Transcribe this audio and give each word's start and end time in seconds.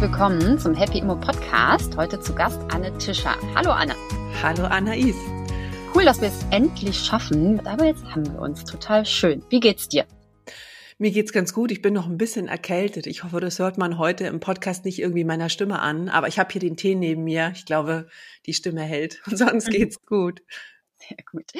herzlich 0.00 0.18
willkommen 0.18 0.58
zum 0.58 0.74
Happy 0.74 0.98
Immo 0.98 1.14
Podcast. 1.14 1.94
Heute 1.94 2.18
zu 2.20 2.34
Gast 2.34 2.58
Anne 2.72 2.96
Tischer. 2.96 3.36
Hallo 3.54 3.70
Anne. 3.70 3.94
Hallo 4.42 4.64
Anais. 4.64 5.14
Cool, 5.94 6.06
dass 6.06 6.22
wir 6.22 6.28
es 6.28 6.42
endlich 6.50 6.98
schaffen, 6.98 7.66
aber 7.66 7.84
jetzt 7.84 8.02
haben 8.06 8.24
wir 8.32 8.40
uns. 8.40 8.64
Total 8.64 9.04
schön. 9.04 9.44
Wie 9.50 9.60
geht's 9.60 9.90
dir? 9.90 10.06
Mir 10.96 11.10
geht's 11.10 11.34
ganz 11.34 11.52
gut. 11.52 11.70
Ich 11.70 11.82
bin 11.82 11.92
noch 11.92 12.06
ein 12.06 12.16
bisschen 12.16 12.48
erkältet. 12.48 13.06
Ich 13.06 13.24
hoffe, 13.24 13.40
das 13.40 13.58
hört 13.58 13.76
man 13.76 13.98
heute 13.98 14.26
im 14.26 14.40
Podcast 14.40 14.86
nicht 14.86 15.00
irgendwie 15.00 15.24
meiner 15.24 15.50
Stimme 15.50 15.80
an. 15.80 16.08
Aber 16.08 16.28
ich 16.28 16.38
habe 16.38 16.50
hier 16.50 16.62
den 16.62 16.78
Tee 16.78 16.94
neben 16.94 17.24
mir. 17.24 17.52
Ich 17.54 17.66
glaube, 17.66 18.08
die 18.46 18.54
Stimme 18.54 18.80
hält. 18.80 19.20
Und 19.26 19.36
sonst 19.36 19.66
mhm. 19.66 19.72
geht's 19.72 20.00
gut. 20.06 20.40
Sehr 20.96 21.18
gut. 21.30 21.50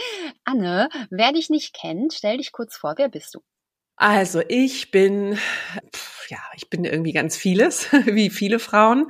Anne, 0.44 0.88
wer 1.10 1.32
dich 1.32 1.50
nicht 1.50 1.74
kennt, 1.74 2.14
stell 2.14 2.38
dich 2.38 2.52
kurz 2.52 2.78
vor. 2.78 2.94
Wer 2.96 3.10
bist 3.10 3.34
du? 3.34 3.40
Also 4.00 4.40
ich 4.48 4.90
bin, 4.90 5.36
ja, 6.30 6.38
ich 6.56 6.70
bin 6.70 6.86
irgendwie 6.86 7.12
ganz 7.12 7.36
vieles, 7.36 7.92
wie 8.06 8.30
viele 8.30 8.58
Frauen. 8.58 9.08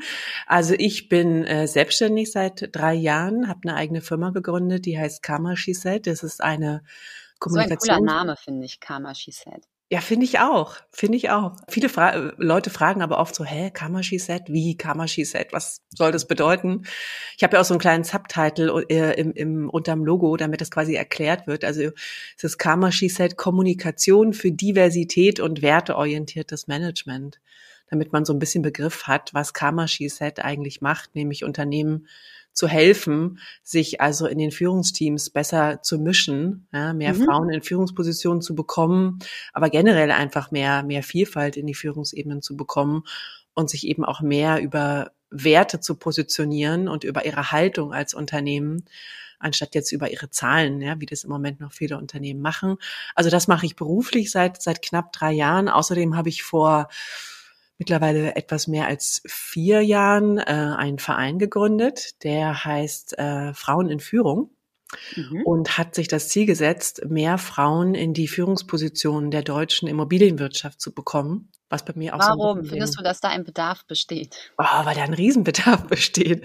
Also 0.48 0.74
ich 0.76 1.08
bin 1.08 1.44
äh, 1.44 1.68
selbstständig 1.68 2.32
seit 2.32 2.74
drei 2.74 2.94
Jahren, 2.94 3.46
habe 3.46 3.60
eine 3.62 3.76
eigene 3.76 4.00
Firma 4.00 4.30
gegründet, 4.30 4.86
die 4.86 4.98
heißt 4.98 5.22
Karma 5.22 5.54
She 5.54 5.74
Said. 5.74 6.08
Das 6.08 6.24
ist 6.24 6.42
eine 6.42 6.82
Kommunikation. 7.38 7.86
So 7.86 7.92
ein 7.92 7.98
cooler 8.00 8.18
Name, 8.18 8.36
finde 8.36 8.66
ich, 8.66 8.80
Karma 8.80 9.14
She 9.14 9.30
Said. 9.30 9.64
Ja, 9.92 10.00
finde 10.00 10.24
ich 10.24 10.38
auch. 10.38 10.76
Finde 10.92 11.16
ich 11.16 11.30
auch. 11.30 11.56
Viele 11.66 11.88
Fra 11.88 12.32
Leute 12.36 12.70
fragen 12.70 13.02
aber 13.02 13.18
oft 13.18 13.34
so, 13.34 13.44
hä, 13.44 13.72
Kamashi 13.72 14.20
Set? 14.20 14.44
Wie 14.46 14.76
Kamashi 14.76 15.24
Set? 15.24 15.52
Was 15.52 15.82
soll 15.88 16.12
das 16.12 16.28
bedeuten? 16.28 16.84
Ich 17.36 17.42
habe 17.42 17.56
ja 17.56 17.60
auch 17.60 17.64
so 17.64 17.74
einen 17.74 17.80
kleinen 17.80 18.04
Subtitle 18.04 18.84
äh, 18.88 19.18
im, 19.20 19.32
im, 19.32 19.68
unterm 19.68 20.04
Logo, 20.04 20.36
damit 20.36 20.60
das 20.60 20.70
quasi 20.70 20.94
erklärt 20.94 21.48
wird. 21.48 21.64
Also 21.64 21.90
es 22.36 22.44
ist 22.44 22.58
Kamashi 22.58 23.08
Set 23.08 23.36
Kommunikation 23.36 24.32
für 24.32 24.52
Diversität 24.52 25.40
und 25.40 25.60
werteorientiertes 25.60 26.68
Management. 26.68 27.40
Damit 27.88 28.12
man 28.12 28.24
so 28.24 28.32
ein 28.32 28.38
bisschen 28.38 28.62
Begriff 28.62 29.08
hat, 29.08 29.34
was 29.34 29.54
Kamashi 29.54 30.08
Set 30.08 30.38
eigentlich 30.38 30.80
macht, 30.80 31.16
nämlich 31.16 31.42
Unternehmen 31.42 32.06
zu 32.60 32.68
helfen, 32.68 33.38
sich 33.62 34.02
also 34.02 34.26
in 34.26 34.36
den 34.36 34.50
Führungsteams 34.50 35.30
besser 35.30 35.80
zu 35.80 35.98
mischen, 35.98 36.68
ja, 36.74 36.92
mehr 36.92 37.14
mhm. 37.14 37.24
Frauen 37.24 37.48
in 37.48 37.62
Führungspositionen 37.62 38.42
zu 38.42 38.54
bekommen, 38.54 39.18
aber 39.54 39.70
generell 39.70 40.10
einfach 40.10 40.50
mehr, 40.50 40.82
mehr 40.82 41.02
Vielfalt 41.02 41.56
in 41.56 41.66
die 41.66 41.74
Führungsebenen 41.74 42.42
zu 42.42 42.58
bekommen 42.58 43.04
und 43.54 43.70
sich 43.70 43.86
eben 43.86 44.04
auch 44.04 44.20
mehr 44.20 44.60
über 44.60 45.12
Werte 45.30 45.80
zu 45.80 45.94
positionieren 45.94 46.86
und 46.86 47.02
über 47.02 47.24
ihre 47.24 47.50
Haltung 47.50 47.94
als 47.94 48.12
Unternehmen, 48.12 48.84
anstatt 49.38 49.74
jetzt 49.74 49.90
über 49.90 50.10
ihre 50.10 50.28
Zahlen, 50.28 50.82
ja, 50.82 51.00
wie 51.00 51.06
das 51.06 51.24
im 51.24 51.30
Moment 51.30 51.60
noch 51.60 51.72
viele 51.72 51.96
Unternehmen 51.96 52.42
machen. 52.42 52.76
Also 53.14 53.30
das 53.30 53.48
mache 53.48 53.64
ich 53.64 53.74
beruflich 53.74 54.30
seit, 54.30 54.60
seit 54.60 54.82
knapp 54.82 55.14
drei 55.14 55.32
Jahren. 55.32 55.70
Außerdem 55.70 56.14
habe 56.14 56.28
ich 56.28 56.42
vor 56.42 56.88
mittlerweile 57.80 58.36
etwas 58.36 58.68
mehr 58.68 58.86
als 58.86 59.22
vier 59.26 59.80
Jahren 59.80 60.38
äh, 60.38 60.42
einen 60.42 60.98
Verein 60.98 61.38
gegründet, 61.38 62.22
der 62.22 62.64
heißt 62.64 63.18
äh, 63.18 63.54
Frauen 63.54 63.88
in 63.88 63.98
Führung. 63.98 64.50
Mhm. 65.16 65.42
Und 65.44 65.78
hat 65.78 65.94
sich 65.94 66.08
das 66.08 66.28
Ziel 66.28 66.46
gesetzt, 66.46 67.02
mehr 67.08 67.38
Frauen 67.38 67.94
in 67.94 68.12
die 68.12 68.26
Führungspositionen 68.26 69.30
der 69.30 69.42
deutschen 69.42 69.86
Immobilienwirtschaft 69.88 70.80
zu 70.80 70.92
bekommen. 70.92 71.48
Was 71.68 71.84
bei 71.84 71.92
mir 71.94 72.16
auch 72.16 72.18
Warum 72.18 72.64
so 72.64 72.70
findest 72.70 72.98
du, 72.98 73.02
dass 73.04 73.20
da 73.20 73.28
ein 73.28 73.44
Bedarf 73.44 73.86
besteht? 73.86 74.50
Oh, 74.58 74.64
weil 74.84 74.96
da 74.96 75.04
ein 75.04 75.14
Riesenbedarf 75.14 75.84
besteht. 75.86 76.44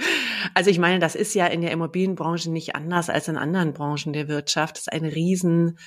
Also 0.53 0.69
ich 0.69 0.77
meine, 0.77 0.99
das 0.99 1.15
ist 1.15 1.33
ja 1.33 1.47
in 1.47 1.61
der 1.61 1.71
Immobilienbranche 1.71 2.51
nicht 2.51 2.75
anders 2.75 3.09
als 3.09 3.27
in 3.27 3.35
anderen 3.35 3.73
Branchen 3.73 4.13
der 4.13 4.27
Wirtschaft. 4.27 4.75
Das 4.75 4.81
ist 4.81 4.93
ein 4.93 5.05
riesen 5.05 5.79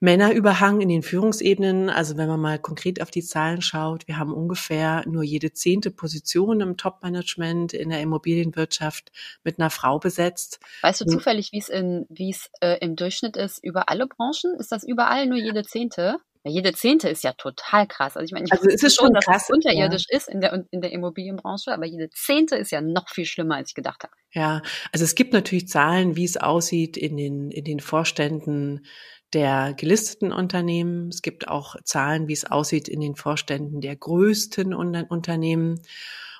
Männerüberhang 0.00 0.80
in 0.80 0.88
den 0.88 1.02
Führungsebenen. 1.02 1.90
Also 1.90 2.16
wenn 2.16 2.28
man 2.28 2.40
mal 2.40 2.58
konkret 2.58 3.02
auf 3.02 3.10
die 3.10 3.22
Zahlen 3.22 3.60
schaut, 3.60 4.08
wir 4.08 4.16
haben 4.16 4.32
ungefähr 4.32 5.04
nur 5.06 5.22
jede 5.22 5.52
zehnte 5.52 5.90
Position 5.90 6.60
im 6.60 6.76
Top-Management 6.78 7.74
in 7.74 7.90
der 7.90 8.00
Immobilienwirtschaft 8.00 9.12
mit 9.44 9.58
einer 9.58 9.70
Frau 9.70 9.98
besetzt. 9.98 10.58
Weißt 10.80 11.02
du 11.02 11.04
zufällig, 11.04 11.52
wie 11.52 11.58
es 11.58 11.68
in 11.68 12.06
wie 12.08 12.30
es 12.30 12.50
äh, 12.60 12.78
im 12.80 12.96
Durchschnitt 12.96 13.36
ist 13.36 13.62
über 13.62 13.90
alle 13.90 14.06
Branchen? 14.06 14.58
Ist 14.58 14.72
das 14.72 14.84
überall 14.84 15.26
nur 15.26 15.38
jede 15.38 15.62
zehnte? 15.62 16.16
Ja, 16.42 16.50
jede 16.50 16.72
zehnte 16.72 17.10
ist 17.10 17.22
ja 17.22 17.34
total 17.34 17.86
krass. 17.86 18.16
Also 18.16 18.24
ich 18.24 18.32
meine, 18.32 18.46
ich 18.46 18.52
also 18.52 18.66
ist 18.66 18.82
es 18.82 18.94
schon, 18.94 19.12
dass 19.12 19.26
krass, 19.26 19.42
es 19.44 19.50
unterirdisch 19.54 20.06
ja. 20.08 20.16
ist 20.16 20.28
in 20.28 20.40
der, 20.40 20.64
in 20.70 20.80
der 20.80 20.90
Immobilienbranche, 20.90 21.70
aber 21.70 21.84
jede 21.84 22.08
zehnte 22.08 22.56
ist 22.56 22.70
ja 22.70 22.80
noch 22.80 23.10
viel 23.10 23.26
schlimmer, 23.26 23.56
als 23.56 23.70
ich 23.70 23.74
gedacht 23.74 24.04
habe. 24.04 24.14
Ja, 24.32 24.62
also 24.90 25.04
es 25.04 25.14
gibt 25.14 25.34
natürlich 25.34 25.68
Zahlen, 25.68 26.16
wie 26.16 26.24
es 26.24 26.38
aussieht 26.38 26.96
in 26.96 27.18
den, 27.18 27.50
in 27.50 27.64
den 27.64 27.80
Vorständen 27.80 28.86
der 29.32 29.74
gelisteten 29.74 30.32
Unternehmen. 30.32 31.08
Es 31.08 31.22
gibt 31.22 31.48
auch 31.48 31.76
Zahlen, 31.84 32.28
wie 32.28 32.32
es 32.32 32.44
aussieht 32.44 32.88
in 32.88 33.00
den 33.00 33.14
Vorständen 33.14 33.80
der 33.80 33.96
größten 33.96 34.74
Unternehmen. 34.74 35.80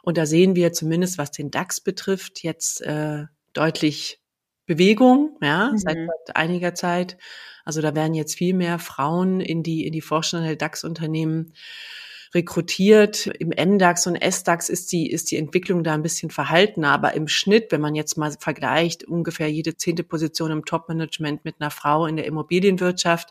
Und 0.02 0.16
da 0.18 0.26
sehen 0.26 0.56
wir 0.56 0.72
zumindest, 0.72 1.18
was 1.18 1.30
den 1.30 1.50
DAX 1.50 1.80
betrifft, 1.80 2.42
jetzt 2.42 2.80
äh, 2.80 3.24
deutlich 3.52 4.20
Bewegung, 4.66 5.36
ja, 5.42 5.70
mhm. 5.72 5.78
seit, 5.78 5.96
seit 5.96 6.36
einiger 6.36 6.74
Zeit. 6.74 7.18
Also 7.64 7.82
da 7.82 7.94
werden 7.94 8.14
jetzt 8.14 8.36
viel 8.36 8.54
mehr 8.54 8.78
Frauen 8.78 9.40
in 9.40 9.62
die 9.62 9.86
in 9.86 9.92
die 9.92 10.00
Vorstände 10.00 10.46
der 10.46 10.56
DAX-Unternehmen 10.56 11.52
rekrutiert. 12.34 13.26
Im 13.26 13.48
MDAX 13.48 14.06
und 14.06 14.16
SDAX 14.16 14.68
ist 14.68 14.92
die, 14.92 15.10
ist 15.10 15.30
die 15.30 15.36
Entwicklung 15.36 15.82
da 15.82 15.94
ein 15.94 16.02
bisschen 16.02 16.30
verhaltener, 16.30 16.90
aber 16.92 17.14
im 17.14 17.28
Schnitt, 17.28 17.72
wenn 17.72 17.80
man 17.80 17.94
jetzt 17.94 18.16
mal 18.16 18.32
vergleicht, 18.38 19.04
ungefähr 19.04 19.50
jede 19.50 19.76
zehnte 19.76 20.04
Position 20.04 20.50
im 20.50 20.64
Top-Management 20.64 21.44
mit 21.44 21.56
einer 21.58 21.70
Frau 21.70 22.06
in 22.06 22.16
der 22.16 22.26
Immobilienwirtschaft 22.26 23.30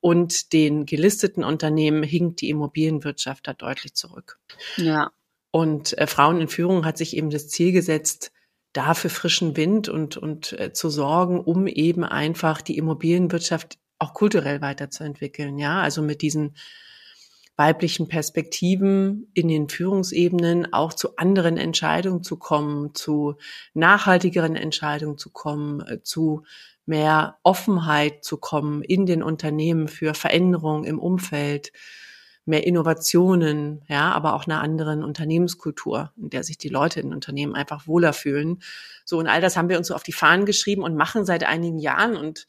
und 0.00 0.52
den 0.52 0.86
gelisteten 0.86 1.44
Unternehmen 1.44 2.02
hinkt 2.02 2.40
die 2.40 2.50
Immobilienwirtschaft 2.50 3.46
da 3.46 3.54
deutlich 3.54 3.94
zurück. 3.94 4.38
Ja. 4.76 5.10
Und 5.50 5.96
äh, 5.96 6.06
Frauen 6.06 6.40
in 6.40 6.48
Führung 6.48 6.84
hat 6.84 6.98
sich 6.98 7.16
eben 7.16 7.30
das 7.30 7.48
Ziel 7.48 7.72
gesetzt, 7.72 8.32
da 8.74 8.92
für 8.92 9.08
frischen 9.08 9.56
Wind 9.56 9.88
und, 9.88 10.18
und 10.18 10.52
äh, 10.60 10.72
zu 10.74 10.90
sorgen, 10.90 11.40
um 11.40 11.66
eben 11.66 12.04
einfach 12.04 12.60
die 12.60 12.76
Immobilienwirtschaft 12.76 13.78
auch 13.98 14.12
kulturell 14.12 14.60
weiterzuentwickeln. 14.60 15.58
Ja, 15.58 15.80
also 15.80 16.02
mit 16.02 16.20
diesen 16.20 16.54
weiblichen 17.56 18.08
Perspektiven 18.08 19.30
in 19.32 19.48
den 19.48 19.68
Führungsebenen 19.68 20.72
auch 20.72 20.92
zu 20.92 21.16
anderen 21.16 21.56
Entscheidungen 21.56 22.22
zu 22.22 22.36
kommen, 22.36 22.94
zu 22.94 23.36
nachhaltigeren 23.74 24.56
Entscheidungen 24.56 25.18
zu 25.18 25.30
kommen, 25.30 25.80
äh, 25.80 26.02
zu 26.02 26.44
mehr 26.84 27.38
Offenheit 27.42 28.24
zu 28.24 28.36
kommen 28.36 28.82
in 28.82 29.06
den 29.06 29.22
Unternehmen 29.22 29.88
für 29.88 30.14
Veränderungen 30.14 30.84
im 30.84 30.98
Umfeld, 30.98 31.72
mehr 32.44 32.64
Innovationen, 32.64 33.82
ja, 33.88 34.12
aber 34.12 34.34
auch 34.34 34.46
einer 34.46 34.60
anderen 34.60 35.02
Unternehmenskultur, 35.02 36.12
in 36.16 36.30
der 36.30 36.44
sich 36.44 36.58
die 36.58 36.68
Leute 36.68 37.00
in 37.00 37.12
Unternehmen 37.12 37.56
einfach 37.56 37.88
wohler 37.88 38.12
fühlen. 38.12 38.62
So, 39.04 39.18
und 39.18 39.26
all 39.26 39.40
das 39.40 39.56
haben 39.56 39.68
wir 39.68 39.78
uns 39.78 39.88
so 39.88 39.94
auf 39.94 40.04
die 40.04 40.12
Fahnen 40.12 40.46
geschrieben 40.46 40.82
und 40.82 40.94
machen 40.94 41.26
seit 41.26 41.42
einigen 41.42 41.78
Jahren 41.78 42.16
und 42.16 42.46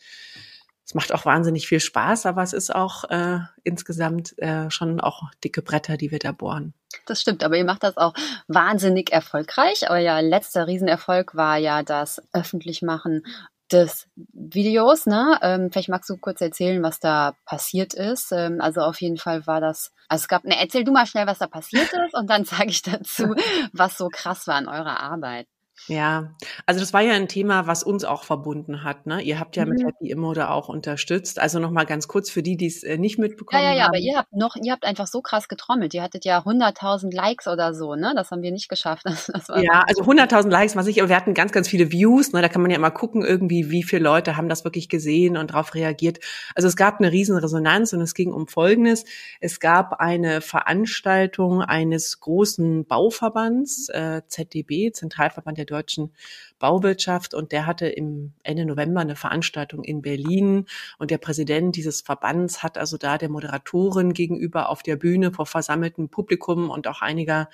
es 0.87 0.93
macht 0.93 1.13
auch 1.13 1.25
wahnsinnig 1.25 1.67
viel 1.67 1.81
Spaß, 1.81 2.25
aber 2.25 2.43
es 2.43 2.53
ist 2.53 2.73
auch 2.73 3.03
äh, 3.09 3.39
insgesamt 3.65 4.39
äh, 4.39 4.71
schon 4.71 5.01
auch 5.01 5.23
dicke 5.43 5.61
Bretter, 5.61 5.97
die 5.97 6.11
wir 6.11 6.19
da 6.19 6.31
bohren. 6.31 6.73
Das 7.05 7.19
stimmt, 7.19 7.43
aber 7.43 7.57
ihr 7.57 7.65
macht 7.65 7.83
das 7.83 7.97
auch 7.97 8.13
wahnsinnig 8.47 9.11
erfolgreich. 9.11 9.89
Euer 9.89 10.21
letzter 10.21 10.65
Riesenerfolg 10.65 11.35
war 11.35 11.57
ja 11.57 11.83
das 11.83 12.21
Öffentlichmachen 12.31 13.23
des 13.69 14.07
Videos, 14.15 15.07
ne? 15.07 15.37
Ähm, 15.41 15.71
vielleicht 15.73 15.89
magst 15.89 16.09
du 16.09 16.15
kurz 16.15 16.39
erzählen, 16.39 16.81
was 16.81 17.01
da 17.01 17.33
passiert 17.43 17.93
ist. 17.93 18.31
Ähm, 18.31 18.61
also 18.61 18.79
auf 18.79 19.01
jeden 19.01 19.17
Fall 19.17 19.45
war 19.45 19.59
das, 19.59 19.91
also 20.07 20.23
es 20.23 20.29
gab, 20.29 20.45
ne, 20.45 20.55
erzähl 20.57 20.85
du 20.85 20.93
mal 20.93 21.05
schnell, 21.05 21.27
was 21.27 21.39
da 21.39 21.47
passiert 21.47 21.91
ist 21.91 22.13
und 22.13 22.29
dann 22.29 22.45
sage 22.45 22.69
ich 22.69 22.81
dazu, 22.81 23.35
was 23.73 23.97
so 23.97 24.07
krass 24.07 24.47
war 24.47 24.55
an 24.55 24.69
eurer 24.69 25.01
Arbeit. 25.01 25.47
Ja, 25.88 26.35
also 26.65 26.79
das 26.79 26.91
war 26.91 27.01
ja 27.01 27.13
ein 27.13 27.27
Thema, 27.27 27.67
was 27.67 27.83
uns 27.83 28.03
auch 28.03 28.23
verbunden 28.23 28.83
hat. 28.83 29.05
Ne? 29.05 29.21
Ihr 29.21 29.39
habt 29.39 29.55
ja 29.55 29.65
mhm. 29.65 29.71
mit 29.71 29.83
Happy 29.85 30.09
Immo 30.09 30.34
da 30.34 30.49
auch 30.49 30.69
unterstützt. 30.69 31.40
Also 31.40 31.59
nochmal 31.59 31.85
ganz 31.85 32.07
kurz 32.07 32.29
für 32.29 32.43
die, 32.43 32.57
die 32.57 32.66
es 32.66 32.84
äh, 32.84 32.97
nicht 32.97 33.19
mitbekommen 33.19 33.61
haben. 33.61 33.67
Ja, 33.67 33.72
ja, 33.72 33.78
ja, 33.78 33.84
haben. 33.84 33.90
aber 33.90 33.99
ihr 33.99 34.17
habt 34.17 34.34
noch, 34.34 34.55
ihr 34.55 34.72
habt 34.72 34.85
einfach 34.85 35.07
so 35.07 35.22
krass 35.22 35.47
getrommelt. 35.47 35.93
Ihr 35.93 36.02
hattet 36.02 36.25
ja 36.25 36.40
100.000 36.40 37.13
Likes 37.13 37.47
oder 37.47 37.73
so, 37.73 37.96
ne? 37.96 38.13
Das 38.16 38.31
haben 38.31 38.41
wir 38.41 38.52
nicht 38.52 38.69
geschafft. 38.69 39.05
Das, 39.17 39.31
das 39.34 39.47
ja, 39.63 39.84
also 39.87 40.03
100.000 40.03 40.49
Likes, 40.49 40.75
was 40.75 40.85
ich, 40.87 41.02
aber 41.02 41.09
wir 41.09 41.16
hatten 41.16 41.34
ganz, 41.34 41.52
ganz 41.52 41.67
viele 41.67 41.91
Views. 41.91 42.34
Ne? 42.34 42.41
Da 42.41 42.49
kann 42.49 42.61
man 42.61 42.69
ja 42.69 42.78
immer 42.78 42.91
gucken, 42.91 43.23
irgendwie, 43.23 43.72
wie 43.72 43.84
viele 43.84 44.03
Leute 44.03 44.37
haben 44.37 44.49
das 44.49 44.63
wirklich 44.63 44.90
gesehen 44.90 45.37
und 45.37 45.52
darauf 45.52 45.73
reagiert. 45.73 46.19
Also 46.55 46.67
es 46.67 46.75
gab 46.75 46.99
eine 46.99 47.11
riesen 47.11 47.37
Resonanz 47.37 47.93
und 47.93 48.02
es 48.02 48.13
ging 48.13 48.31
um 48.31 48.47
Folgendes. 48.47 49.05
Es 49.40 49.59
gab 49.59 49.99
eine 49.99 50.41
Veranstaltung 50.41 51.61
eines 51.61 52.19
großen 52.19 52.85
Bauverbands, 52.85 53.90
äh, 53.90 54.22
ZDB, 54.28 54.91
Zentralverband 54.91 55.57
der 55.57 55.66
deutschen 55.67 56.11
Bauwirtschaft 56.58 57.34
und 57.35 57.52
der 57.52 57.67
hatte 57.67 57.87
im 57.87 58.34
Ende 58.41 58.66
November 58.66 59.02
eine 59.02 59.16
Veranstaltung 59.16 59.84
in 59.84 60.02
Berlin 60.02 60.66
und 60.97 61.11
der 61.11 61.19
Präsident 61.19 61.75
dieses 61.75 62.02
Verbands 62.02 62.64
hat 62.64 62.78
also 62.78 62.97
da 62.97 63.19
der 63.19 63.29
Moderatorin 63.29 64.14
gegenüber 64.14 64.69
auf 64.69 64.81
der 64.81 64.96
Bühne 64.96 65.31
vor 65.31 65.46
versammeltem 65.46 66.09
Publikum 66.09 66.69
und 66.69 66.87
auch 66.87 67.02
einiger 67.02 67.49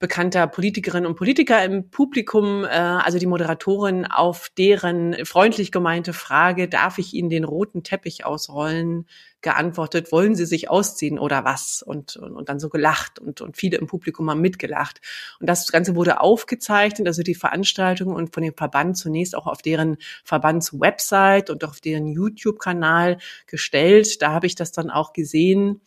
bekannter 0.00 0.46
Politikerinnen 0.46 1.06
und 1.06 1.14
Politiker 1.14 1.62
im 1.62 1.90
Publikum, 1.90 2.64
äh, 2.64 2.68
also 2.68 3.18
die 3.18 3.26
Moderatorin, 3.26 4.06
auf 4.06 4.48
deren 4.56 5.14
freundlich 5.26 5.70
gemeinte 5.70 6.14
Frage, 6.14 6.68
darf 6.68 6.98
ich 6.98 7.12
Ihnen 7.12 7.28
den 7.28 7.44
roten 7.44 7.84
Teppich 7.84 8.24
ausrollen, 8.24 9.06
geantwortet, 9.42 10.10
wollen 10.10 10.34
Sie 10.34 10.46
sich 10.46 10.70
ausziehen 10.70 11.18
oder 11.18 11.44
was? 11.44 11.82
Und, 11.82 12.16
und, 12.16 12.32
und 12.32 12.48
dann 12.48 12.58
so 12.58 12.70
gelacht 12.70 13.18
und, 13.18 13.42
und 13.42 13.58
viele 13.58 13.76
im 13.76 13.86
Publikum 13.86 14.30
haben 14.30 14.40
mitgelacht. 14.40 15.00
Und 15.38 15.48
das 15.48 15.70
Ganze 15.70 15.94
wurde 15.94 16.20
aufgezeichnet, 16.20 17.06
also 17.06 17.22
die 17.22 17.34
Veranstaltung 17.34 18.14
und 18.14 18.34
von 18.34 18.42
dem 18.42 18.54
Verband 18.54 18.96
zunächst 18.96 19.36
auch 19.36 19.46
auf 19.46 19.60
deren 19.60 19.98
Verbandswebsite 20.24 21.52
und 21.52 21.62
auf 21.62 21.80
deren 21.80 22.06
YouTube-Kanal 22.06 23.18
gestellt. 23.46 24.22
Da 24.22 24.32
habe 24.32 24.46
ich 24.46 24.54
das 24.54 24.72
dann 24.72 24.90
auch 24.90 25.12
gesehen. 25.12 25.82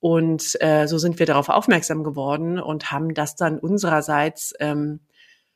Und 0.00 0.56
äh, 0.60 0.86
so 0.86 0.98
sind 0.98 1.18
wir 1.18 1.26
darauf 1.26 1.50
aufmerksam 1.50 2.02
geworden 2.04 2.58
und 2.58 2.90
haben 2.90 3.14
das 3.14 3.36
dann 3.36 3.58
unsererseits 3.58 4.54
ähm, 4.58 5.00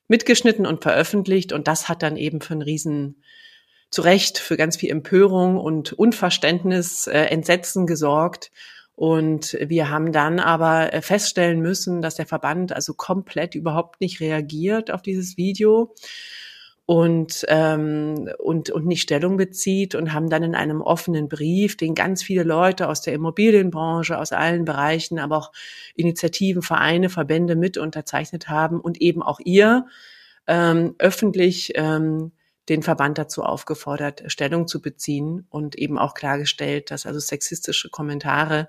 mitgeschnitten 0.06 0.66
und 0.66 0.82
veröffentlicht. 0.82 1.52
Und 1.52 1.66
das 1.66 1.88
hat 1.88 2.02
dann 2.02 2.16
eben 2.16 2.40
für 2.42 2.52
einen 2.52 2.62
riesen 2.62 3.22
zu 3.90 4.02
Recht 4.02 4.38
für 4.38 4.56
ganz 4.56 4.76
viel 4.76 4.90
Empörung 4.90 5.56
und 5.56 5.92
Unverständnis, 5.92 7.06
äh, 7.06 7.20
Entsetzen 7.26 7.86
gesorgt. 7.86 8.50
Und 8.96 9.56
wir 9.60 9.88
haben 9.88 10.12
dann 10.12 10.38
aber 10.40 10.92
äh, 10.92 11.00
feststellen 11.00 11.60
müssen, 11.60 12.02
dass 12.02 12.14
der 12.14 12.26
Verband 12.26 12.72
also 12.72 12.94
komplett 12.94 13.54
überhaupt 13.54 14.00
nicht 14.00 14.20
reagiert 14.20 14.90
auf 14.90 15.02
dieses 15.02 15.36
Video 15.36 15.94
und, 16.86 17.46
ähm, 17.48 18.28
und, 18.38 18.70
und 18.70 18.86
nicht 18.86 19.02
Stellung 19.02 19.36
bezieht 19.38 19.94
und 19.94 20.12
haben 20.12 20.28
dann 20.28 20.42
in 20.42 20.54
einem 20.54 20.82
offenen 20.82 21.28
Brief, 21.28 21.76
den 21.76 21.94
ganz 21.94 22.22
viele 22.22 22.42
Leute 22.42 22.88
aus 22.88 23.00
der 23.00 23.14
Immobilienbranche, 23.14 24.18
aus 24.18 24.32
allen 24.32 24.66
Bereichen, 24.66 25.18
aber 25.18 25.38
auch 25.38 25.52
Initiativen, 25.94 26.60
Vereine, 26.60 27.08
Verbände 27.08 27.56
mit 27.56 27.78
unterzeichnet 27.78 28.48
haben 28.48 28.80
und 28.80 29.00
eben 29.00 29.22
auch 29.22 29.40
ihr 29.42 29.86
ähm, 30.46 30.94
öffentlich 30.98 31.72
ähm, 31.74 32.32
den 32.68 32.82
Verband 32.82 33.16
dazu 33.16 33.42
aufgefordert, 33.42 34.22
Stellung 34.26 34.66
zu 34.66 34.82
beziehen 34.82 35.46
und 35.48 35.76
eben 35.76 35.98
auch 35.98 36.12
klargestellt, 36.14 36.90
dass 36.90 37.06
also 37.06 37.18
sexistische 37.18 37.88
Kommentare 37.88 38.68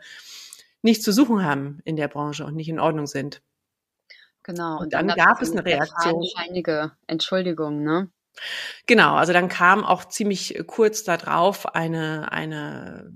nicht 0.81 1.03
zu 1.03 1.11
suchen 1.11 1.43
haben 1.43 1.79
in 1.83 1.97
der 1.97 2.07
Branche 2.07 2.45
und 2.45 2.55
nicht 2.55 2.69
in 2.69 2.79
Ordnung 2.79 3.07
sind. 3.07 3.41
Genau. 4.45 4.77
Und, 4.77 4.83
und 4.83 4.93
dann, 4.93 5.07
dann 5.07 5.17
gab 5.17 5.41
es 5.41 5.51
eine 5.51 5.65
Reaktion. 5.65 6.23
Scheinige 6.23 6.91
Entschuldigung, 7.07 7.83
ne? 7.83 8.11
Genau, 8.85 9.15
also 9.15 9.33
dann 9.33 9.49
kam 9.49 9.83
auch 9.83 10.05
ziemlich 10.05 10.61
kurz 10.67 11.03
darauf 11.03 11.73
eine, 11.73 12.31
eine 12.31 13.11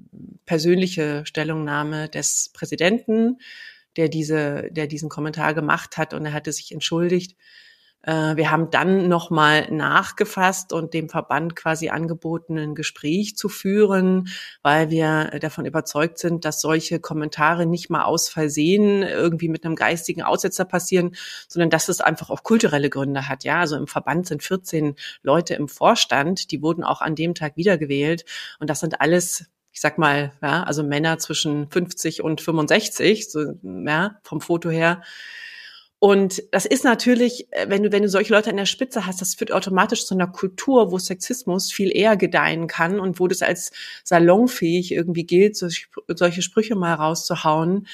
persönliche 0.46 1.24
Stellungnahme 1.26 2.10
des 2.10 2.50
Präsidenten, 2.54 3.38
der 3.96 4.08
diese, 4.10 4.72
der 4.72 4.88
diesen 4.88 5.10
Kommentar 5.10 5.54
gemacht 5.54 5.98
hat 5.98 6.14
und 6.14 6.26
er 6.26 6.34
hatte 6.34 6.52
sich 6.52 6.72
entschuldigt. 6.72 7.38
Äh, 8.04 8.36
wir 8.38 8.51
haben 8.51 8.72
dann 8.72 9.07
nochmal 9.07 9.69
nachgefasst 9.72 10.74
und 10.74 10.94
dem 10.94 11.10
Verband 11.10 11.56
quasi 11.56 11.90
angeboten, 11.90 12.57
ein 12.57 12.75
Gespräch 12.75 13.36
zu 13.36 13.50
führen, 13.50 14.30
weil 14.62 14.90
wir 14.90 15.40
davon 15.40 15.66
überzeugt 15.66 16.18
sind, 16.18 16.46
dass 16.46 16.62
solche 16.62 17.00
Kommentare 17.00 17.66
nicht 17.66 17.90
mal 17.90 18.04
aus 18.04 18.30
Versehen 18.30 19.04
irgendwie 19.04 19.50
mit 19.50 19.66
einem 19.66 19.75
geistigen 19.75 20.22
Aussetzer 20.22 20.66
passieren, 20.66 21.16
sondern 21.48 21.69
dass 21.69 21.90
es 21.90 22.01
einfach 22.01 22.30
auch 22.30 22.44
kulturelle 22.44 22.90
Gründe 22.90 23.28
hat. 23.28 23.44
Ja, 23.44 23.60
also 23.60 23.75
im 23.75 23.88
Verband 23.88 24.28
sind 24.28 24.44
14 24.44 24.95
Leute 25.22 25.56
im 25.56 25.68
Vorstand, 25.68 26.52
die 26.52 26.62
wurden 26.62 26.84
auch 26.84 27.02
an 27.02 27.16
dem 27.16 27.36
Tag 27.36 27.57
wiedergewählt 27.57 28.25
und 28.60 28.69
das 28.69 28.80
sind 28.80 29.02
alles 29.02 29.50
ich 29.72 29.81
sag 29.81 30.00
mal, 30.00 30.34
ja, 30.42 30.63
also 30.63 30.84
Männer 30.84 31.19
zwischen 31.19 31.69
50 31.69 32.24
und 32.24 32.42
65, 32.42 33.31
so, 33.31 33.54
ja, 33.63 34.19
vom 34.24 34.42
Foto 34.42 34.69
her, 34.69 35.04
und 36.01 36.44
das 36.51 36.66
ist 36.66 36.86
natürlich, 36.86 37.51
äh, 37.51 37.66
wenn 37.68 37.84
du, 37.84 37.92
wenn 37.92 38.04
du 38.04 38.10
solche 38.10 38.34
Leute 38.34 38.50
an 38.50 38.56
der 38.56 38.66
Spitze 38.66 39.06
hast, 39.06 39.19
das 39.19 39.36
führt 39.36 39.51
automatisch 39.51 40.06
zu 40.06 40.13
einer 40.13 40.28
Kultur, 40.28 40.94
wo 40.94 40.98
Sexismus 40.98 41.74
viel 41.74 41.96
eher 41.96 42.16
gedeihen 42.16 42.68
kann 42.68 43.01
und 43.01 43.19
wo 43.19 43.28
das 43.28 43.42
als 43.42 43.72
salonfähig 44.06 44.94
irgendwie 44.94 45.25
gilt, 45.25 45.57
solche 45.57 46.42
Sprüche 46.42 46.75
mal 46.75 46.94
rauszuhauen 46.94 47.88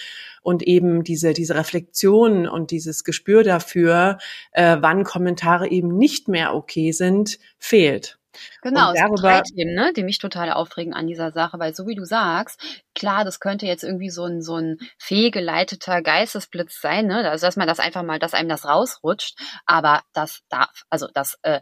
und 0.44 0.62
eben 0.62 1.04
diese, 1.04 1.34
diese 1.34 1.56
Reflexion 1.56 2.48
und 2.48 2.69
dieses 2.69 3.04
Gespür 3.04 3.44
dafür, 3.44 4.19
äh, 4.51 4.78
wann 4.80 5.04
Kommentare 5.04 5.69
eben 5.69 5.98
nicht 5.98 6.28
mehr 6.28 6.54
okay 6.54 6.92
sind, 6.92 7.40
fehlt. 7.58 8.19
Genau, 8.62 8.92
es 8.92 9.00
sind 9.00 9.22
drei 9.22 9.42
Themen, 9.42 9.76
ne, 9.76 9.94
die 9.94 10.04
mich 10.04 10.20
total 10.20 10.52
aufregen 10.52 10.94
an 10.94 11.08
dieser 11.08 11.32
Sache, 11.32 11.60
weil 11.60 11.74
so 11.76 11.88
wie 11.88 11.96
du 11.96 12.06
sagst, 12.06 12.62
klar, 12.94 13.24
das 13.26 13.40
könnte 13.40 13.66
jetzt 13.66 13.84
irgendwie 13.84 14.10
so 14.10 14.26
ein, 14.26 14.42
so 14.42 14.56
ein 14.56 14.78
fehlgeleiteter 14.98 16.02
Geistesblitz 16.02 16.82
sein, 16.82 17.08
ne, 17.08 17.30
also 17.30 17.46
dass 17.46 17.56
man 17.58 17.68
das 17.68 17.80
einfach 17.80 18.04
mal, 18.04 18.20
dass 18.20 18.34
einem 18.34 18.50
das 18.50 18.66
rausrutscht, 18.66 19.38
aber 19.66 20.02
das 20.14 20.42
darf, 20.50 20.84
also 20.90 21.08
das 21.14 21.38
äh, 21.44 21.60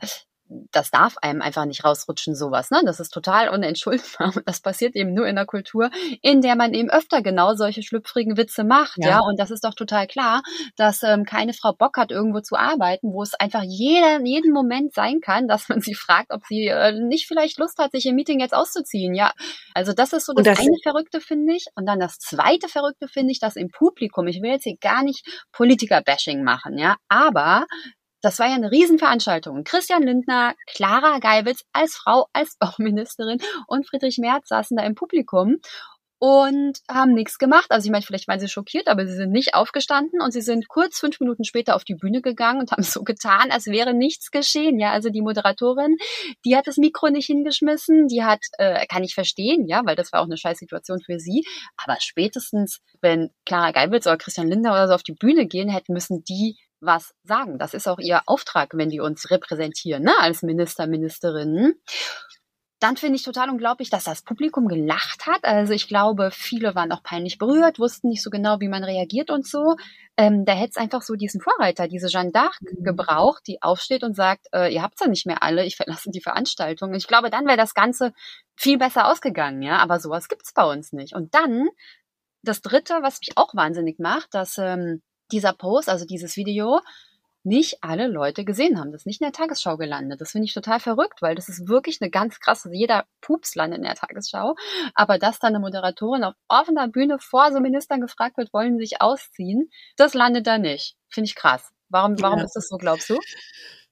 das 0.49 0.91
darf 0.91 1.17
einem 1.21 1.41
einfach 1.41 1.65
nicht 1.65 1.83
rausrutschen, 1.83 2.35
sowas. 2.35 2.69
Ne? 2.69 2.81
Das 2.85 2.99
ist 2.99 3.09
total 3.09 3.49
unentschuldbar. 3.49 4.33
Das 4.45 4.59
passiert 4.61 4.95
eben 4.95 5.13
nur 5.13 5.25
in 5.25 5.35
der 5.35 5.45
Kultur, 5.45 5.89
in 6.21 6.41
der 6.41 6.55
man 6.55 6.73
eben 6.73 6.89
öfter 6.89 7.21
genau 7.21 7.55
solche 7.55 7.81
schlüpfrigen 7.81 8.37
Witze 8.37 8.63
macht. 8.63 8.97
Ja, 8.97 9.09
ja? 9.09 9.19
und 9.21 9.39
das 9.39 9.51
ist 9.51 9.63
doch 9.63 9.73
total 9.73 10.05
klar, 10.05 10.43
dass 10.75 11.01
ähm, 11.01 11.23
keine 11.23 11.53
Frau 11.53 11.73
Bock 11.73 11.97
hat, 11.97 12.11
irgendwo 12.11 12.41
zu 12.41 12.55
arbeiten, 12.55 13.13
wo 13.13 13.23
es 13.23 13.33
einfach 13.33 13.63
jeder, 13.63 14.19
jeden 14.23 14.51
Moment 14.51 14.93
sein 14.93 15.21
kann, 15.21 15.47
dass 15.47 15.69
man 15.69 15.81
sie 15.81 15.95
fragt, 15.95 16.31
ob 16.31 16.45
sie 16.45 16.67
äh, 16.67 16.91
nicht 16.91 17.27
vielleicht 17.27 17.57
Lust 17.57 17.79
hat, 17.79 17.91
sich 17.91 18.05
im 18.05 18.15
Meeting 18.15 18.39
jetzt 18.39 18.53
auszuziehen. 18.53 19.15
Ja, 19.15 19.31
also 19.73 19.93
das 19.93 20.13
ist 20.13 20.25
so 20.25 20.33
das, 20.33 20.45
das 20.45 20.59
eine 20.59 20.77
Verrückte, 20.83 21.21
finde 21.21 21.55
ich. 21.55 21.65
Und 21.75 21.85
dann 21.85 21.99
das 21.99 22.19
zweite 22.19 22.67
Verrückte, 22.67 23.07
finde 23.07 23.31
ich, 23.31 23.39
dass 23.39 23.55
im 23.55 23.69
Publikum, 23.69 24.27
ich 24.27 24.41
will 24.41 24.51
jetzt 24.51 24.63
hier 24.63 24.77
gar 24.79 25.03
nicht 25.03 25.25
Politiker-Bashing 25.51 26.43
machen, 26.43 26.77
ja, 26.77 26.97
aber 27.07 27.65
das 28.23 28.39
war 28.39 28.47
ja 28.47 28.55
eine 28.55 28.71
Riesenveranstaltung. 28.71 29.63
Christian 29.65 30.01
Lindner, 30.01 30.55
Clara 30.65 31.19
Geibitz 31.19 31.63
als 31.73 31.95
Frau, 31.95 32.27
als 32.33 32.55
Bauministerin 32.59 33.39
und 33.67 33.87
Friedrich 33.87 34.17
Merz 34.17 34.47
saßen 34.47 34.77
da 34.77 34.83
im 34.83 34.95
Publikum 34.95 35.57
und 36.19 36.79
haben 36.89 37.13
nichts 37.13 37.37
gemacht. 37.37 37.65
Also 37.69 37.85
ich 37.85 37.91
meine, 37.91 38.01
vielleicht 38.01 38.29
waren 38.29 38.39
sie 38.39 38.47
schockiert, 38.47 38.87
aber 38.87 39.05
sie 39.05 39.13
sind 39.13 39.31
nicht 39.33 39.55
aufgestanden 39.55 40.21
und 40.21 40.31
sie 40.31 40.39
sind 40.39 40.69
kurz 40.69 40.97
fünf 40.97 41.19
Minuten 41.19 41.43
später 41.43 41.75
auf 41.75 41.83
die 41.83 41.95
Bühne 41.95 42.21
gegangen 42.21 42.61
und 42.61 42.71
haben 42.71 42.81
so 42.81 43.03
getan, 43.03 43.51
als 43.51 43.65
wäre 43.65 43.93
nichts 43.93 44.31
geschehen. 44.31 44.79
Ja, 44.79 44.91
also 44.91 45.09
die 45.09 45.21
Moderatorin, 45.21 45.97
die 46.45 46.55
hat 46.55 46.65
das 46.65 46.77
Mikro 46.77 47.09
nicht 47.09 47.25
hingeschmissen, 47.25 48.07
die 48.07 48.23
hat, 48.23 48.39
äh, 48.57 48.85
kann 48.87 49.03
ich 49.03 49.15
verstehen, 49.15 49.67
ja, 49.67 49.81
weil 49.83 49.97
das 49.97 50.13
war 50.13 50.21
auch 50.21 50.27
eine 50.27 50.37
scheiß 50.37 50.59
Situation 50.59 51.01
für 51.01 51.19
sie. 51.19 51.43
Aber 51.75 51.97
spätestens, 51.99 52.79
wenn 53.01 53.31
Clara 53.45 53.71
Geibitz 53.71 54.07
oder 54.07 54.15
Christian 54.15 54.47
Linder 54.47 54.71
oder 54.71 54.87
so 54.87 54.93
auf 54.93 55.03
die 55.03 55.15
Bühne 55.15 55.45
gehen 55.45 55.67
hätten, 55.67 55.91
müssen 55.91 56.23
die 56.23 56.55
was 56.83 57.13
sagen. 57.23 57.57
Das 57.57 57.73
ist 57.73 57.87
auch 57.87 57.99
ihr 57.99 58.21
Auftrag, 58.25 58.71
wenn 58.73 58.89
die 58.89 58.99
uns 58.99 59.29
repräsentieren, 59.31 60.03
ne, 60.03 60.13
als 60.19 60.43
Minister, 60.43 60.87
Ministerinnen. 60.87 61.75
Dann 62.79 62.97
finde 62.97 63.15
ich 63.15 63.23
total 63.23 63.49
unglaublich, 63.49 63.89
dass 63.89 64.03
das 64.03 64.23
Publikum 64.23 64.67
gelacht 64.67 65.25
hat. 65.25 65.45
Also 65.45 65.71
ich 65.71 65.87
glaube, 65.87 66.31
viele 66.33 66.75
waren 66.75 66.91
auch 66.91 67.01
peinlich 67.01 67.37
berührt, 67.37 67.79
wussten 67.79 68.09
nicht 68.09 68.21
so 68.21 68.29
genau, 68.29 68.59
wie 68.59 68.67
man 68.67 68.83
reagiert 68.83 69.29
und 69.29 69.47
so. 69.47 69.77
Ähm, 70.17 70.43
da 70.43 70.51
hätte 70.51 70.71
es 70.71 70.75
einfach 70.75 71.01
so 71.01 71.13
diesen 71.15 71.39
Vorreiter, 71.39 71.87
diese 71.87 72.07
Jeanne 72.07 72.31
d'Arc 72.31 72.57
mhm. 72.59 72.83
gebraucht, 72.83 73.43
die 73.47 73.61
aufsteht 73.61 74.03
und 74.03 74.17
sagt, 74.17 74.47
äh, 74.53 74.73
ihr 74.73 74.81
habt's 74.81 74.99
ja 74.99 75.07
nicht 75.07 75.25
mehr 75.25 75.41
alle, 75.43 75.65
ich 75.65 75.77
verlasse 75.77 76.11
die 76.11 76.19
Veranstaltung. 76.19 76.93
Ich 76.93 77.07
glaube, 77.07 77.29
dann 77.29 77.45
wäre 77.45 77.55
das 77.55 77.73
Ganze 77.73 78.11
viel 78.57 78.77
besser 78.77 79.09
ausgegangen, 79.09 79.61
ja. 79.61 79.77
Aber 79.77 80.01
sowas 80.01 80.27
gibt's 80.27 80.51
bei 80.53 80.65
uns 80.65 80.91
nicht. 80.91 81.15
Und 81.15 81.33
dann 81.33 81.69
das 82.41 82.61
Dritte, 82.61 82.95
was 83.01 83.21
mich 83.21 83.37
auch 83.37 83.55
wahnsinnig 83.55 83.97
macht, 83.99 84.33
dass 84.33 84.57
ähm, 84.57 85.01
dieser 85.31 85.53
Post, 85.53 85.89
also 85.89 86.05
dieses 86.05 86.35
Video, 86.35 86.79
nicht 87.43 87.83
alle 87.83 88.07
Leute 88.07 88.45
gesehen 88.45 88.79
haben. 88.79 88.91
Das 88.91 89.01
ist 89.01 89.05
nicht 89.05 89.21
in 89.21 89.25
der 89.25 89.33
Tagesschau 89.33 89.77
gelandet. 89.77 90.21
Das 90.21 90.31
finde 90.31 90.45
ich 90.45 90.53
total 90.53 90.79
verrückt, 90.79 91.21
weil 91.21 91.35
das 91.35 91.49
ist 91.49 91.67
wirklich 91.67 92.01
eine 92.01 92.09
ganz 92.09 92.39
krasse, 92.39 92.69
jeder 92.71 93.05
Pups 93.21 93.55
landet 93.55 93.79
in 93.79 93.83
der 93.83 93.95
Tagesschau. 93.95 94.55
Aber 94.95 95.17
dass 95.17 95.39
dann 95.39 95.49
eine 95.49 95.59
Moderatorin 95.59 96.23
auf 96.23 96.35
offener 96.47 96.87
Bühne 96.87 97.19
vor 97.19 97.51
so 97.51 97.59
Ministern 97.59 97.99
gefragt 97.99 98.37
wird, 98.37 98.53
wollen 98.53 98.77
sie 98.77 98.85
sich 98.85 99.01
ausziehen, 99.01 99.69
das 99.97 100.13
landet 100.13 100.47
da 100.47 100.57
nicht. 100.57 100.95
Finde 101.09 101.27
ich 101.27 101.35
krass. 101.35 101.71
Warum, 101.89 102.19
warum 102.21 102.39
ja. 102.39 102.45
ist 102.45 102.55
das 102.55 102.69
so, 102.69 102.77
glaubst 102.77 103.09
du? 103.09 103.19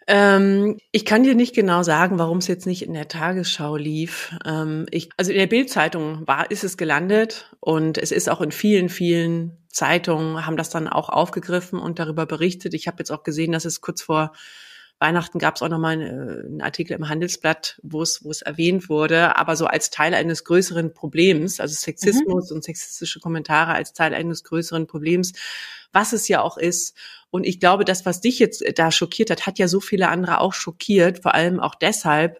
Ähm, 0.07 0.79
ich 0.91 1.05
kann 1.05 1.23
dir 1.23 1.35
nicht 1.35 1.53
genau 1.53 1.83
sagen, 1.83 2.17
warum 2.17 2.39
es 2.39 2.47
jetzt 2.47 2.65
nicht 2.65 2.81
in 2.81 2.93
der 2.93 3.07
Tagesschau 3.07 3.75
lief. 3.75 4.35
Ähm, 4.45 4.87
ich, 4.89 5.09
also 5.17 5.31
in 5.31 5.37
der 5.37 5.47
Bildzeitung 5.47 6.25
war, 6.25 6.49
ist 6.49 6.63
es 6.63 6.77
gelandet 6.77 7.51
und 7.59 7.97
es 7.97 8.11
ist 8.11 8.29
auch 8.29 8.41
in 8.41 8.51
vielen, 8.51 8.89
vielen 8.89 9.60
Zeitungen 9.71 10.45
haben 10.45 10.57
das 10.57 10.69
dann 10.69 10.87
auch 10.87 11.09
aufgegriffen 11.09 11.79
und 11.79 11.99
darüber 11.99 12.25
berichtet. 12.25 12.73
Ich 12.73 12.87
habe 12.87 12.97
jetzt 12.99 13.11
auch 13.11 13.23
gesehen, 13.23 13.51
dass 13.51 13.65
es 13.65 13.81
kurz 13.81 14.01
vor 14.01 14.33
Weihnachten 15.01 15.39
gab 15.39 15.55
es 15.55 15.63
auch 15.63 15.69
nochmal 15.69 15.93
einen, 15.93 16.45
einen 16.45 16.61
Artikel 16.61 16.93
im 16.93 17.09
Handelsblatt, 17.09 17.79
wo 17.81 18.03
es, 18.03 18.23
wo 18.23 18.29
es 18.29 18.43
erwähnt 18.43 18.87
wurde, 18.87 19.35
aber 19.35 19.55
so 19.55 19.65
als 19.65 19.89
Teil 19.89 20.13
eines 20.13 20.43
größeren 20.43 20.93
Problems, 20.93 21.59
also 21.59 21.73
Sexismus 21.73 22.51
mhm. 22.51 22.57
und 22.57 22.63
sexistische 22.63 23.19
Kommentare 23.19 23.73
als 23.73 23.93
Teil 23.93 24.13
eines 24.13 24.43
größeren 24.43 24.85
Problems, 24.85 25.33
was 25.91 26.13
es 26.13 26.27
ja 26.27 26.41
auch 26.41 26.55
ist. 26.55 26.95
Und 27.31 27.45
ich 27.45 27.59
glaube, 27.59 27.83
das, 27.83 28.05
was 28.05 28.21
dich 28.21 28.37
jetzt 28.37 28.63
da 28.75 28.91
schockiert 28.91 29.31
hat, 29.31 29.47
hat 29.47 29.57
ja 29.57 29.67
so 29.67 29.79
viele 29.79 30.07
andere 30.07 30.39
auch 30.39 30.53
schockiert, 30.53 31.23
vor 31.23 31.33
allem 31.33 31.59
auch 31.59 31.73
deshalb, 31.73 32.39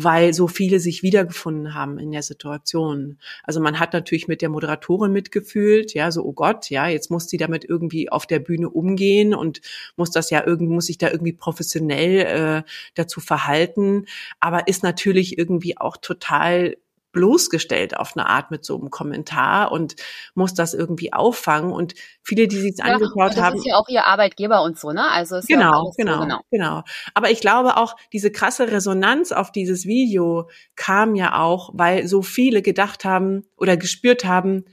weil 0.00 0.32
so 0.32 0.46
viele 0.46 0.78
sich 0.78 1.02
wiedergefunden 1.02 1.74
haben 1.74 1.98
in 1.98 2.12
der 2.12 2.22
Situation. 2.22 3.18
Also 3.42 3.58
man 3.58 3.80
hat 3.80 3.94
natürlich 3.94 4.28
mit 4.28 4.42
der 4.42 4.48
Moderatorin 4.48 5.10
mitgefühlt, 5.10 5.92
ja, 5.92 6.12
so, 6.12 6.24
oh 6.24 6.32
Gott, 6.32 6.70
ja, 6.70 6.86
jetzt 6.86 7.10
muss 7.10 7.28
sie 7.28 7.36
damit 7.36 7.64
irgendwie 7.64 8.08
auf 8.08 8.24
der 8.24 8.38
Bühne 8.38 8.70
umgehen 8.70 9.34
und 9.34 9.60
muss 9.96 10.12
das 10.12 10.30
ja 10.30 10.46
irgendwie, 10.46 10.72
muss 10.72 10.86
sich 10.86 10.98
da 10.98 11.10
irgendwie 11.10 11.32
professionell 11.32 12.62
äh, 12.64 12.70
dazu 12.94 13.20
verhalten, 13.20 14.06
aber 14.38 14.68
ist 14.68 14.84
natürlich 14.84 15.36
irgendwie 15.36 15.76
auch 15.76 15.96
total 15.96 16.76
bloßgestellt 17.12 17.96
auf 17.96 18.16
eine 18.16 18.26
Art 18.28 18.50
mit 18.50 18.64
so 18.64 18.78
einem 18.78 18.90
Kommentar 18.90 19.72
und 19.72 19.96
muss 20.34 20.54
das 20.54 20.74
irgendwie 20.74 21.12
auffangen. 21.12 21.72
Und 21.72 21.94
viele, 22.22 22.48
die 22.48 22.58
sich 22.58 22.76
ja, 22.78 22.84
angeschaut 22.84 23.32
das 23.32 23.36
haben. 23.36 23.56
Das 23.56 23.64
ist 23.64 23.66
ja 23.66 23.76
auch 23.76 23.88
ihr 23.88 24.04
Arbeitgeber 24.04 24.62
und 24.62 24.78
so, 24.78 24.92
ne? 24.92 25.10
Also 25.10 25.36
ist 25.36 25.48
genau, 25.48 25.86
ja 25.86 25.92
genau, 25.96 26.14
so, 26.14 26.22
genau, 26.22 26.40
genau. 26.50 26.82
Aber 27.14 27.30
ich 27.30 27.40
glaube 27.40 27.76
auch, 27.76 27.96
diese 28.12 28.30
krasse 28.30 28.70
Resonanz 28.70 29.32
auf 29.32 29.52
dieses 29.52 29.86
Video 29.86 30.48
kam 30.76 31.14
ja 31.14 31.38
auch, 31.38 31.70
weil 31.74 32.06
so 32.06 32.22
viele 32.22 32.62
gedacht 32.62 33.04
haben 33.04 33.44
oder 33.56 33.76
gespürt 33.76 34.24
haben, 34.24 34.64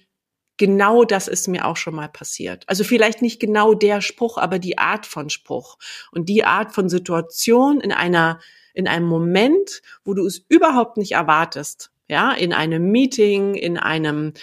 genau 0.58 1.04
das 1.04 1.27
ist 1.27 1.48
mir 1.48 1.65
auch 1.65 1.77
schon 1.77 1.96
mal 1.96 2.10
passiert. 2.10 2.63
Also 2.68 2.84
vielleicht 2.84 3.22
nicht 3.22 3.39
genau 3.39 3.74
der 3.74 4.01
Spruch, 4.01 4.38
aber 4.38 4.60
die 4.60 4.77
Art 4.77 5.06
von 5.06 5.30
Spruch 5.30 5.77
und 6.12 6.30
die 6.30 6.44
Art 6.44 6.74
von 6.74 6.89
Situation 6.89 7.82
in 7.82 7.92
einer 7.92 8.39
in 8.74 8.89
einem 8.89 9.08
Moment, 9.08 9.82
wo 10.04 10.13
du 10.13 10.25
es 10.25 10.46
überhaupt 10.50 10.98
nicht 10.98 11.13
erwartest, 11.13 11.92
ja, 12.07 12.31
in 12.33 12.53
einem 12.53 12.91
Meeting, 12.91 13.55
in 13.55 13.77
einem 13.77 14.33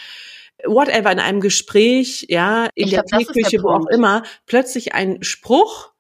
whatever, 0.65 1.11
in 1.11 1.19
einem 1.19 1.41
Gespräch, 1.41 2.27
ja, 2.29 2.69
in 2.75 2.87
ich 2.87 2.91
der 2.91 3.05
Teeküche, 3.05 3.63
wo 3.63 3.71
auch 3.71 3.87
immer, 3.87 4.23
plötzlich 4.47 4.95
einen 4.95 5.23
Spruch 5.23 5.93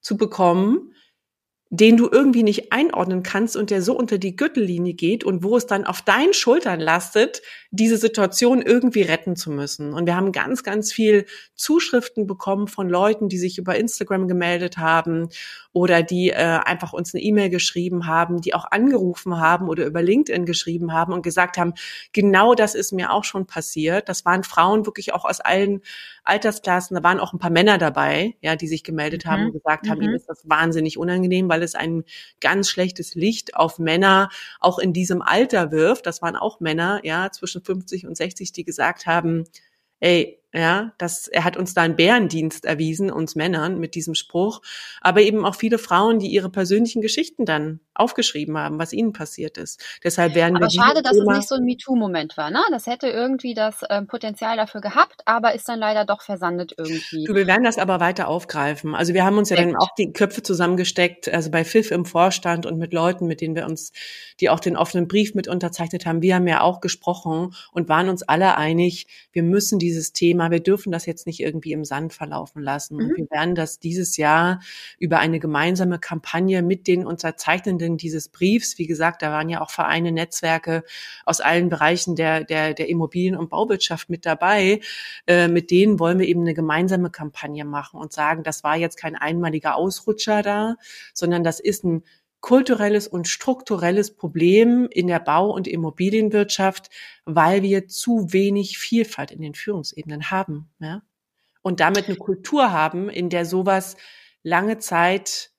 zu 0.00 0.16
bekommen, 0.16 0.89
den 1.72 1.96
du 1.96 2.08
irgendwie 2.10 2.42
nicht 2.42 2.72
einordnen 2.72 3.22
kannst 3.22 3.56
und 3.56 3.70
der 3.70 3.80
so 3.80 3.96
unter 3.96 4.18
die 4.18 4.34
Gürtellinie 4.34 4.94
geht 4.94 5.22
und 5.22 5.44
wo 5.44 5.56
es 5.56 5.66
dann 5.66 5.84
auf 5.84 6.02
deinen 6.02 6.34
Schultern 6.34 6.80
lastet, 6.80 7.42
diese 7.70 7.96
Situation 7.96 8.60
irgendwie 8.60 9.02
retten 9.02 9.36
zu 9.36 9.52
müssen. 9.52 9.92
Und 9.92 10.06
wir 10.06 10.16
haben 10.16 10.32
ganz, 10.32 10.64
ganz 10.64 10.92
viel 10.92 11.26
Zuschriften 11.54 12.26
bekommen 12.26 12.66
von 12.66 12.88
Leuten, 12.88 13.28
die 13.28 13.38
sich 13.38 13.56
über 13.56 13.76
Instagram 13.76 14.26
gemeldet 14.26 14.78
haben 14.78 15.28
oder 15.72 16.02
die 16.02 16.30
äh, 16.30 16.34
einfach 16.34 16.92
uns 16.92 17.14
eine 17.14 17.22
E-Mail 17.22 17.50
geschrieben 17.50 18.08
haben, 18.08 18.40
die 18.40 18.54
auch 18.54 18.64
angerufen 18.68 19.38
haben 19.38 19.68
oder 19.68 19.86
über 19.86 20.02
LinkedIn 20.02 20.46
geschrieben 20.46 20.92
haben 20.92 21.12
und 21.12 21.22
gesagt 21.22 21.56
haben, 21.56 21.74
genau 22.12 22.56
das 22.56 22.74
ist 22.74 22.92
mir 22.92 23.12
auch 23.12 23.22
schon 23.22 23.46
passiert. 23.46 24.08
Das 24.08 24.24
waren 24.24 24.42
Frauen 24.42 24.86
wirklich 24.86 25.14
auch 25.14 25.24
aus 25.24 25.38
allen 25.38 25.82
Altersklassen, 26.24 26.96
da 26.96 27.02
waren 27.02 27.20
auch 27.20 27.32
ein 27.32 27.38
paar 27.38 27.50
Männer 27.50 27.78
dabei, 27.78 28.34
ja, 28.40 28.56
die 28.56 28.66
sich 28.66 28.82
gemeldet 28.82 29.24
mhm. 29.24 29.30
haben 29.30 29.46
und 29.46 29.52
gesagt 29.52 29.88
haben, 29.88 29.98
mhm. 29.98 30.04
ihnen 30.04 30.14
ist 30.16 30.28
das 30.28 30.48
wahnsinnig 30.48 30.98
unangenehm, 30.98 31.48
weil 31.48 31.59
es 31.62 31.74
ein 31.74 32.04
ganz 32.40 32.68
schlechtes 32.68 33.14
Licht 33.14 33.56
auf 33.56 33.78
Männer 33.78 34.30
auch 34.60 34.78
in 34.78 34.92
diesem 34.92 35.22
Alter 35.22 35.70
wirft. 35.70 36.06
Das 36.06 36.22
waren 36.22 36.36
auch 36.36 36.60
Männer, 36.60 37.00
ja, 37.04 37.30
zwischen 37.30 37.62
50 37.62 38.06
und 38.06 38.16
60, 38.16 38.52
die 38.52 38.64
gesagt 38.64 39.06
haben, 39.06 39.44
ey, 40.00 40.39
ja, 40.52 40.92
das, 40.98 41.28
er 41.28 41.44
hat 41.44 41.56
uns 41.56 41.74
da 41.74 41.82
einen 41.82 41.94
Bärendienst 41.94 42.64
erwiesen, 42.64 43.10
uns 43.10 43.36
Männern, 43.36 43.78
mit 43.78 43.94
diesem 43.94 44.14
Spruch, 44.14 44.62
aber 45.00 45.20
eben 45.20 45.44
auch 45.44 45.54
viele 45.54 45.78
Frauen, 45.78 46.18
die 46.18 46.26
ihre 46.26 46.50
persönlichen 46.50 47.00
Geschichten 47.02 47.44
dann 47.44 47.78
aufgeschrieben 47.94 48.58
haben, 48.58 48.78
was 48.78 48.92
ihnen 48.92 49.12
passiert 49.12 49.58
ist. 49.58 49.80
Deshalb 50.02 50.34
werden 50.34 50.56
aber 50.56 50.66
wir 50.66 50.70
schade, 50.70 51.02
dass 51.02 51.12
Thema 51.12 51.32
es 51.32 51.38
nicht 51.38 51.48
so 51.48 51.54
ein 51.54 51.64
MeToo-Moment 51.64 52.36
war, 52.36 52.50
ne? 52.50 52.62
Das 52.70 52.86
hätte 52.86 53.08
irgendwie 53.08 53.54
das 53.54 53.82
ähm, 53.90 54.06
Potenzial 54.08 54.56
dafür 54.56 54.80
gehabt, 54.80 55.22
aber 55.24 55.54
ist 55.54 55.68
dann 55.68 55.78
leider 55.78 56.04
doch 56.04 56.22
versandet 56.22 56.74
irgendwie. 56.76 57.24
Du, 57.24 57.34
wir 57.34 57.46
werden 57.46 57.62
das 57.62 57.78
aber 57.78 58.00
weiter 58.00 58.26
aufgreifen. 58.26 58.94
Also 58.94 59.14
wir 59.14 59.24
haben 59.24 59.38
uns 59.38 59.50
ja 59.50 59.56
dann 59.56 59.76
auch 59.76 59.94
die 59.98 60.12
Köpfe 60.12 60.42
zusammengesteckt, 60.42 61.28
also 61.28 61.50
bei 61.50 61.64
FIF 61.64 61.92
im 61.92 62.04
Vorstand 62.04 62.66
und 62.66 62.78
mit 62.78 62.92
Leuten, 62.92 63.26
mit 63.26 63.40
denen 63.40 63.54
wir 63.54 63.66
uns, 63.66 63.92
die 64.40 64.50
auch 64.50 64.60
den 64.60 64.76
offenen 64.76 65.06
Brief 65.06 65.34
mit 65.34 65.46
unterzeichnet 65.46 66.06
haben, 66.06 66.22
wir 66.22 66.34
haben 66.34 66.48
ja 66.48 66.62
auch 66.62 66.80
gesprochen 66.80 67.54
und 67.70 67.88
waren 67.88 68.08
uns 68.08 68.22
alle 68.22 68.56
einig, 68.56 69.06
wir 69.32 69.42
müssen 69.42 69.78
dieses 69.78 70.12
Thema 70.12 70.39
Thema. 70.40 70.50
Wir 70.50 70.60
dürfen 70.60 70.92
das 70.92 71.06
jetzt 71.06 71.26
nicht 71.26 71.40
irgendwie 71.40 71.72
im 71.72 71.84
Sand 71.84 72.12
verlaufen 72.12 72.62
lassen. 72.62 72.96
Mhm. 72.96 73.02
Und 73.02 73.16
wir 73.16 73.30
werden 73.30 73.54
das 73.54 73.78
dieses 73.78 74.16
Jahr 74.16 74.60
über 74.98 75.18
eine 75.18 75.38
gemeinsame 75.38 75.98
Kampagne 75.98 76.62
mit 76.62 76.86
den 76.86 77.06
Unterzeichnenden 77.06 77.96
dieses 77.96 78.28
Briefs, 78.28 78.78
wie 78.78 78.86
gesagt, 78.86 79.22
da 79.22 79.30
waren 79.30 79.48
ja 79.48 79.60
auch 79.60 79.70
Vereine, 79.70 80.12
Netzwerke 80.12 80.84
aus 81.24 81.40
allen 81.40 81.68
Bereichen 81.68 82.16
der, 82.16 82.44
der, 82.44 82.74
der 82.74 82.88
Immobilien- 82.88 83.36
und 83.36 83.50
Bauwirtschaft 83.50 84.08
mit 84.08 84.24
dabei. 84.24 84.80
Äh, 85.26 85.48
mit 85.48 85.70
denen 85.70 85.98
wollen 85.98 86.18
wir 86.18 86.26
eben 86.26 86.40
eine 86.40 86.54
gemeinsame 86.54 87.10
Kampagne 87.10 87.64
machen 87.64 88.00
und 88.00 88.12
sagen, 88.12 88.42
das 88.42 88.64
war 88.64 88.76
jetzt 88.76 88.96
kein 88.96 89.16
einmaliger 89.16 89.76
Ausrutscher 89.76 90.42
da, 90.42 90.76
sondern 91.12 91.44
das 91.44 91.60
ist 91.60 91.84
ein 91.84 92.02
kulturelles 92.40 93.06
und 93.06 93.28
strukturelles 93.28 94.14
Problem 94.14 94.88
in 94.90 95.06
der 95.06 95.20
Bau- 95.20 95.50
und 95.50 95.68
Immobilienwirtschaft, 95.68 96.90
weil 97.24 97.62
wir 97.62 97.86
zu 97.86 98.32
wenig 98.32 98.78
Vielfalt 98.78 99.30
in 99.30 99.42
den 99.42 99.54
Führungsebenen 99.54 100.30
haben. 100.30 100.70
Ja? 100.78 101.02
Und 101.62 101.80
damit 101.80 102.06
eine 102.08 102.16
Kultur 102.16 102.72
haben, 102.72 103.08
in 103.08 103.28
der 103.28 103.44
sowas 103.44 103.96
lange 104.42 104.78
Zeit 104.78 105.50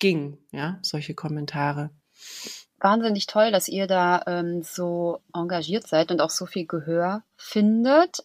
ging, 0.00 0.38
ja, 0.52 0.78
solche 0.82 1.14
Kommentare. 1.14 1.90
Wahnsinnig 2.80 3.26
toll, 3.26 3.50
dass 3.50 3.66
ihr 3.66 3.88
da 3.88 4.22
ähm, 4.26 4.62
so 4.62 5.20
engagiert 5.34 5.88
seid 5.88 6.12
und 6.12 6.20
auch 6.20 6.30
so 6.30 6.46
viel 6.46 6.64
Gehör 6.64 7.24
findet. 7.36 8.24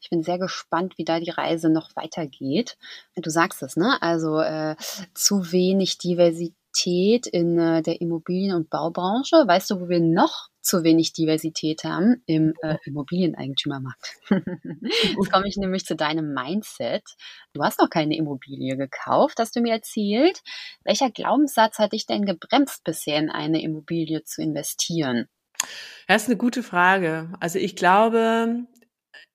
Ich 0.00 0.10
bin 0.10 0.22
sehr 0.22 0.38
gespannt, 0.38 0.98
wie 0.98 1.06
da 1.06 1.20
die 1.20 1.30
Reise 1.30 1.70
noch 1.70 1.96
weitergeht. 1.96 2.76
Du 3.16 3.30
sagst 3.30 3.62
es, 3.62 3.76
ne? 3.76 4.02
Also 4.02 4.40
äh, 4.40 4.76
zu 5.14 5.52
wenig 5.52 5.96
Diversität 5.96 6.54
Diversität 6.74 7.26
in 7.26 7.58
äh, 7.58 7.82
der 7.82 8.00
Immobilien- 8.00 8.54
und 8.54 8.70
Baubranche. 8.70 9.36
Weißt 9.46 9.70
du, 9.70 9.80
wo 9.80 9.88
wir 9.88 10.00
noch 10.00 10.48
zu 10.60 10.82
wenig 10.82 11.12
Diversität 11.12 11.84
haben? 11.84 12.22
Im 12.26 12.54
äh, 12.62 12.76
Immobilieneigentümermarkt. 12.84 14.16
Jetzt 14.30 15.32
komme 15.32 15.48
ich 15.48 15.56
nämlich 15.56 15.84
zu 15.84 15.96
deinem 15.96 16.32
Mindset. 16.34 17.04
Du 17.52 17.62
hast 17.62 17.80
noch 17.80 17.90
keine 17.90 18.16
Immobilie 18.16 18.76
gekauft, 18.76 19.38
hast 19.38 19.56
du 19.56 19.60
mir 19.60 19.72
erzählt. 19.72 20.42
Welcher 20.84 21.10
Glaubenssatz 21.10 21.78
hat 21.78 21.92
dich 21.92 22.06
denn 22.06 22.24
gebremst, 22.24 22.84
bisher 22.84 23.18
in 23.18 23.30
eine 23.30 23.62
Immobilie 23.62 24.24
zu 24.24 24.42
investieren? 24.42 25.28
Das 26.08 26.22
ist 26.22 26.28
eine 26.28 26.36
gute 26.36 26.62
Frage. 26.62 27.32
Also 27.40 27.58
ich 27.58 27.76
glaube, 27.76 28.66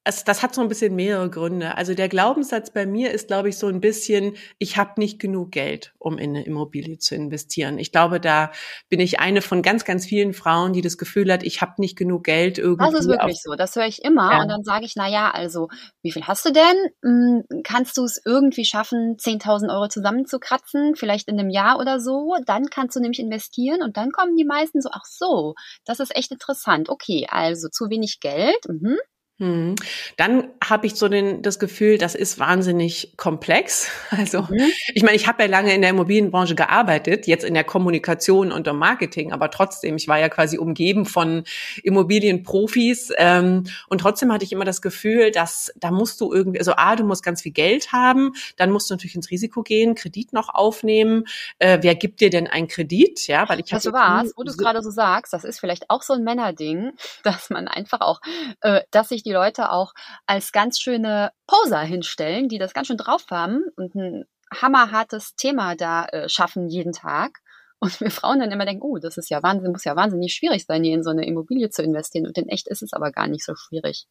es, 0.05 0.23
das 0.23 0.41
hat 0.41 0.55
so 0.55 0.61
ein 0.61 0.69
bisschen 0.69 0.95
mehrere 0.95 1.29
Gründe. 1.29 1.77
Also 1.77 1.93
der 1.93 2.09
Glaubenssatz 2.09 2.71
bei 2.71 2.85
mir 2.85 3.11
ist, 3.11 3.27
glaube 3.27 3.49
ich, 3.49 3.57
so 3.57 3.67
ein 3.67 3.81
bisschen, 3.81 4.35
ich 4.57 4.77
habe 4.77 4.93
nicht 4.97 5.19
genug 5.19 5.51
Geld, 5.51 5.93
um 5.99 6.17
in 6.17 6.31
eine 6.31 6.45
Immobilie 6.45 6.97
zu 6.97 7.15
investieren. 7.15 7.77
Ich 7.77 7.91
glaube, 7.91 8.19
da 8.19 8.51
bin 8.87 9.01
ich 9.01 9.19
eine 9.19 9.41
von 9.41 9.61
ganz, 9.61 9.83
ganz 9.83 10.05
vielen 10.05 10.33
Frauen, 10.33 10.73
die 10.73 10.81
das 10.81 10.97
Gefühl 10.97 11.31
hat, 11.31 11.43
ich 11.43 11.61
habe 11.61 11.73
nicht 11.77 11.97
genug 11.97 12.23
Geld 12.23 12.57
irgendwie. 12.57 12.91
Das 12.91 13.01
ist 13.01 13.07
wirklich 13.07 13.41
so. 13.41 13.55
Das 13.55 13.75
höre 13.75 13.87
ich 13.87 14.03
immer. 14.03 14.31
Ja. 14.31 14.41
Und 14.41 14.47
dann 14.47 14.63
sage 14.63 14.85
ich, 14.85 14.93
na 14.95 15.07
ja, 15.07 15.31
also 15.31 15.67
wie 16.01 16.11
viel 16.11 16.25
hast 16.25 16.45
du 16.45 16.51
denn? 16.51 16.75
Hm, 17.03 17.43
kannst 17.63 17.97
du 17.97 18.03
es 18.05 18.21
irgendwie 18.25 18.65
schaffen, 18.65 19.17
10.000 19.17 19.69
Euro 19.69 19.89
zusammenzukratzen, 19.89 20.95
vielleicht 20.95 21.27
in 21.27 21.39
einem 21.39 21.49
Jahr 21.49 21.77
oder 21.77 21.99
so? 21.99 22.35
Dann 22.45 22.65
kannst 22.67 22.95
du 22.95 23.01
nämlich 23.01 23.19
investieren 23.19 23.83
und 23.83 23.97
dann 23.97 24.11
kommen 24.11 24.37
die 24.37 24.45
meisten 24.45 24.81
so, 24.81 24.89
ach 24.93 25.05
so, 25.05 25.55
das 25.85 25.99
ist 25.99 26.15
echt 26.15 26.31
interessant. 26.31 26.89
Okay, 26.89 27.27
also 27.29 27.67
zu 27.67 27.89
wenig 27.89 28.19
Geld. 28.21 28.59
Mhm. 28.67 28.97
Hm. 29.39 29.75
Dann 30.17 30.49
habe 30.61 30.85
ich 30.85 30.95
so 30.95 31.07
den, 31.07 31.41
das 31.41 31.59
Gefühl, 31.59 31.97
das 31.97 32.13
ist 32.13 32.39
wahnsinnig 32.39 33.13
komplex. 33.17 33.89
Also 34.19 34.41
mhm. 34.41 34.71
ich 34.95 35.03
meine, 35.03 35.15
ich 35.15 35.27
habe 35.27 35.43
ja 35.43 35.49
lange 35.49 35.73
in 35.73 35.81
der 35.81 35.91
Immobilienbranche 35.91 36.55
gearbeitet, 36.55 37.25
jetzt 37.25 37.45
in 37.45 37.53
der 37.53 37.63
Kommunikation 37.63 38.51
und 38.51 38.67
im 38.67 38.75
Marketing, 38.75 39.31
aber 39.31 39.49
trotzdem, 39.49 39.95
ich 39.95 40.09
war 40.09 40.19
ja 40.19 40.27
quasi 40.27 40.57
umgeben 40.57 41.05
von 41.05 41.43
Immobilienprofis 41.83 43.13
ähm, 43.17 43.65
und 43.87 44.01
trotzdem 44.01 44.33
hatte 44.33 44.43
ich 44.43 44.51
immer 44.51 44.65
das 44.65 44.81
Gefühl, 44.81 45.31
dass 45.31 45.71
da 45.77 45.91
musst 45.91 46.19
du 46.19 46.33
irgendwie, 46.33 46.59
also 46.59 46.73
a, 46.75 46.95
du 46.97 47.05
musst 47.05 47.23
ganz 47.23 47.43
viel 47.43 47.53
Geld 47.53 47.93
haben, 47.93 48.33
dann 48.57 48.71
musst 48.71 48.89
du 48.89 48.95
natürlich 48.95 49.15
ins 49.15 49.29
Risiko 49.29 49.63
gehen, 49.63 49.95
Kredit 49.95 50.33
noch 50.33 50.49
aufnehmen. 50.49 51.23
Äh, 51.59 51.79
wer 51.81 51.95
gibt 51.95 52.19
dir 52.19 52.29
denn 52.29 52.47
einen 52.47 52.67
Kredit? 52.67 53.27
Ja, 53.27 53.47
weil 53.47 53.59
ich 53.59 53.67
du 53.67 53.93
was, 53.93 54.33
wo 54.35 54.43
du 54.43 54.49
es 54.49 54.57
gerade 54.57 54.81
so 54.81 54.89
sagst, 54.89 55.33
das 55.33 55.43
ist 55.43 55.59
vielleicht 55.59 55.89
auch 55.89 56.01
so 56.01 56.13
ein 56.13 56.23
Männerding, 56.23 56.91
dass 57.23 57.49
man 57.49 57.67
einfach 57.67 58.01
auch, 58.01 58.21
äh, 58.61 58.81
dass 58.91 59.09
sich 59.09 59.23
die 59.23 59.28
die 59.29 59.33
Leute 59.33 59.71
auch 59.71 59.93
als 60.25 60.51
ganz 60.51 60.79
schöne 60.79 61.31
Poser 61.47 61.81
hinstellen, 61.81 62.49
die 62.49 62.57
das 62.57 62.73
ganz 62.73 62.87
schön 62.87 62.97
drauf 62.97 63.25
haben 63.29 63.63
und 63.77 63.95
ein 63.95 64.25
hammerhartes 64.51 65.35
Thema 65.35 65.75
da 65.75 66.05
äh, 66.05 66.27
schaffen 66.27 66.67
jeden 66.67 66.91
Tag. 66.91 67.39
Und 67.81 68.01
wir 68.01 68.11
Frauen 68.11 68.39
dann 68.39 68.51
immer 68.51 68.65
denken, 68.65 68.83
oh, 68.83 68.97
das 68.97 69.17
ist 69.17 69.29
ja 69.29 69.41
Wahnsinn, 69.41 69.71
muss 69.71 69.85
ja 69.85 69.95
wahnsinnig 69.95 70.33
schwierig 70.33 70.65
sein, 70.65 70.83
hier 70.83 70.95
in 70.95 71.03
so 71.03 71.11
eine 71.11 71.25
Immobilie 71.25 71.69
zu 71.69 71.81
investieren. 71.81 72.25
Und 72.25 72.37
in 72.37 72.49
echt 72.49 72.67
ist 72.67 72.81
es 72.81 72.91
aber 72.91 73.11
gar 73.11 73.27
nicht 73.27 73.45
so 73.45 73.55
schwierig. 73.55 74.05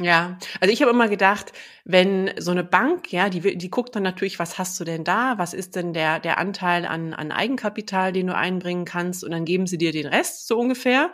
Ja, 0.00 0.38
also 0.60 0.72
ich 0.72 0.80
habe 0.80 0.90
immer 0.90 1.08
gedacht, 1.08 1.52
wenn 1.84 2.30
so 2.38 2.52
eine 2.52 2.64
Bank, 2.64 3.12
ja, 3.12 3.28
die, 3.28 3.58
die 3.58 3.70
guckt 3.70 3.94
dann 3.94 4.02
natürlich, 4.02 4.38
was 4.38 4.56
hast 4.56 4.80
du 4.80 4.84
denn 4.84 5.04
da, 5.04 5.36
was 5.36 5.52
ist 5.52 5.76
denn 5.76 5.92
der, 5.92 6.20
der 6.20 6.38
Anteil 6.38 6.86
an, 6.86 7.12
an 7.12 7.32
Eigenkapital, 7.32 8.12
den 8.12 8.28
du 8.28 8.34
einbringen 8.34 8.86
kannst, 8.86 9.22
und 9.22 9.32
dann 9.32 9.44
geben 9.44 9.66
sie 9.66 9.76
dir 9.76 9.92
den 9.92 10.06
Rest 10.06 10.46
so 10.46 10.56
ungefähr. 10.56 11.12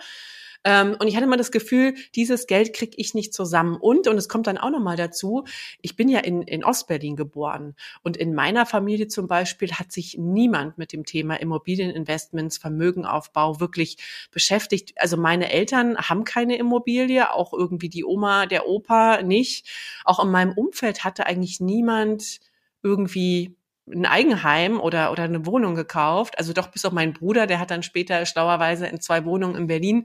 Ähm, 0.66 0.96
und 0.98 1.06
ich 1.06 1.16
hatte 1.16 1.28
mal 1.28 1.36
das 1.36 1.52
Gefühl, 1.52 1.94
dieses 2.16 2.48
Geld 2.48 2.74
kriege 2.74 2.96
ich 2.96 3.14
nicht 3.14 3.32
zusammen. 3.32 3.76
Und, 3.76 4.08
und 4.08 4.18
es 4.18 4.28
kommt 4.28 4.48
dann 4.48 4.58
auch 4.58 4.70
nochmal 4.70 4.96
dazu, 4.96 5.44
ich 5.80 5.94
bin 5.94 6.08
ja 6.08 6.18
in, 6.18 6.42
in 6.42 6.64
Ostberlin 6.64 7.14
geboren. 7.14 7.76
Und 8.02 8.16
in 8.16 8.34
meiner 8.34 8.66
Familie 8.66 9.06
zum 9.06 9.28
Beispiel 9.28 9.70
hat 9.72 9.92
sich 9.92 10.18
niemand 10.18 10.76
mit 10.76 10.92
dem 10.92 11.04
Thema 11.04 11.36
Immobilieninvestments, 11.36 12.58
Vermögenaufbau 12.58 13.60
wirklich 13.60 13.98
beschäftigt. 14.32 14.94
Also 14.96 15.16
meine 15.16 15.52
Eltern 15.52 15.96
haben 15.98 16.24
keine 16.24 16.58
Immobilie, 16.58 17.32
auch 17.32 17.52
irgendwie 17.52 17.88
die 17.88 18.04
Oma, 18.04 18.46
der 18.46 18.66
Opa 18.66 19.22
nicht. 19.22 19.68
Auch 20.04 20.22
in 20.22 20.32
meinem 20.32 20.52
Umfeld 20.52 21.04
hatte 21.04 21.26
eigentlich 21.26 21.60
niemand 21.60 22.40
irgendwie 22.82 23.55
ein 23.88 24.06
Eigenheim 24.06 24.80
oder, 24.80 25.12
oder 25.12 25.24
eine 25.24 25.46
Wohnung 25.46 25.74
gekauft. 25.74 26.38
Also 26.38 26.52
doch 26.52 26.68
bis 26.68 26.84
auf 26.84 26.92
meinen 26.92 27.12
Bruder, 27.12 27.46
der 27.46 27.60
hat 27.60 27.70
dann 27.70 27.82
später 27.82 28.26
schlauerweise 28.26 28.86
in 28.86 29.00
zwei 29.00 29.24
Wohnungen 29.24 29.54
in 29.54 29.66
Berlin 29.66 30.04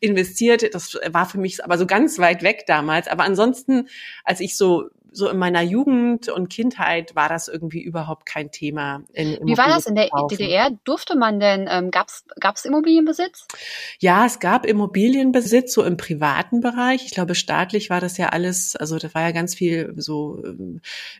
investiert. 0.00 0.74
Das 0.74 0.98
war 1.10 1.26
für 1.26 1.38
mich 1.38 1.64
aber 1.64 1.78
so 1.78 1.86
ganz 1.86 2.18
weit 2.18 2.42
weg 2.42 2.64
damals. 2.66 3.08
Aber 3.08 3.24
ansonsten, 3.24 3.88
als 4.24 4.40
ich 4.40 4.56
so 4.56 4.90
so 5.12 5.28
in 5.28 5.38
meiner 5.38 5.62
Jugend 5.62 6.28
und 6.28 6.48
Kindheit 6.48 7.14
war 7.14 7.28
das 7.28 7.48
irgendwie 7.48 7.82
überhaupt 7.82 8.26
kein 8.26 8.50
Thema. 8.50 9.02
Wie 9.14 9.56
war 9.56 9.68
das 9.68 9.86
in 9.86 9.94
der 9.94 10.08
DDR? 10.30 10.70
Durfte 10.84 11.16
man 11.16 11.38
denn, 11.38 11.68
ähm, 11.70 11.90
gab 11.90 12.08
es 12.08 12.64
Immobilienbesitz? 12.64 13.46
Ja, 13.98 14.26
es 14.26 14.40
gab 14.40 14.66
Immobilienbesitz, 14.66 15.74
so 15.74 15.84
im 15.84 15.96
privaten 15.96 16.60
Bereich. 16.60 17.04
Ich 17.04 17.12
glaube, 17.12 17.34
staatlich 17.34 17.90
war 17.90 18.00
das 18.00 18.16
ja 18.16 18.30
alles, 18.30 18.74
also 18.76 18.98
da 18.98 19.12
war 19.14 19.22
ja 19.22 19.32
ganz 19.32 19.54
viel 19.54 19.92
so 19.96 20.42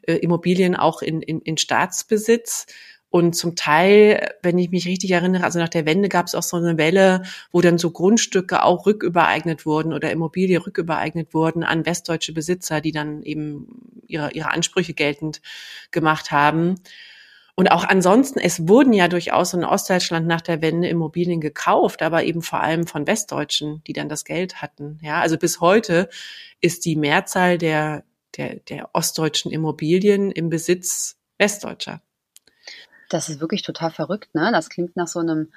äh, 0.07 0.17
Immobilien 0.17 0.75
auch 0.75 1.03
in, 1.03 1.23
in, 1.23 1.41
in 1.41 1.57
Staatsbesitz. 1.57 2.67
Und 3.13 3.35
zum 3.35 3.57
Teil, 3.57 4.37
wenn 4.41 4.57
ich 4.57 4.71
mich 4.71 4.87
richtig 4.87 5.11
erinnere, 5.11 5.45
also 5.45 5.59
nach 5.59 5.69
der 5.69 5.85
Wende 5.85 6.09
gab 6.09 6.29
es 6.29 6.35
auch 6.35 6.43
so 6.43 6.57
eine 6.57 6.79
Welle, 6.79 7.25
wo 7.51 7.61
dann 7.61 7.77
so 7.77 7.91
Grundstücke 7.91 8.63
auch 8.63 8.87
rückübereignet 8.87 9.67
wurden 9.67 9.93
oder 9.93 10.11
Immobilie 10.11 10.67
rückübereignet 10.67 11.35
wurden 11.35 11.63
an 11.63 11.85
westdeutsche 11.85 12.33
Besitzer, 12.33 12.81
die 12.81 12.91
dann 12.91 13.23
eben 13.23 14.01
ihre, 14.07 14.33
ihre 14.33 14.51
Ansprüche 14.51 14.95
geltend 14.95 15.43
gemacht 15.91 16.31
haben. 16.31 16.77
Und 17.55 17.71
auch 17.71 17.85
ansonsten, 17.85 18.39
es 18.39 18.67
wurden 18.67 18.95
ja 18.95 19.09
durchaus 19.09 19.53
in 19.53 19.63
Ostdeutschland 19.63 20.27
nach 20.27 20.41
der 20.41 20.63
Wende 20.63 20.89
Immobilien 20.89 21.43
gekauft, 21.43 22.01
aber 22.01 22.25
eben 22.25 22.41
vor 22.41 22.63
allem 22.63 22.87
von 22.87 23.07
Westdeutschen, 23.07 23.83
die 23.87 23.93
dann 23.93 24.09
das 24.09 24.25
Geld 24.25 24.63
hatten. 24.63 24.99
Ja, 25.03 25.21
also 25.21 25.37
bis 25.37 25.61
heute 25.61 26.09
ist 26.63 26.87
die 26.87 26.97
Mehrzahl 26.97 27.59
der, 27.59 28.05
der, 28.39 28.61
der 28.61 28.89
ostdeutschen 28.95 29.53
Immobilien 29.53 30.31
im 30.31 30.49
Besitz 30.49 31.19
Westdeutscher. 31.37 32.01
Das 33.13 33.29
ist 33.29 33.41
wirklich 33.41 33.63
total 33.63 33.91
verrückt, 33.91 34.35
ne? 34.35 34.51
Das 34.53 34.69
klingt 34.69 34.97
nach 34.97 35.09
so 35.09 35.21
einem 35.21 35.53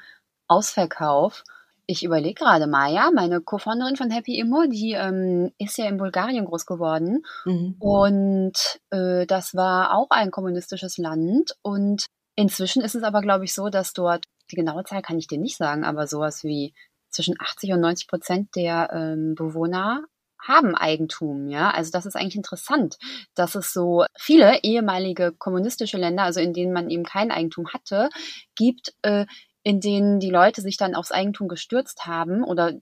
Ausverkauf. 0.47 1.43
Ich 1.87 2.03
überlege 2.03 2.33
gerade, 2.33 2.67
Maya, 2.67 3.11
meine 3.13 3.41
Co-Founderin 3.41 3.95
von 3.95 4.09
Happy 4.09 4.39
Immo, 4.39 4.65
die 4.67 4.93
ähm, 4.93 5.51
ist 5.59 5.77
ja 5.77 5.85
in 5.85 5.97
Bulgarien 5.97 6.45
groß 6.45 6.65
geworden. 6.65 7.23
Mhm. 7.45 7.75
Und 7.79 8.53
äh, 8.89 9.25
das 9.27 9.53
war 9.53 9.95
auch 9.95 10.09
ein 10.09 10.31
kommunistisches 10.31 10.97
Land. 10.97 11.55
Und 11.61 12.05
inzwischen 12.35 12.81
ist 12.81 12.95
es 12.95 13.03
aber, 13.03 13.21
glaube 13.21 13.45
ich, 13.45 13.53
so, 13.53 13.69
dass 13.69 13.93
dort, 13.93 14.25
die 14.51 14.55
genaue 14.55 14.83
Zahl 14.83 15.03
kann 15.03 15.19
ich 15.19 15.27
dir 15.27 15.37
nicht 15.37 15.57
sagen, 15.57 15.85
aber 15.85 16.07
sowas 16.07 16.43
wie 16.43 16.73
zwischen 17.09 17.35
80 17.39 17.73
und 17.73 17.81
90 17.81 18.07
Prozent 18.07 18.55
der 18.55 18.89
ähm, 18.91 19.35
Bewohner 19.35 20.03
haben 20.39 20.75
Eigentum, 20.75 21.47
ja. 21.47 21.71
Also 21.71 21.91
das 21.91 22.05
ist 22.05 22.15
eigentlich 22.15 22.35
interessant, 22.35 22.97
dass 23.35 23.55
es 23.55 23.73
so 23.73 24.05
viele 24.17 24.59
ehemalige 24.63 25.31
kommunistische 25.37 25.97
Länder, 25.97 26.23
also 26.23 26.39
in 26.39 26.53
denen 26.53 26.73
man 26.73 26.89
eben 26.89 27.03
kein 27.03 27.31
Eigentum 27.31 27.67
hatte, 27.73 28.09
gibt, 28.55 28.93
äh, 29.01 29.25
in 29.63 29.79
denen 29.81 30.19
die 30.19 30.29
Leute 30.29 30.61
sich 30.61 30.77
dann 30.77 30.95
aufs 30.95 31.11
Eigentum 31.11 31.47
gestürzt 31.47 32.05
haben 32.05 32.43
oder 32.43 32.73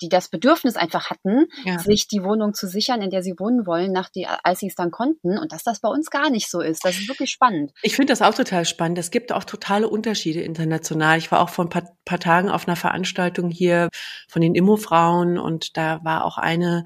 die 0.00 0.08
das 0.08 0.28
Bedürfnis 0.28 0.76
einfach 0.76 1.10
hatten, 1.10 1.46
ja. 1.64 1.78
sich 1.78 2.08
die 2.08 2.22
Wohnung 2.22 2.54
zu 2.54 2.66
sichern, 2.66 3.02
in 3.02 3.10
der 3.10 3.22
sie 3.22 3.34
wohnen 3.38 3.66
wollen, 3.66 3.92
nach 3.92 4.08
die, 4.08 4.26
als 4.26 4.60
sie 4.60 4.66
es 4.66 4.74
dann 4.74 4.90
konnten. 4.90 5.38
Und 5.38 5.52
dass 5.52 5.62
das 5.62 5.80
bei 5.80 5.88
uns 5.88 6.10
gar 6.10 6.30
nicht 6.30 6.50
so 6.50 6.60
ist. 6.60 6.84
Das 6.84 6.96
ist 6.96 7.08
wirklich 7.08 7.30
spannend. 7.30 7.72
Ich 7.82 7.94
finde 7.96 8.12
das 8.12 8.22
auch 8.22 8.34
total 8.34 8.64
spannend. 8.64 8.98
Es 8.98 9.10
gibt 9.10 9.32
auch 9.32 9.44
totale 9.44 9.88
Unterschiede 9.88 10.40
international. 10.40 11.18
Ich 11.18 11.30
war 11.30 11.40
auch 11.40 11.48
vor 11.48 11.64
ein 11.64 11.70
paar, 11.70 11.96
paar 12.04 12.20
Tagen 12.20 12.50
auf 12.50 12.66
einer 12.66 12.76
Veranstaltung 12.76 13.50
hier 13.50 13.88
von 14.28 14.42
den 14.42 14.54
Immo-Frauen 14.54 15.38
und 15.38 15.76
da 15.76 16.00
war 16.04 16.24
auch 16.24 16.38
eine 16.38 16.84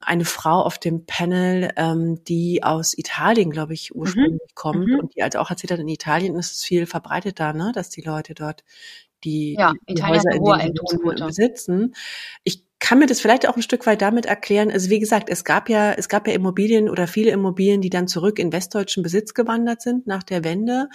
eine 0.00 0.24
Frau 0.24 0.62
auf 0.62 0.78
dem 0.78 1.04
Panel, 1.04 1.72
ähm, 1.76 2.22
die 2.24 2.62
aus 2.62 2.96
Italien, 2.96 3.50
glaube 3.50 3.74
ich, 3.74 3.92
mhm. 3.92 4.00
ursprünglich 4.00 4.50
mhm. 4.50 4.54
kommt 4.54 4.86
mhm. 4.86 4.98
und 5.00 5.14
die 5.14 5.22
also 5.22 5.38
auch 5.38 5.50
erzählt 5.50 5.72
hat, 5.72 5.80
in 5.80 5.88
Italien 5.88 6.36
ist 6.36 6.52
es 6.52 6.64
viel 6.64 6.86
verbreiteter, 6.86 7.52
ne, 7.52 7.72
dass 7.74 7.90
die 7.90 8.02
Leute 8.02 8.34
dort 8.34 8.62
die, 9.24 9.56
ja, 9.58 9.72
die 9.88 10.02
Häuser 10.02 10.32
in 10.32 10.44
den 10.44 11.26
besitzen. 11.26 11.94
Ich 12.44 12.64
kann 12.78 12.98
mir 12.98 13.06
das 13.06 13.20
vielleicht 13.20 13.48
auch 13.48 13.56
ein 13.56 13.62
Stück 13.62 13.86
weit 13.86 14.02
damit 14.02 14.26
erklären. 14.26 14.70
Also 14.70 14.90
wie 14.90 14.98
gesagt, 14.98 15.30
es 15.30 15.44
gab 15.44 15.68
ja, 15.68 15.92
es 15.92 16.08
gab 16.08 16.28
ja 16.28 16.34
Immobilien 16.34 16.90
oder 16.90 17.06
viele 17.06 17.30
Immobilien, 17.30 17.80
die 17.80 17.90
dann 17.90 18.08
zurück 18.08 18.38
in 18.38 18.52
westdeutschen 18.52 19.02
Besitz 19.02 19.34
gewandert 19.34 19.82
sind 19.82 20.06
nach 20.06 20.22
der 20.22 20.44
Wende. 20.44 20.88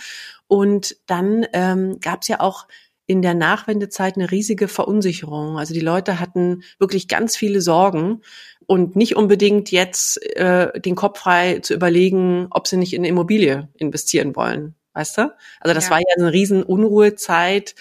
Und 0.47 0.97
dann 1.07 1.45
ähm, 1.53 1.99
gab 1.99 2.21
es 2.21 2.27
ja 2.27 2.39
auch 2.39 2.67
in 3.07 3.21
der 3.21 3.33
Nachwendezeit 3.33 4.15
eine 4.15 4.31
riesige 4.31 4.67
Verunsicherung. 4.67 5.57
Also 5.57 5.73
die 5.73 5.81
Leute 5.81 6.19
hatten 6.19 6.63
wirklich 6.79 7.07
ganz 7.07 7.35
viele 7.35 7.61
Sorgen 7.61 8.21
und 8.67 8.95
nicht 8.95 9.17
unbedingt 9.17 9.71
jetzt 9.71 10.23
äh, 10.37 10.79
den 10.79 10.95
Kopf 10.95 11.19
frei 11.19 11.59
zu 11.59 11.73
überlegen, 11.73 12.47
ob 12.51 12.67
sie 12.67 12.77
nicht 12.77 12.93
in 12.93 13.01
eine 13.01 13.09
Immobilie 13.09 13.69
investieren 13.75 14.35
wollen. 14.35 14.75
Weißt 14.93 15.17
du? 15.17 15.33
Also 15.59 15.73
das 15.73 15.85
ja. 15.85 15.91
war 15.91 15.99
ja 15.99 16.05
eine 16.17 16.31
riesen 16.31 16.63
Unruhezeit 16.63 17.75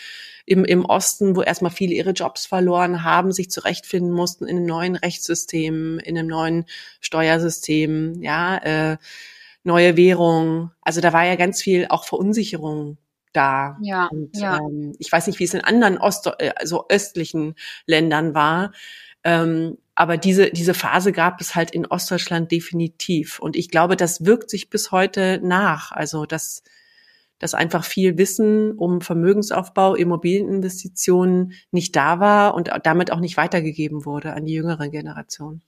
im, 0.51 0.65
im 0.65 0.85
Osten, 0.85 1.37
wo 1.37 1.43
erstmal 1.43 1.71
viele 1.71 1.95
ihre 1.95 2.11
Jobs 2.11 2.45
verloren 2.45 3.05
haben, 3.05 3.31
sich 3.31 3.53
zurechtfinden 3.53 4.11
mussten 4.13 4.49
in 4.49 4.57
einem 4.57 4.67
neuen 4.67 4.97
Rechtssystem, 4.97 6.01
in 6.01 6.19
einem 6.19 6.27
neuen 6.27 6.65
Steuersystem, 7.01 8.21
ja, 8.21 8.57
äh, 8.57 8.97
neue 9.63 9.97
Währung. 9.97 10.73
Also 10.83 11.01
da 11.01 11.13
war 11.13 11.25
ja 11.25 11.37
ganz 11.37 11.63
viel 11.63 11.87
auch 11.89 12.05
Verunsicherung 12.05 12.99
da. 13.33 13.79
Ja, 13.81 14.09
und, 14.09 14.37
ja. 14.37 14.59
Ähm, 14.59 14.93
ich 14.99 15.13
weiß 15.13 15.29
nicht, 15.29 15.39
wie 15.39 15.45
es 15.45 15.55
in 15.55 15.61
anderen 15.61 15.99
Ost 15.99 16.29
also 16.57 16.89
östlichen 16.89 17.55
Ländern 17.87 18.35
war. 18.35 18.73
Ähm, 19.23 19.79
aber 19.95 20.17
diese, 20.17 20.51
diese 20.51 20.75
Phase 20.75 21.13
gab 21.13 21.41
es 21.41 21.55
halt 21.55 21.71
in 21.71 21.87
Ostdeutschland 21.87 22.51
definitiv. 22.51 23.39
Und 23.39 23.55
ich 23.55 23.69
glaube, 23.69 23.97
das 23.97 24.25
wirkt 24.25 24.51
sich 24.51 24.69
bis 24.69 24.91
heute 24.91 25.39
nach. 25.45 25.93
Also, 25.93 26.27
dass, 26.27 26.65
dass 27.41 27.55
einfach 27.55 27.85
viel 27.85 28.17
Wissen 28.17 28.73
um 28.79 29.01
Vermögensaufbau, 29.01 29.97
Immobilieninvestitionen 29.97 31.55
nicht 31.73 31.97
da 31.97 32.21
war 32.21 32.55
und 32.55 32.71
damit 32.85 33.11
auch 33.11 33.19
nicht 33.19 33.37
weitergegeben 33.37 34.05
wurde 34.05 34.35
an 34.35 34.45
die 34.45 34.55
jüngere 34.55 34.89
Generation. 34.89 35.63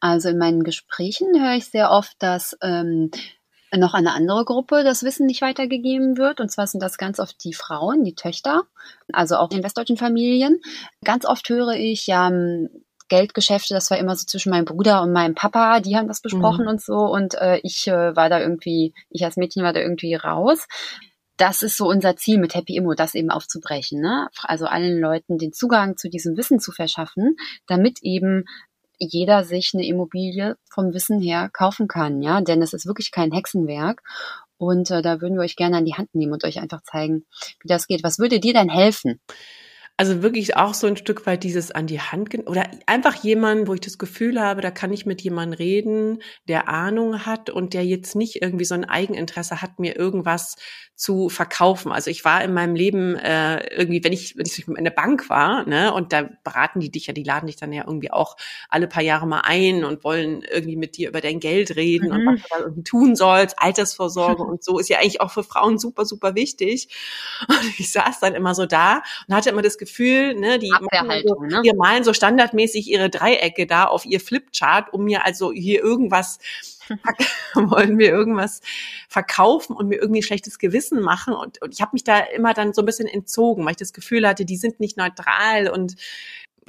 Also 0.00 0.28
in 0.28 0.36
meinen 0.36 0.64
Gesprächen 0.64 1.28
höre 1.40 1.56
ich 1.56 1.66
sehr 1.66 1.90
oft, 1.90 2.16
dass 2.18 2.58
ähm, 2.60 3.10
noch 3.74 3.94
eine 3.94 4.12
andere 4.12 4.44
Gruppe 4.44 4.84
das 4.84 5.02
Wissen 5.02 5.26
nicht 5.26 5.40
weitergegeben 5.40 6.18
wird. 6.18 6.40
Und 6.40 6.50
zwar 6.50 6.66
sind 6.66 6.82
das 6.82 6.98
ganz 6.98 7.18
oft 7.18 7.42
die 7.42 7.54
Frauen, 7.54 8.04
die 8.04 8.14
Töchter, 8.14 8.64
also 9.12 9.36
auch 9.36 9.50
in 9.50 9.62
westdeutschen 9.62 9.96
Familien. 9.96 10.60
Ganz 11.04 11.24
oft 11.24 11.48
höre 11.48 11.74
ich, 11.74 12.06
ja, 12.06 12.30
Geldgeschäfte, 13.08 13.74
das 13.74 13.90
war 13.90 13.98
immer 13.98 14.16
so 14.16 14.24
zwischen 14.26 14.50
meinem 14.50 14.64
Bruder 14.64 15.02
und 15.02 15.12
meinem 15.12 15.34
Papa, 15.34 15.80
die 15.80 15.96
haben 15.96 16.08
das 16.08 16.20
besprochen 16.20 16.64
mhm. 16.64 16.70
und 16.70 16.82
so 16.82 16.96
und 16.96 17.34
äh, 17.34 17.58
ich 17.62 17.86
äh, 17.86 18.16
war 18.16 18.28
da 18.28 18.40
irgendwie, 18.40 18.94
ich 19.10 19.24
als 19.24 19.36
Mädchen 19.36 19.62
war 19.62 19.72
da 19.72 19.80
irgendwie 19.80 20.14
raus. 20.14 20.66
Das 21.36 21.62
ist 21.62 21.76
so 21.76 21.88
unser 21.88 22.16
Ziel 22.16 22.38
mit 22.38 22.54
Happy 22.54 22.76
Immo, 22.76 22.94
das 22.94 23.14
eben 23.14 23.30
aufzubrechen, 23.30 24.00
ne? 24.00 24.28
Also 24.42 24.66
allen 24.66 25.00
Leuten 25.00 25.36
den 25.36 25.52
Zugang 25.52 25.96
zu 25.96 26.08
diesem 26.08 26.36
Wissen 26.36 26.60
zu 26.60 26.70
verschaffen, 26.70 27.36
damit 27.66 27.98
eben 28.02 28.44
jeder 28.98 29.42
sich 29.42 29.72
eine 29.74 29.84
Immobilie 29.84 30.56
vom 30.70 30.94
Wissen 30.94 31.20
her 31.20 31.50
kaufen 31.52 31.88
kann, 31.88 32.22
ja, 32.22 32.40
denn 32.40 32.62
es 32.62 32.72
ist 32.72 32.86
wirklich 32.86 33.10
kein 33.10 33.32
Hexenwerk 33.32 34.02
und 34.56 34.90
äh, 34.90 35.02
da 35.02 35.20
würden 35.20 35.34
wir 35.34 35.42
euch 35.42 35.56
gerne 35.56 35.76
an 35.76 35.84
die 35.84 35.94
Hand 35.94 36.14
nehmen 36.14 36.32
und 36.32 36.44
euch 36.44 36.60
einfach 36.60 36.82
zeigen, 36.82 37.26
wie 37.60 37.68
das 37.68 37.86
geht. 37.86 38.02
Was 38.02 38.18
würde 38.18 38.40
dir 38.40 38.54
denn 38.54 38.68
helfen? 38.68 39.20
Also 39.96 40.22
wirklich 40.22 40.56
auch 40.56 40.74
so 40.74 40.88
ein 40.88 40.96
Stück 40.96 41.24
weit 41.24 41.44
dieses 41.44 41.70
an 41.70 41.86
die 41.86 42.00
Hand 42.00 42.34
oder 42.48 42.68
einfach 42.86 43.14
jemand, 43.14 43.68
wo 43.68 43.74
ich 43.74 43.80
das 43.80 43.96
Gefühl 43.96 44.40
habe, 44.40 44.60
da 44.60 44.72
kann 44.72 44.92
ich 44.92 45.06
mit 45.06 45.22
jemandem 45.22 45.56
reden, 45.56 46.22
der 46.48 46.68
Ahnung 46.68 47.26
hat 47.26 47.48
und 47.48 47.74
der 47.74 47.84
jetzt 47.84 48.16
nicht 48.16 48.42
irgendwie 48.42 48.64
so 48.64 48.74
ein 48.74 48.84
Eigeninteresse 48.84 49.62
hat, 49.62 49.78
mir 49.78 49.96
irgendwas 49.96 50.56
zu 50.96 51.28
verkaufen. 51.28 51.90
Also 51.92 52.10
ich 52.10 52.24
war 52.24 52.42
in 52.42 52.54
meinem 52.54 52.76
Leben 52.76 53.16
äh, 53.16 53.66
irgendwie, 53.76 54.02
wenn 54.04 54.12
ich, 54.12 54.36
wenn 54.36 54.46
ich 54.46 54.66
in 54.66 54.84
der 54.84 54.92
Bank 54.92 55.28
war, 55.28 55.66
ne, 55.68 55.92
und 55.92 56.12
da 56.12 56.28
beraten 56.44 56.80
die 56.80 56.90
dich 56.90 57.06
ja, 57.06 57.12
die 57.12 57.24
laden 57.24 57.46
dich 57.46 57.56
dann 57.56 57.72
ja 57.72 57.84
irgendwie 57.86 58.12
auch 58.12 58.36
alle 58.68 58.86
paar 58.86 59.02
Jahre 59.02 59.26
mal 59.26 59.42
ein 59.44 59.84
und 59.84 60.04
wollen 60.04 60.42
irgendwie 60.42 60.76
mit 60.76 60.96
dir 60.96 61.08
über 61.08 61.20
dein 61.20 61.40
Geld 61.40 61.74
reden 61.74 62.08
mhm. 62.08 62.12
und 62.12 62.26
was 62.26 62.42
du 62.42 62.48
da 62.50 62.58
irgendwie 62.60 62.84
tun 62.84 63.16
sollst, 63.16 63.58
Altersvorsorge 63.58 64.42
und 64.42 64.62
so 64.62 64.78
ist 64.78 64.88
ja 64.88 64.98
eigentlich 64.98 65.20
auch 65.20 65.32
für 65.32 65.42
Frauen 65.42 65.78
super, 65.78 66.04
super 66.04 66.34
wichtig. 66.34 66.88
Und 67.48 67.78
ich 67.78 67.92
saß 67.92 68.20
dann 68.20 68.34
immer 68.34 68.54
so 68.54 68.66
da 68.66 69.02
und 69.28 69.34
hatte 69.34 69.50
immer 69.50 69.62
das 69.62 69.78
Gefühl, 69.78 69.83
ne, 70.34 70.58
die 70.58 70.72
malen 70.92 71.22
so, 71.26 71.40
ne? 71.42 71.62
die 71.64 71.72
malen 71.74 72.04
so 72.04 72.12
standardmäßig 72.12 72.88
ihre 72.88 73.10
Dreiecke 73.10 73.66
da 73.66 73.84
auf 73.84 74.04
ihr 74.06 74.20
Flipchart, 74.20 74.92
um 74.92 75.04
mir 75.04 75.24
also 75.24 75.52
hier 75.52 75.82
irgendwas 75.82 76.38
wollen 77.54 77.98
wir 77.98 78.10
irgendwas 78.10 78.60
verkaufen 79.08 79.74
und 79.74 79.88
mir 79.88 80.00
irgendwie 80.00 80.22
schlechtes 80.22 80.58
Gewissen 80.58 81.00
machen. 81.00 81.34
Und, 81.34 81.60
und 81.62 81.74
ich 81.74 81.80
habe 81.80 81.90
mich 81.92 82.04
da 82.04 82.18
immer 82.18 82.54
dann 82.54 82.72
so 82.72 82.82
ein 82.82 82.86
bisschen 82.86 83.08
entzogen, 83.08 83.64
weil 83.64 83.72
ich 83.72 83.76
das 83.76 83.92
Gefühl 83.92 84.26
hatte, 84.26 84.44
die 84.44 84.56
sind 84.56 84.80
nicht 84.80 84.96
neutral 84.96 85.68
und 85.68 85.96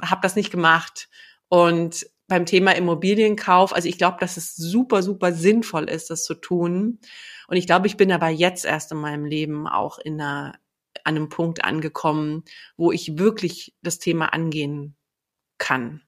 habe 0.00 0.20
das 0.22 0.36
nicht 0.36 0.50
gemacht. 0.50 1.08
Und 1.48 2.06
beim 2.28 2.46
Thema 2.46 2.72
Immobilienkauf, 2.72 3.74
also 3.74 3.88
ich 3.88 3.98
glaube, 3.98 4.16
dass 4.20 4.36
es 4.36 4.56
super, 4.56 5.02
super 5.02 5.32
sinnvoll 5.32 5.88
ist, 5.88 6.10
das 6.10 6.24
zu 6.24 6.34
tun. 6.34 6.98
Und 7.46 7.56
ich 7.56 7.66
glaube, 7.66 7.86
ich 7.86 7.96
bin 7.96 8.10
aber 8.10 8.28
jetzt 8.28 8.64
erst 8.64 8.90
in 8.90 8.98
meinem 8.98 9.24
Leben 9.24 9.68
auch 9.68 9.98
in 9.98 10.20
einer, 10.20 10.54
an 11.06 11.16
einem 11.16 11.28
Punkt 11.28 11.64
angekommen, 11.64 12.44
wo 12.76 12.90
ich 12.92 13.18
wirklich 13.18 13.74
das 13.82 13.98
Thema 13.98 14.32
angehen 14.32 14.96
kann. 15.58 16.02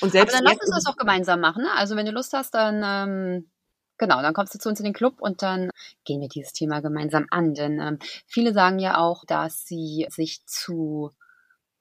Und 0.00 0.10
selbst 0.10 0.34
aber 0.34 0.44
dann 0.44 0.52
lass 0.52 0.66
uns 0.66 0.74
das 0.74 0.84
doch 0.84 0.96
gemeinsam 0.96 1.40
machen. 1.40 1.62
Ne? 1.62 1.72
Also 1.76 1.96
wenn 1.96 2.06
du 2.06 2.12
Lust 2.12 2.32
hast, 2.32 2.54
dann 2.54 2.82
ähm, 2.84 3.50
genau, 3.98 4.20
dann 4.20 4.34
kommst 4.34 4.54
du 4.54 4.58
zu 4.58 4.68
uns 4.68 4.80
in 4.80 4.84
den 4.84 4.94
Club 4.94 5.20
und 5.20 5.42
dann 5.42 5.70
gehen 6.04 6.20
wir 6.20 6.28
dieses 6.28 6.52
Thema 6.52 6.80
gemeinsam 6.80 7.26
an. 7.30 7.54
Denn 7.54 7.78
ähm, 7.78 7.98
viele 8.26 8.52
sagen 8.52 8.78
ja 8.78 8.98
auch, 8.98 9.24
dass 9.24 9.64
sie 9.64 10.06
sich 10.10 10.44
zu 10.46 11.12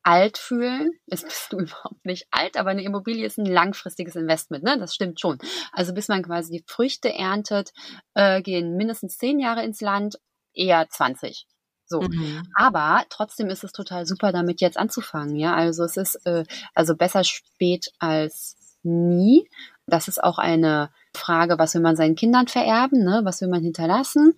alt 0.03 0.37
fühlen. 0.37 0.91
Jetzt 1.05 1.23
bist 1.23 1.51
du 1.51 1.59
überhaupt 1.59 2.05
nicht 2.05 2.27
alt, 2.31 2.57
aber 2.57 2.69
eine 2.69 2.83
Immobilie 2.83 3.25
ist 3.25 3.39
ein 3.39 3.45
langfristiges 3.45 4.15
Investment, 4.15 4.63
ne? 4.63 4.77
Das 4.77 4.93
stimmt 4.93 5.19
schon. 5.19 5.39
Also 5.71 5.93
bis 5.93 6.09
man 6.09 6.23
quasi 6.23 6.51
die 6.51 6.63
Früchte 6.67 7.13
erntet, 7.13 7.71
äh, 8.13 8.41
gehen 8.41 8.75
mindestens 8.75 9.17
zehn 9.17 9.39
Jahre 9.39 9.63
ins 9.63 9.81
Land, 9.81 10.19
eher 10.53 10.87
20. 10.89 11.47
So. 11.91 12.01
Mhm. 12.01 12.41
Aber 12.55 13.03
trotzdem 13.09 13.49
ist 13.49 13.63
es 13.63 13.73
total 13.73 14.05
super, 14.05 14.31
damit 14.31 14.61
jetzt 14.61 14.77
anzufangen, 14.77 15.35
ja. 15.35 15.53
Also 15.53 15.83
es 15.83 15.97
ist 15.97 16.15
äh, 16.25 16.45
also 16.73 16.95
besser 16.95 17.23
spät 17.23 17.91
als 17.99 18.55
nie. 18.81 19.47
Das 19.85 20.07
ist 20.07 20.23
auch 20.23 20.39
eine 20.39 20.89
Frage, 21.15 21.59
was 21.59 21.75
will 21.75 21.81
man 21.81 21.97
seinen 21.97 22.15
Kindern 22.15 22.47
vererben, 22.47 23.03
ne? 23.03 23.21
Was 23.25 23.41
will 23.41 23.49
man 23.49 23.61
hinterlassen? 23.61 24.33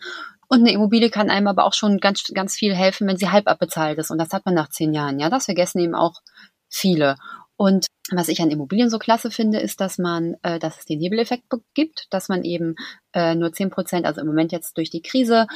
Und 0.47 0.61
eine 0.61 0.71
Immobilie 0.71 1.09
kann 1.09 1.29
einem 1.29 1.47
aber 1.47 1.65
auch 1.65 1.73
schon 1.73 1.99
ganz, 1.99 2.23
ganz 2.33 2.55
viel 2.55 2.75
helfen, 2.75 3.07
wenn 3.07 3.17
sie 3.17 3.29
halb 3.29 3.47
abbezahlt 3.47 3.97
ist. 3.99 4.11
Und 4.11 4.17
das 4.17 4.31
hat 4.31 4.45
man 4.45 4.55
nach 4.55 4.69
zehn 4.69 4.93
Jahren. 4.93 5.19
Ja, 5.19 5.29
das 5.29 5.45
vergessen 5.45 5.79
eben 5.79 5.95
auch 5.95 6.21
viele. 6.69 7.15
Und 7.55 7.87
was 8.11 8.27
ich 8.27 8.41
an 8.41 8.51
Immobilien 8.51 8.89
so 8.89 8.99
klasse 8.99 9.31
finde, 9.31 9.59
ist, 9.59 9.79
dass 9.79 9.97
man, 9.97 10.35
äh, 10.43 10.59
dass 10.59 10.79
es 10.79 10.85
den 10.85 10.99
Hebeleffekt 10.99 11.45
gibt, 11.73 12.07
dass 12.09 12.29
man 12.29 12.43
eben 12.43 12.75
äh, 13.13 13.35
nur 13.35 13.53
zehn 13.53 13.69
Prozent, 13.69 14.05
also 14.05 14.21
im 14.21 14.27
Moment 14.27 14.51
jetzt 14.51 14.77
durch 14.77 14.89
die 14.89 15.01
Krise, 15.01 15.47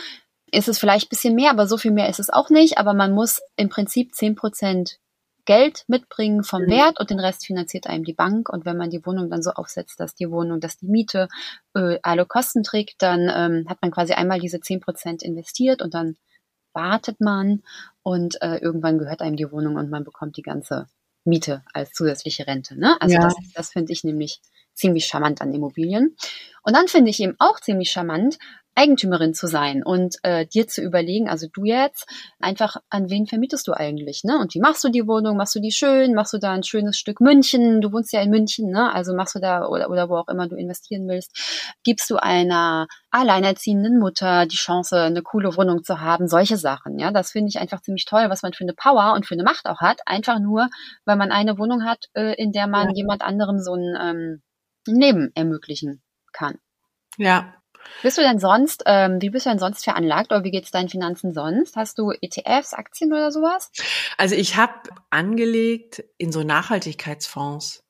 ist 0.52 0.68
es 0.68 0.80
vielleicht 0.80 1.08
ein 1.08 1.10
bisschen 1.10 1.36
mehr, 1.36 1.52
aber 1.52 1.68
so 1.68 1.78
viel 1.78 1.92
mehr 1.92 2.10
ist 2.10 2.20
es 2.20 2.30
auch 2.30 2.50
nicht. 2.50 2.78
Aber 2.78 2.94
man 2.94 3.14
muss 3.14 3.42
im 3.56 3.70
Prinzip 3.70 4.16
zehn 4.16 4.36
Prozent 4.36 5.00
Geld 5.46 5.86
mitbringen 5.88 6.44
vom 6.44 6.64
mhm. 6.64 6.70
Wert 6.70 7.00
und 7.00 7.10
den 7.10 7.20
Rest 7.20 7.46
finanziert 7.46 7.88
einem 7.88 8.04
die 8.04 8.14
Bank. 8.14 8.50
Und 8.50 8.66
wenn 8.66 8.78
man 8.78 8.90
die 8.90 9.06
Wohnung 9.06 9.30
dann 9.30 9.42
so 9.42 9.52
aufsetzt, 9.52 10.00
dass 10.00 10.14
die 10.14 10.30
Wohnung, 10.30 10.60
dass 10.60 10.78
die 10.78 10.88
Miete 10.88 11.30
äh, 11.74 12.00
alle 12.04 12.26
Kosten 12.26 12.64
trägt, 12.64 13.02
dann 13.02 13.32
ähm, 13.34 13.66
hat 13.70 13.82
man 13.82 13.92
quasi 13.92 14.14
einmal 14.14 14.40
diese 14.40 14.60
zehn 14.60 14.82
Prozent 14.82 15.24
investiert 15.24 15.82
und 15.82 15.94
dann 15.94 16.18
wartet 16.74 17.22
man 17.22 17.64
und 18.04 18.42
äh, 18.42 18.58
irgendwann 18.58 19.00
gehört 19.00 19.22
einem 19.22 19.38
die 19.38 19.52
Wohnung 19.52 19.78
und 19.78 19.90
man 19.90 20.04
bekommt 20.04 20.38
die 20.38 20.44
ganze 20.44 20.88
Miete 21.24 21.64
als 21.74 21.92
zusätzliche 21.92 22.46
Rente. 22.46 22.78
Ne? 22.78 22.96
Also 23.00 23.16
ja. 23.16 23.22
das, 23.22 23.36
das 23.56 23.72
finde 23.72 23.94
ich 23.94 24.04
nämlich 24.04 24.42
ziemlich 24.74 25.06
charmant 25.06 25.42
an 25.42 25.54
Immobilien. 25.54 26.16
Und 26.62 26.76
dann 26.76 26.88
finde 26.88 27.10
ich 27.10 27.20
eben 27.20 27.36
auch 27.40 27.60
ziemlich 27.60 27.90
charmant, 27.90 28.38
Eigentümerin 28.78 29.34
zu 29.34 29.48
sein 29.48 29.82
und 29.84 30.18
äh, 30.22 30.46
dir 30.46 30.68
zu 30.68 30.84
überlegen, 30.84 31.28
also 31.28 31.48
du 31.52 31.66
jetzt, 31.66 32.06
einfach 32.40 32.78
an 32.92 33.10
wen 33.10 33.26
vermietest 33.26 33.68
du 33.68 33.74
eigentlich, 33.74 34.24
ne? 34.24 34.38
Und 34.38 34.54
wie 34.54 34.60
machst 34.60 34.84
du 34.84 34.90
die 34.90 35.08
Wohnung? 35.08 35.36
Machst 35.36 35.56
du 35.56 35.60
die 35.60 35.72
schön? 35.72 36.14
Machst 36.14 36.34
du 36.34 36.38
da 36.38 36.52
ein 36.52 36.62
schönes 36.62 36.98
Stück 36.98 37.20
München? 37.20 37.82
Du 37.82 37.92
wohnst 37.92 38.14
ja 38.14 38.22
in 38.22 38.30
München, 38.30 38.70
ne? 38.70 38.94
Also 38.94 39.16
machst 39.16 39.34
du 39.34 39.40
da 39.40 39.66
oder, 39.66 39.90
oder 39.90 40.10
wo 40.10 40.18
auch 40.18 40.28
immer 40.28 40.48
du 40.48 40.56
investieren 40.56 41.08
willst, 41.08 41.74
gibst 41.84 42.08
du 42.12 42.18
einer 42.18 42.86
alleinerziehenden 43.10 43.98
Mutter 43.98 44.46
die 44.46 44.58
Chance, 44.58 45.02
eine 45.02 45.24
coole 45.24 45.58
Wohnung 45.58 45.84
zu 45.84 46.00
haben, 46.00 46.28
solche 46.28 46.58
Sachen, 46.58 47.00
ja? 47.00 47.10
Das 47.12 47.32
finde 47.32 47.50
ich 47.50 47.60
einfach 47.60 47.82
ziemlich 47.82 48.06
toll, 48.06 48.26
was 48.30 48.44
man 48.44 48.54
für 48.54 48.64
eine 48.64 48.74
Power 48.74 49.14
und 49.14 49.26
für 49.26 49.34
eine 49.34 49.44
Macht 49.44 49.66
auch 49.66 49.82
hat, 49.82 50.02
einfach 50.06 50.38
nur, 50.38 50.70
weil 51.06 51.16
man 51.16 51.32
eine 51.32 51.58
Wohnung 51.58 51.84
hat, 51.84 52.06
äh, 52.14 52.36
in 52.36 52.52
der 52.52 52.68
man 52.68 52.90
ja. 52.90 52.96
jemand 52.96 53.24
anderem 53.24 53.60
so 53.60 53.74
ein 53.74 53.98
ähm, 54.00 54.42
Leben 54.86 55.32
ermöglichen 55.34 56.04
kann. 56.32 56.60
Ja, 57.18 57.57
bist 58.04 58.18
du 58.18 58.22
denn 58.22 58.40
sonst, 58.40 58.84
ähm, 58.86 59.22
wie 59.22 59.30
bist 59.30 59.46
du 59.46 59.50
denn 59.50 59.60
sonst 59.60 59.84
veranlagt 59.84 60.32
oder 60.32 60.44
wie 60.44 60.52
geht's 60.52 60.72
deinen 60.72 60.90
Finanzen 60.90 61.34
sonst? 61.34 61.76
Hast 61.76 61.98
du 61.98 62.12
ETFs, 62.12 62.74
Aktien 62.74 63.12
oder 63.12 63.32
sowas? 63.32 63.72
Also 64.18 64.36
ich 64.36 64.56
habe 64.56 64.74
angelegt 65.10 66.04
in 66.18 66.32
so 66.32 66.44
Nachhaltigkeitsfonds 66.44 67.87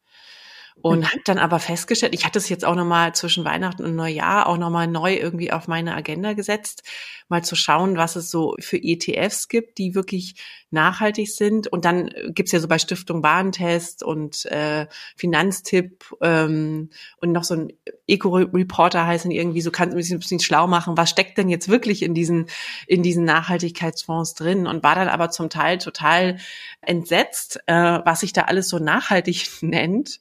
und 0.82 1.00
mhm. 1.00 1.08
habe 1.08 1.22
dann 1.26 1.38
aber 1.40 1.60
festgestellt, 1.60 2.13
ich 2.13 2.26
hatte 2.26 2.40
es 2.40 2.50
jetzt 2.50 2.63
auch 2.63 2.76
nochmal 2.76 3.13
zwischen 3.16 3.44
Weihnachten 3.46 3.84
und 3.84 3.96
Neujahr 3.96 4.48
auch 4.48 4.58
nochmal 4.58 4.88
neu 4.88 5.16
irgendwie 5.16 5.52
auf 5.52 5.68
meine 5.68 5.96
Agenda 5.96 6.34
gesetzt, 6.34 6.84
mal 7.30 7.44
zu 7.44 7.56
schauen, 7.56 7.98
was 7.98 8.16
es 8.16 8.30
so 8.30 8.56
für 8.60 8.78
ETFs 8.82 9.48
gibt, 9.48 9.80
die 9.80 9.96
wirklich 9.96 10.36
nachhaltig 10.70 11.34
sind. 11.34 11.68
Und 11.68 11.84
dann 11.86 12.10
gibt's 12.30 12.52
ja 12.52 12.60
so 12.60 12.68
bei 12.68 12.78
Stiftung 12.78 13.24
Warentest 13.24 14.04
und 14.04 14.46
äh, 14.46 14.88
Finanztipp 15.16 16.06
ähm, 16.22 16.90
und 17.22 17.32
noch 17.32 17.44
so 17.44 17.56
ein 17.56 17.74
Eco-Reporter 18.08 19.06
heißen 19.06 19.32
irgendwie, 19.32 19.62
so 19.62 19.72
kann 19.72 19.90
ein 19.90 19.96
bisschen, 19.96 20.18
ein 20.18 20.20
bisschen 20.20 20.40
schlau 20.40 20.68
machen, 20.68 20.96
was 20.96 21.10
steckt 21.10 21.38
denn 21.38 21.50
jetzt 21.50 21.70
wirklich 21.70 22.04
in 22.04 22.13
diesen, 22.13 22.48
in 22.86 23.02
diesen 23.02 23.26
Nachhaltigkeitsfonds 23.26 24.36
drin 24.36 24.68
und 24.68 24.84
war 24.84 24.96
dann 24.96 25.10
aber 25.10 25.32
zum 25.32 25.50
Teil 25.50 25.80
total 25.80 26.38
entsetzt, 26.82 27.60
äh, 27.66 27.74
was 27.74 28.20
sich 28.20 28.32
da 28.32 28.44
alles 28.44 28.70
so 28.70 28.78
nachhaltig 28.78 29.50
nennt 29.62 30.20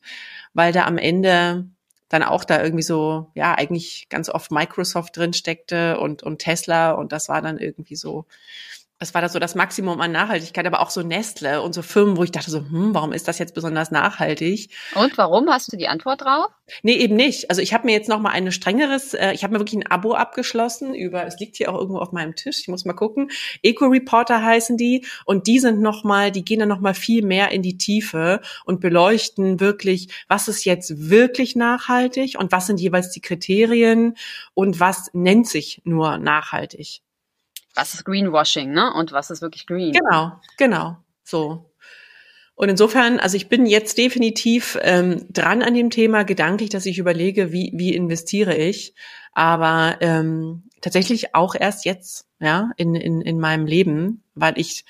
weil 0.57 0.73
da 0.73 0.87
am 0.87 0.97
Ende 0.97 1.66
dann 2.09 2.23
auch 2.23 2.45
da 2.45 2.62
irgendwie 2.62 2.83
so, 2.83 3.31
ja, 3.35 3.55
eigentlich 3.55 4.09
ganz 4.09 4.31
oft 4.31 4.51
Microsoft 4.51 5.16
drin 5.16 5.35
steckte 5.35 6.01
und, 6.01 6.23
und 6.23 6.38
Tesla 6.38 6.92
und 6.92 7.12
das 7.12 7.29
war 7.29 7.42
dann 7.42 7.59
irgendwie 7.59 7.97
so, 7.97 8.25
das 8.98 9.12
war 9.12 9.20
das 9.20 9.35
so 9.35 9.38
das 9.38 9.54
Maximum 9.54 10.00
an 10.00 10.12
Nachhaltigkeit, 10.12 10.66
aber 10.66 10.80
auch 10.80 10.88
so 10.88 11.02
Nestle 11.02 11.61
und 11.61 11.74
so 11.74 11.82
Firmen, 11.82 12.16
wo 12.16 12.24
ich 12.24 12.32
dachte 12.32 12.50
so, 12.50 12.61
hm, 12.61 12.94
warum 12.94 13.12
ist 13.12 13.28
das 13.28 13.38
jetzt 13.38 13.54
besonders 13.54 13.90
nachhaltig? 13.90 14.70
Und 14.94 15.18
warum 15.18 15.50
hast 15.50 15.70
du 15.70 15.76
die 15.76 15.88
Antwort 15.88 16.22
drauf? 16.22 16.46
Nee, 16.82 16.94
eben 16.94 17.14
nicht. 17.14 17.50
Also 17.50 17.61
ich 17.61 17.74
habe 17.74 17.85
mir 17.87 17.92
jetzt 17.92 18.09
noch 18.09 18.20
mal 18.20 18.30
eine 18.30 18.52
strengeres, 18.52 19.12
äh, 19.12 19.32
ich 19.32 19.44
habe 19.44 19.52
mir 19.52 19.61
wirklich 19.61 19.78
ein 19.78 19.90
Abo 19.90 20.14
abgeschlossen 20.14 20.94
über, 20.94 21.26
es 21.26 21.38
liegt 21.38 21.56
hier 21.56 21.70
auch 21.70 21.78
irgendwo 21.78 21.98
auf 21.98 22.12
meinem 22.12 22.35
Tisch, 22.35 22.61
ich 22.61 22.68
muss 22.68 22.87
mal 22.87 22.94
gucken. 22.94 23.30
Eco 23.62 23.87
Reporter 23.87 24.42
heißen 24.42 24.78
die 24.78 25.04
und 25.26 25.46
die 25.46 25.59
sind 25.59 25.80
noch 25.80 26.02
mal, 26.02 26.32
die 26.32 26.44
gehen 26.44 26.61
dann 26.61 26.68
noch 26.70 26.80
mal 26.80 26.94
viel 26.94 27.22
mehr 27.22 27.50
in 27.50 27.61
die 27.61 27.76
Tiefe 27.76 28.40
und 28.64 28.80
beleuchten 28.80 29.61
wirklich, 29.61 30.09
was 30.26 30.48
ist 30.48 30.64
jetzt 30.64 31.11
wirklich 31.11 31.54
nachhaltig 31.54 32.37
und 32.38 32.50
was 32.50 32.66
sind 32.66 32.80
jeweils 32.80 33.11
die 33.11 33.20
Kriterien 33.20 34.16
und 34.54 34.80
was 34.80 35.11
nennt 35.12 35.46
sich 35.46 35.82
nur 35.85 36.16
nachhaltig 36.16 37.02
was 37.76 37.94
ist 37.94 38.04
Greenwashing, 38.04 38.72
ne? 38.72 38.92
Und 38.92 39.12
was 39.12 39.30
ist 39.30 39.42
wirklich 39.42 39.66
Green? 39.66 39.92
Genau, 39.92 40.40
genau, 40.56 40.96
so. 41.22 41.70
Und 42.54 42.70
insofern, 42.70 43.20
also 43.20 43.36
ich 43.36 43.48
bin 43.48 43.66
jetzt 43.66 43.98
definitiv 43.98 44.78
ähm, 44.80 45.26
dran 45.30 45.62
an 45.62 45.74
dem 45.74 45.90
Thema 45.90 46.24
gedanklich, 46.24 46.70
dass 46.70 46.86
ich 46.86 46.98
überlege, 46.98 47.52
wie, 47.52 47.70
wie 47.74 47.94
investiere 47.94 48.56
ich. 48.56 48.94
Aber 49.32 49.98
ähm, 50.00 50.64
tatsächlich 50.80 51.34
auch 51.34 51.54
erst 51.54 51.84
jetzt, 51.84 52.26
ja, 52.40 52.70
in, 52.78 52.94
in, 52.94 53.20
in 53.20 53.38
meinem 53.38 53.66
Leben, 53.66 54.22
weil 54.34 54.58
ich 54.58 54.86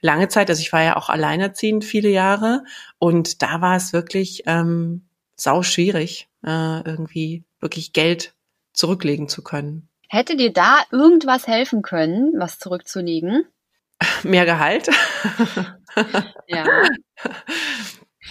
lange 0.00 0.28
Zeit, 0.28 0.48
also 0.48 0.60
ich 0.60 0.72
war 0.72 0.82
ja 0.82 0.96
auch 0.96 1.08
alleinerziehend 1.08 1.84
viele 1.84 2.08
Jahre 2.08 2.62
und 3.00 3.42
da 3.42 3.60
war 3.60 3.76
es 3.76 3.92
wirklich 3.92 4.44
ähm, 4.46 5.08
sau 5.34 5.64
schwierig, 5.64 6.28
äh, 6.46 6.82
irgendwie 6.82 7.42
wirklich 7.58 7.92
Geld 7.92 8.34
zurücklegen 8.72 9.28
zu 9.28 9.42
können. 9.42 9.87
Hätte 10.08 10.36
dir 10.36 10.52
da 10.52 10.78
irgendwas 10.90 11.46
helfen 11.46 11.82
können, 11.82 12.32
was 12.38 12.58
zurückzulegen? 12.58 13.46
Mehr 14.22 14.44
Gehalt. 14.44 14.88
ja. 16.46 16.64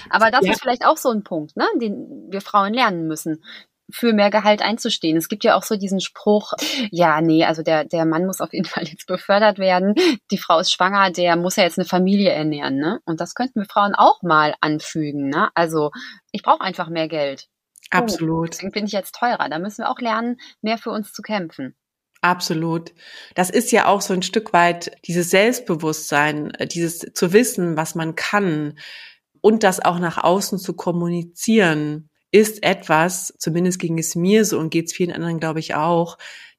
Aber 0.09 0.31
das 0.31 0.45
ja. 0.45 0.51
ist 0.53 0.61
vielleicht 0.61 0.85
auch 0.85 0.97
so 0.97 1.09
ein 1.09 1.23
Punkt, 1.23 1.55
ne, 1.57 1.65
den 1.79 2.27
wir 2.29 2.41
Frauen 2.41 2.73
lernen 2.73 3.07
müssen 3.07 3.43
für 3.89 4.13
mehr 4.13 4.29
Gehalt 4.29 4.61
einzustehen. 4.61 5.17
Es 5.17 5.29
gibt 5.29 5.43
ja 5.43 5.55
auch 5.55 5.63
so 5.63 5.77
diesen 5.77 6.01
Spruch, 6.01 6.53
ja, 6.91 7.21
nee, 7.21 7.45
also 7.45 7.63
der, 7.63 7.85
der 7.85 8.05
Mann 8.05 8.25
muss 8.25 8.41
auf 8.41 8.53
jeden 8.53 8.65
Fall 8.65 8.83
jetzt 8.83 9.07
befördert 9.07 9.59
werden. 9.59 9.95
Die 10.31 10.37
Frau 10.37 10.59
ist 10.59 10.71
schwanger, 10.71 11.11
der 11.11 11.35
muss 11.35 11.55
ja 11.55 11.63
jetzt 11.63 11.77
eine 11.77 11.87
Familie 11.87 12.31
ernähren, 12.31 12.77
ne? 12.77 12.99
Und 13.05 13.21
das 13.21 13.33
könnten 13.33 13.61
wir 13.61 13.65
Frauen 13.65 13.95
auch 13.95 14.21
mal 14.21 14.55
anfügen, 14.61 15.29
ne? 15.29 15.49
Also 15.55 15.91
ich 16.31 16.43
brauche 16.43 16.61
einfach 16.61 16.89
mehr 16.89 17.07
Geld. 17.07 17.47
Oh, 17.93 17.97
Absolut. 17.97 18.53
deswegen 18.53 18.71
bin 18.71 18.85
ich 18.85 18.91
jetzt 18.91 19.15
teurer. 19.15 19.49
Da 19.49 19.59
müssen 19.59 19.83
wir 19.83 19.89
auch 19.89 19.99
lernen, 19.99 20.37
mehr 20.61 20.77
für 20.77 20.91
uns 20.91 21.13
zu 21.13 21.21
kämpfen. 21.21 21.75
Absolut. 22.21 22.93
Das 23.35 23.49
ist 23.49 23.71
ja 23.71 23.85
auch 23.85 24.01
so 24.01 24.13
ein 24.13 24.23
Stück 24.23 24.51
weit 24.51 24.91
dieses 25.05 25.29
Selbstbewusstsein, 25.29 26.51
äh, 26.51 26.67
dieses 26.67 26.99
zu 26.99 27.33
wissen, 27.33 27.77
was 27.77 27.95
man 27.95 28.15
kann 28.15 28.77
und 29.41 29.63
das 29.63 29.79
auch 29.79 29.99
nach 29.99 30.23
außen 30.23 30.57
zu 30.57 30.73
kommunizieren, 30.73 32.09
ist 32.31 32.63
etwas, 32.63 33.33
zumindest 33.37 33.79
ging 33.79 33.97
es 33.97 34.15
mir 34.15 34.45
so 34.45 34.59
und 34.59 34.69
geht 34.69 34.87
es 34.87 34.93
vielen 34.93 35.13
anderen, 35.13 35.39
glaube 35.39 35.59
ich, 35.59 35.75
auch, 35.75 36.17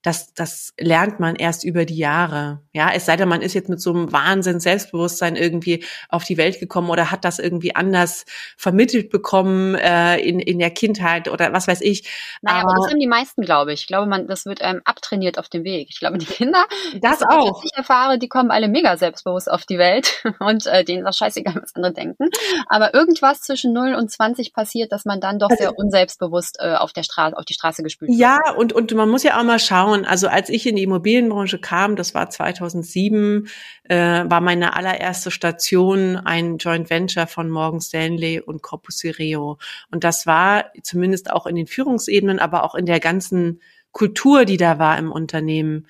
das, 0.08 0.32
das 0.32 0.72
lernt 0.80 1.20
man 1.20 1.36
erst 1.36 1.64
über 1.64 1.84
die 1.84 1.98
Jahre. 1.98 2.62
Ja, 2.72 2.90
es 2.94 3.04
sei 3.04 3.16
denn, 3.16 3.28
man 3.28 3.42
ist 3.42 3.52
jetzt 3.52 3.68
mit 3.68 3.78
so 3.78 3.90
einem 3.90 4.10
Wahnsinn 4.10 4.58
Selbstbewusstsein 4.58 5.36
irgendwie 5.36 5.84
auf 6.08 6.24
die 6.24 6.38
Welt 6.38 6.60
gekommen 6.60 6.88
oder 6.88 7.10
hat 7.10 7.26
das 7.26 7.38
irgendwie 7.38 7.76
anders 7.76 8.24
vermittelt 8.56 9.10
bekommen 9.10 9.74
äh, 9.74 10.16
in, 10.16 10.40
in 10.40 10.58
der 10.58 10.70
Kindheit 10.70 11.28
oder 11.28 11.52
was 11.52 11.68
weiß 11.68 11.82
ich. 11.82 12.08
Naja, 12.40 12.60
aber, 12.60 12.70
aber 12.70 12.80
das 12.80 12.90
haben 12.90 13.00
die 13.00 13.06
meisten, 13.06 13.42
glaube 13.42 13.74
ich. 13.74 13.82
Ich 13.82 13.86
glaube, 13.86 14.06
man, 14.06 14.26
das 14.28 14.46
wird 14.46 14.60
ähm, 14.62 14.80
abtrainiert 14.86 15.38
auf 15.38 15.50
dem 15.50 15.62
Weg. 15.64 15.88
Ich 15.90 16.00
glaube, 16.00 16.16
die 16.16 16.24
Kinder, 16.24 16.64
das 17.02 17.22
auch. 17.22 17.62
ich 17.62 17.76
erfahre, 17.76 18.18
die 18.18 18.28
kommen 18.28 18.50
alle 18.50 18.68
mega 18.68 18.96
selbstbewusst 18.96 19.50
auf 19.50 19.66
die 19.66 19.76
Welt 19.76 20.24
und 20.38 20.66
äh, 20.66 20.84
denen 20.84 21.02
ist 21.02 21.08
auch 21.08 21.18
scheißegal, 21.18 21.56
was 21.60 21.74
andere 21.74 21.92
denken. 21.92 22.30
Aber 22.66 22.94
irgendwas 22.94 23.42
zwischen 23.42 23.74
0 23.74 23.92
und 23.94 24.10
20 24.10 24.54
passiert, 24.54 24.90
dass 24.90 25.04
man 25.04 25.20
dann 25.20 25.38
doch 25.38 25.50
also, 25.50 25.64
sehr 25.64 25.78
unselbstbewusst 25.78 26.60
äh, 26.60 26.76
auf 26.76 26.94
der 26.94 27.02
Straße, 27.02 27.36
auf 27.36 27.44
die 27.44 27.52
Straße 27.52 27.82
gespült 27.82 28.10
wird. 28.10 28.18
Ja, 28.18 28.54
und, 28.56 28.72
und 28.72 28.94
man 28.94 29.10
muss 29.10 29.22
ja 29.22 29.38
auch 29.38 29.44
mal 29.44 29.58
schauen, 29.58 29.97
also 30.04 30.28
als 30.28 30.48
ich 30.48 30.66
in 30.66 30.76
die 30.76 30.82
Immobilienbranche 30.82 31.58
kam, 31.58 31.96
das 31.96 32.14
war 32.14 32.30
2007, 32.30 33.48
äh, 33.84 33.96
war 33.96 34.40
meine 34.40 34.74
allererste 34.74 35.30
Station 35.30 36.16
ein 36.16 36.58
Joint 36.58 36.90
Venture 36.90 37.26
von 37.26 37.50
Morgan 37.50 37.80
Stanley 37.80 38.40
und 38.40 38.62
Corpus 38.62 38.98
Sireo. 38.98 39.58
Und 39.90 40.04
das 40.04 40.26
war 40.26 40.66
zumindest 40.82 41.30
auch 41.30 41.46
in 41.46 41.56
den 41.56 41.66
Führungsebenen, 41.66 42.38
aber 42.38 42.64
auch 42.64 42.74
in 42.74 42.86
der 42.86 43.00
ganzen 43.00 43.60
Kultur, 43.92 44.44
die 44.44 44.56
da 44.56 44.78
war 44.78 44.98
im 44.98 45.12
Unternehmen, 45.12 45.86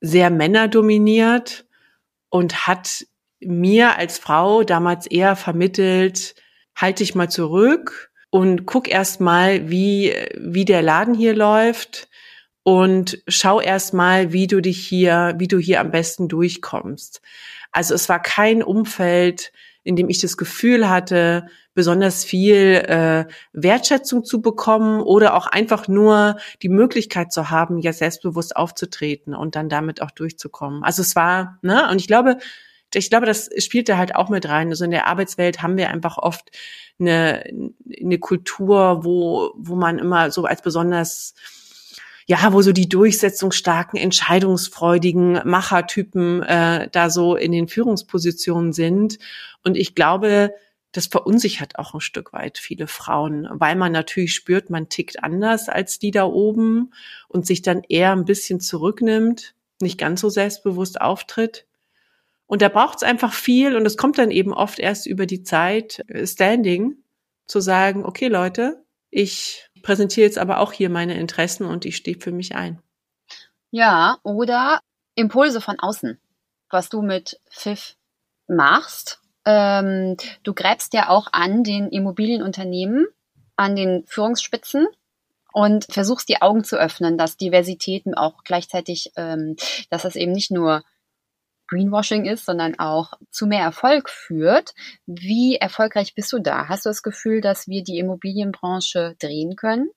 sehr 0.00 0.30
männerdominiert 0.30 1.66
und 2.28 2.66
hat 2.66 3.06
mir 3.40 3.96
als 3.96 4.18
Frau 4.18 4.64
damals 4.64 5.06
eher 5.06 5.36
vermittelt, 5.36 6.34
halte 6.76 7.02
dich 7.02 7.14
mal 7.14 7.30
zurück 7.30 8.10
und 8.30 8.66
guck 8.66 8.88
erst 8.88 9.20
mal, 9.20 9.70
wie, 9.70 10.14
wie 10.36 10.64
der 10.64 10.82
Laden 10.82 11.14
hier 11.14 11.34
läuft 11.34 12.08
und 12.64 13.22
schau 13.28 13.60
erst 13.60 13.94
mal, 13.94 14.32
wie 14.32 14.46
du 14.46 14.60
dich 14.60 14.84
hier, 14.84 15.34
wie 15.36 15.48
du 15.48 15.58
hier 15.58 15.80
am 15.80 15.90
besten 15.90 16.28
durchkommst. 16.28 17.20
Also 17.70 17.94
es 17.94 18.08
war 18.08 18.20
kein 18.20 18.62
Umfeld, 18.62 19.52
in 19.84 19.96
dem 19.96 20.08
ich 20.08 20.18
das 20.18 20.38
Gefühl 20.38 20.88
hatte, 20.88 21.46
besonders 21.74 22.24
viel 22.24 22.82
äh, 22.86 23.26
Wertschätzung 23.52 24.24
zu 24.24 24.40
bekommen 24.40 25.02
oder 25.02 25.34
auch 25.34 25.46
einfach 25.46 25.88
nur 25.88 26.38
die 26.62 26.70
Möglichkeit 26.70 27.32
zu 27.32 27.50
haben, 27.50 27.78
ja 27.78 27.92
selbstbewusst 27.92 28.56
aufzutreten 28.56 29.34
und 29.34 29.56
dann 29.56 29.68
damit 29.68 30.00
auch 30.00 30.10
durchzukommen. 30.10 30.82
Also 30.84 31.02
es 31.02 31.14
war, 31.14 31.58
ne, 31.60 31.88
und 31.90 32.00
ich 32.00 32.06
glaube, 32.06 32.38
ich 32.94 33.10
glaube, 33.10 33.26
das 33.26 33.50
spielt 33.58 33.88
da 33.88 33.98
halt 33.98 34.14
auch 34.14 34.30
mit 34.30 34.48
rein. 34.48 34.68
Also 34.68 34.84
in 34.84 34.92
der 34.92 35.06
Arbeitswelt 35.06 35.60
haben 35.60 35.76
wir 35.76 35.90
einfach 35.90 36.16
oft 36.16 36.50
eine, 36.98 37.44
eine 38.00 38.18
Kultur, 38.18 39.04
wo, 39.04 39.52
wo 39.56 39.74
man 39.74 39.98
immer 39.98 40.30
so 40.30 40.44
als 40.44 40.62
besonders 40.62 41.34
ja, 42.26 42.52
wo 42.52 42.62
so 42.62 42.72
die 42.72 42.88
durchsetzungsstarken, 42.88 43.98
entscheidungsfreudigen 43.98 45.40
Machertypen 45.44 46.42
äh, 46.42 46.88
da 46.90 47.10
so 47.10 47.36
in 47.36 47.52
den 47.52 47.68
Führungspositionen 47.68 48.72
sind. 48.72 49.18
Und 49.62 49.76
ich 49.76 49.94
glaube, 49.94 50.54
das 50.92 51.06
verunsichert 51.08 51.78
auch 51.78 51.92
ein 51.92 52.00
Stück 52.00 52.32
weit 52.32 52.56
viele 52.56 52.86
Frauen, 52.86 53.48
weil 53.50 53.76
man 53.76 53.92
natürlich 53.92 54.32
spürt, 54.32 54.70
man 54.70 54.88
tickt 54.88 55.22
anders 55.22 55.68
als 55.68 55.98
die 55.98 56.12
da 56.12 56.24
oben 56.24 56.92
und 57.28 57.46
sich 57.46 57.62
dann 57.62 57.82
eher 57.88 58.12
ein 58.12 58.24
bisschen 58.24 58.60
zurücknimmt, 58.60 59.54
nicht 59.80 59.98
ganz 59.98 60.20
so 60.20 60.28
selbstbewusst 60.28 61.00
auftritt. 61.00 61.66
Und 62.46 62.62
da 62.62 62.68
braucht 62.68 62.98
es 62.98 63.02
einfach 63.02 63.32
viel 63.32 63.76
und 63.76 63.84
es 63.86 63.96
kommt 63.96 64.18
dann 64.18 64.30
eben 64.30 64.54
oft 64.54 64.78
erst 64.78 65.06
über 65.06 65.26
die 65.26 65.42
Zeit 65.42 66.04
äh, 66.08 66.26
Standing 66.26 66.96
zu 67.46 67.60
sagen, 67.60 68.04
okay 68.04 68.28
Leute, 68.28 68.84
ich 69.10 69.68
präsentiere 69.84 70.26
jetzt 70.26 70.38
aber 70.38 70.58
auch 70.58 70.72
hier 70.72 70.90
meine 70.90 71.16
Interessen 71.16 71.64
und 71.64 71.84
ich 71.84 71.96
stehe 71.96 72.18
für 72.18 72.32
mich 72.32 72.56
ein. 72.56 72.82
Ja, 73.70 74.18
oder 74.24 74.80
Impulse 75.14 75.60
von 75.60 75.78
außen, 75.78 76.18
was 76.70 76.88
du 76.88 77.02
mit 77.02 77.38
Pfiff 77.50 77.94
machst. 78.48 79.20
Ähm, 79.44 80.16
du 80.42 80.54
gräbst 80.54 80.94
ja 80.94 81.08
auch 81.08 81.28
an 81.32 81.62
den 81.62 81.88
Immobilienunternehmen, 81.90 83.06
an 83.56 83.76
den 83.76 84.04
Führungsspitzen 84.06 84.86
und 85.52 85.84
versuchst 85.90 86.28
die 86.28 86.42
Augen 86.42 86.64
zu 86.64 86.76
öffnen, 86.76 87.16
dass 87.16 87.36
Diversitäten 87.36 88.14
auch 88.14 88.42
gleichzeitig, 88.42 89.12
ähm, 89.16 89.56
dass 89.90 90.02
das 90.02 90.16
eben 90.16 90.32
nicht 90.32 90.50
nur 90.50 90.82
Greenwashing 91.68 92.24
ist, 92.24 92.44
sondern 92.44 92.78
auch 92.78 93.14
zu 93.30 93.46
mehr 93.46 93.62
Erfolg 93.62 94.08
führt. 94.10 94.74
Wie 95.06 95.56
erfolgreich 95.56 96.14
bist 96.14 96.32
du 96.32 96.38
da? 96.38 96.68
Hast 96.68 96.84
du 96.84 96.90
das 96.90 97.02
Gefühl, 97.02 97.40
dass 97.40 97.68
wir 97.68 97.82
die 97.82 97.98
Immobilienbranche 97.98 99.16
drehen 99.18 99.56
können? 99.56 99.90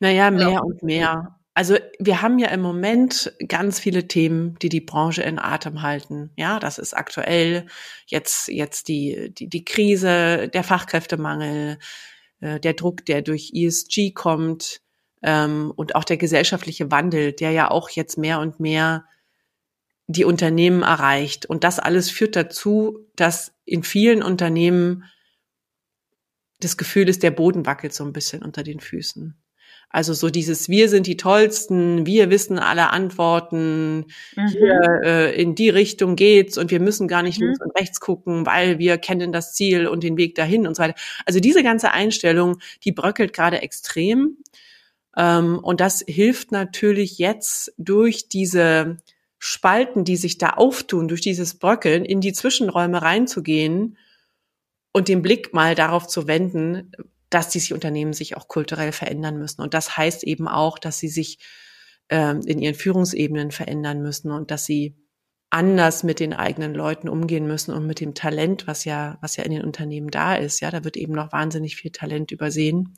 Naja, 0.00 0.30
mehr 0.30 0.64
und 0.64 0.82
mehr. 0.82 1.38
Also 1.56 1.76
wir 2.00 2.20
haben 2.20 2.40
ja 2.40 2.48
im 2.48 2.60
Moment 2.60 3.32
ganz 3.46 3.78
viele 3.78 4.08
Themen, 4.08 4.58
die 4.60 4.68
die 4.68 4.80
Branche 4.80 5.22
in 5.22 5.38
Atem 5.38 5.82
halten. 5.82 6.32
Ja, 6.36 6.58
das 6.58 6.78
ist 6.78 6.94
aktuell 6.94 7.66
jetzt 8.06 8.48
jetzt 8.48 8.88
die 8.88 9.32
die, 9.32 9.48
die 9.48 9.64
Krise, 9.64 10.48
der 10.48 10.64
Fachkräftemangel, 10.64 11.78
äh, 12.40 12.58
der 12.58 12.74
Druck, 12.74 13.06
der 13.06 13.22
durch 13.22 13.52
ESG 13.54 14.10
kommt 14.10 14.80
ähm, 15.22 15.72
und 15.76 15.94
auch 15.94 16.02
der 16.02 16.16
gesellschaftliche 16.16 16.90
Wandel, 16.90 17.32
der 17.32 17.52
ja 17.52 17.70
auch 17.70 17.88
jetzt 17.88 18.18
mehr 18.18 18.40
und 18.40 18.58
mehr 18.58 19.04
die 20.06 20.24
Unternehmen 20.24 20.82
erreicht. 20.82 21.46
Und 21.46 21.64
das 21.64 21.78
alles 21.78 22.10
führt 22.10 22.36
dazu, 22.36 23.06
dass 23.16 23.52
in 23.64 23.82
vielen 23.82 24.22
Unternehmen 24.22 25.04
das 26.60 26.76
Gefühl 26.76 27.08
ist, 27.08 27.22
der 27.22 27.30
Boden 27.30 27.66
wackelt 27.66 27.92
so 27.92 28.04
ein 28.04 28.12
bisschen 28.12 28.42
unter 28.42 28.62
den 28.62 28.80
Füßen. 28.80 29.36
Also 29.94 30.12
so 30.12 30.28
dieses 30.28 30.68
Wir 30.68 30.88
sind 30.88 31.06
die 31.06 31.16
Tollsten, 31.16 32.04
wir 32.04 32.28
wissen 32.28 32.58
alle 32.58 32.90
Antworten, 32.90 34.06
mhm. 34.34 34.48
hier 34.48 35.00
äh, 35.04 35.40
in 35.40 35.54
die 35.54 35.68
Richtung 35.68 36.16
geht's 36.16 36.58
und 36.58 36.72
wir 36.72 36.80
müssen 36.80 37.06
gar 37.06 37.22
nicht 37.22 37.38
mhm. 37.38 37.46
links 37.46 37.60
und 37.60 37.78
rechts 37.78 38.00
gucken, 38.00 38.44
weil 38.44 38.80
wir 38.80 38.98
kennen 38.98 39.30
das 39.30 39.54
Ziel 39.54 39.86
und 39.86 40.02
den 40.02 40.16
Weg 40.16 40.34
dahin 40.34 40.66
und 40.66 40.74
so 40.74 40.82
weiter. 40.82 40.98
Also 41.26 41.38
diese 41.38 41.62
ganze 41.62 41.92
Einstellung, 41.92 42.58
die 42.82 42.90
bröckelt 42.90 43.32
gerade 43.32 43.62
extrem. 43.62 44.38
Ähm, 45.16 45.60
und 45.62 45.80
das 45.80 46.04
hilft 46.06 46.50
natürlich 46.50 47.18
jetzt 47.18 47.72
durch 47.78 48.28
diese 48.28 48.96
Spalten, 49.46 50.04
die 50.04 50.16
sich 50.16 50.38
da 50.38 50.54
auftun, 50.54 51.06
durch 51.06 51.20
dieses 51.20 51.58
Bröckeln, 51.58 52.06
in 52.06 52.22
die 52.22 52.32
Zwischenräume 52.32 53.02
reinzugehen 53.02 53.98
und 54.94 55.08
den 55.08 55.20
Blick 55.20 55.52
mal 55.52 55.74
darauf 55.74 56.06
zu 56.06 56.26
wenden, 56.26 56.92
dass 57.28 57.50
diese 57.50 57.74
Unternehmen 57.74 58.14
sich 58.14 58.38
auch 58.38 58.48
kulturell 58.48 58.90
verändern 58.90 59.38
müssen. 59.38 59.60
Und 59.60 59.74
das 59.74 59.98
heißt 59.98 60.24
eben 60.24 60.48
auch, 60.48 60.78
dass 60.78 60.98
sie 60.98 61.08
sich 61.08 61.40
ähm, 62.08 62.40
in 62.46 62.58
ihren 62.58 62.74
Führungsebenen 62.74 63.50
verändern 63.50 64.00
müssen 64.00 64.30
und 64.30 64.50
dass 64.50 64.64
sie 64.64 64.96
anders 65.50 66.04
mit 66.04 66.20
den 66.20 66.32
eigenen 66.32 66.74
Leuten 66.74 67.10
umgehen 67.10 67.46
müssen 67.46 67.74
und 67.74 67.86
mit 67.86 68.00
dem 68.00 68.14
Talent, 68.14 68.66
was 68.66 68.86
ja, 68.86 69.18
was 69.20 69.36
ja 69.36 69.44
in 69.44 69.52
den 69.52 69.64
Unternehmen 69.64 70.08
da 70.10 70.36
ist. 70.36 70.60
Ja, 70.60 70.70
da 70.70 70.84
wird 70.84 70.96
eben 70.96 71.12
noch 71.12 71.32
wahnsinnig 71.32 71.76
viel 71.76 71.90
Talent 71.90 72.30
übersehen. 72.30 72.96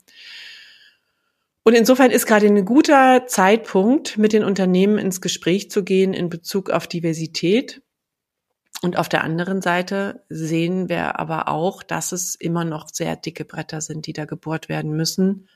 Und 1.67 1.73
insofern 1.73 2.11
ist 2.11 2.27
gerade 2.27 2.45
ein 2.45 2.63
guter 2.63 3.27
Zeitpunkt, 3.27 4.17
mit 4.17 4.31
den 4.31 4.45
Unternehmen 4.45 4.97
ins 4.97 5.19
Gespräch 5.19 5.69
zu 5.69 5.83
gehen 5.83 6.13
in 6.13 6.29
Bezug 6.29 6.69
auf 6.69 6.87
Diversität. 6.87 7.81
Und 8.81 8.97
auf 8.97 9.09
der 9.09 9.25
anderen 9.25 9.61
Seite 9.61 10.23
sehen 10.29 10.87
wir 10.87 11.19
aber 11.19 11.49
auch, 11.49 11.83
dass 11.83 12.13
es 12.13 12.35
immer 12.35 12.63
noch 12.63 12.87
sehr 12.87 13.17
dicke 13.17 13.43
Bretter 13.43 13.81
sind, 13.81 14.07
die 14.07 14.13
da 14.13 14.23
gebohrt 14.23 14.69
werden 14.69 14.95
müssen. 14.95 15.49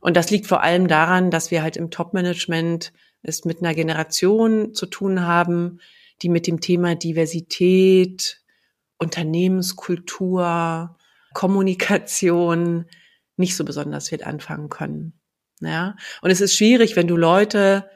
Und 0.00 0.16
das 0.16 0.30
liegt 0.30 0.46
vor 0.46 0.62
allem 0.62 0.86
daran, 0.86 1.32
dass 1.32 1.50
wir 1.50 1.64
halt 1.64 1.76
im 1.76 1.90
Top-Management 1.90 2.92
es 3.24 3.44
mit 3.44 3.64
einer 3.64 3.74
Generation 3.74 4.74
zu 4.74 4.86
tun 4.86 5.26
haben, 5.26 5.80
die 6.22 6.28
mit 6.28 6.46
dem 6.46 6.60
Thema 6.60 6.94
Diversität, 6.94 8.42
Unternehmenskultur, 8.96 10.96
Kommunikation, 11.34 12.86
nicht 13.40 13.56
so 13.56 13.64
besonders 13.64 14.08
viel 14.08 14.22
anfangen 14.22 14.68
können. 14.68 15.14
Ja, 15.60 15.96
und 16.22 16.30
es 16.30 16.40
ist 16.40 16.54
schwierig, 16.54 16.96
wenn 16.96 17.08
du 17.08 17.16
Leute 17.16 17.90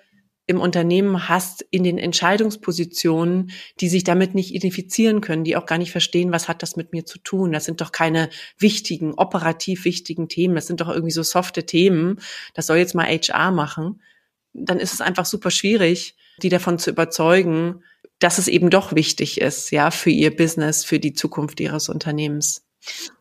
im 0.47 0.61
Unternehmen 0.61 1.29
hast 1.29 1.63
in 1.71 1.85
den 1.85 1.97
Entscheidungspositionen, 1.97 3.51
die 3.81 3.89
sich 3.89 4.05
damit 4.05 4.35
nicht 4.35 4.55
identifizieren 4.55 5.23
können, 5.23 5.45
die 5.45 5.57
auch 5.57 5.65
gar 5.65 5.79
nicht 5.79 5.91
verstehen, 5.91 6.33
was 6.33 6.49
hat 6.49 6.63
das 6.63 6.77
mit 6.77 6.93
mir 6.93 7.07
zu 7.07 7.19
tun. 7.19 7.53
Das 7.53 7.65
sind 7.65 7.81
doch 7.81 7.93
keine 7.93 8.29
wichtigen, 8.59 9.15
operativ 9.15 9.87
wichtigen 9.87 10.29
Themen. 10.29 10.55
Das 10.55 10.67
sind 10.67 10.83
doch 10.83 10.91
irgendwie 10.91 11.13
so 11.13 11.23
softe 11.23 11.65
Themen. 11.65 12.21
Das 12.53 12.67
soll 12.67 12.77
jetzt 12.77 12.95
mal 12.95 13.07
HR 13.07 13.53
machen. 13.53 14.03
Dann 14.53 14.79
ist 14.79 14.93
es 14.93 15.01
einfach 15.01 15.25
super 15.25 15.51
schwierig, 15.51 16.15
die 16.43 16.51
davon 16.51 16.79
zu 16.79 16.91
überzeugen, 16.91 17.83
dass 18.19 18.37
es 18.37 18.49
eben 18.49 18.69
doch 18.69 18.95
wichtig 18.95 19.41
ist, 19.41 19.71
ja, 19.71 19.91
für 19.91 20.11
ihr 20.11 20.35
Business, 20.35 20.85
für 20.85 20.99
die 20.99 21.15
Zukunft 21.15 21.59
ihres 21.59 21.89
Unternehmens. 21.89 22.67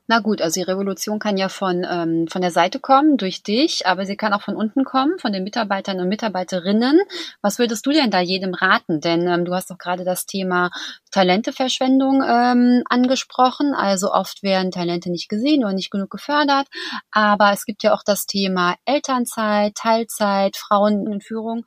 Na 0.07 0.19
gut, 0.19 0.41
also 0.41 0.59
die 0.59 0.65
Revolution 0.65 1.17
kann 1.17 1.37
ja 1.37 1.47
von, 1.47 1.85
ähm, 1.89 2.27
von 2.27 2.41
der 2.41 2.51
Seite 2.51 2.79
kommen, 2.79 3.15
durch 3.15 3.41
dich, 3.41 3.87
aber 3.87 4.05
sie 4.05 4.17
kann 4.17 4.33
auch 4.33 4.41
von 4.41 4.55
unten 4.57 4.83
kommen, 4.83 5.17
von 5.17 5.31
den 5.31 5.45
Mitarbeitern 5.45 5.99
und 6.01 6.09
Mitarbeiterinnen. 6.09 6.99
Was 7.41 7.57
würdest 7.57 7.85
du 7.85 7.91
denn 7.91 8.11
da 8.11 8.19
jedem 8.19 8.53
raten? 8.53 8.99
Denn 8.99 9.27
ähm, 9.27 9.45
du 9.45 9.53
hast 9.53 9.71
doch 9.71 9.77
gerade 9.77 10.03
das 10.03 10.25
Thema 10.25 10.71
Talenteverschwendung 11.13 12.23
ähm, 12.27 12.83
angesprochen. 12.89 13.73
Also 13.73 14.11
oft 14.11 14.43
werden 14.43 14.71
Talente 14.71 15.11
nicht 15.11 15.29
gesehen 15.29 15.63
oder 15.63 15.73
nicht 15.73 15.91
genug 15.91 16.09
gefördert. 16.09 16.67
Aber 17.11 17.51
es 17.53 17.65
gibt 17.65 17.83
ja 17.83 17.93
auch 17.93 18.03
das 18.03 18.25
Thema 18.25 18.75
Elternzeit, 18.85 19.75
Teilzeit, 19.75 20.57
Frauen 20.57 21.05
in 21.11 21.21
Führung. 21.21 21.65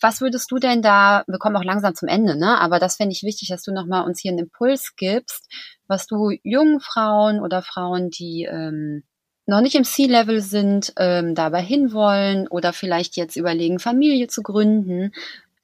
Was 0.00 0.20
würdest 0.20 0.50
du 0.50 0.58
denn 0.58 0.82
da, 0.82 1.24
wir 1.26 1.38
kommen 1.38 1.56
auch 1.56 1.64
langsam 1.64 1.94
zum 1.94 2.08
Ende, 2.08 2.36
ne? 2.36 2.58
Aber 2.60 2.78
das 2.78 2.96
fände 2.96 3.12
ich 3.12 3.22
wichtig, 3.22 3.48
dass 3.48 3.62
du 3.62 3.72
nochmal 3.72 4.04
uns 4.04 4.20
hier 4.20 4.32
einen 4.32 4.40
Impuls 4.40 4.94
gibst, 4.96 5.46
was 5.86 6.06
du 6.06 6.30
jungen 6.42 6.80
Frauen 6.80 7.40
oder 7.40 7.62
Frauen, 7.62 8.10
die 8.10 8.48
ähm, 8.50 9.04
noch 9.48 9.62
nicht 9.62 9.74
im 9.76 9.84
C-Level 9.84 10.42
sind, 10.42 10.92
ähm, 10.98 11.34
dabei 11.34 11.62
hinwollen 11.62 12.48
oder 12.48 12.74
vielleicht 12.74 13.16
jetzt 13.16 13.36
überlegen, 13.36 13.78
Familie 13.78 14.28
zu 14.28 14.42
gründen. 14.42 15.12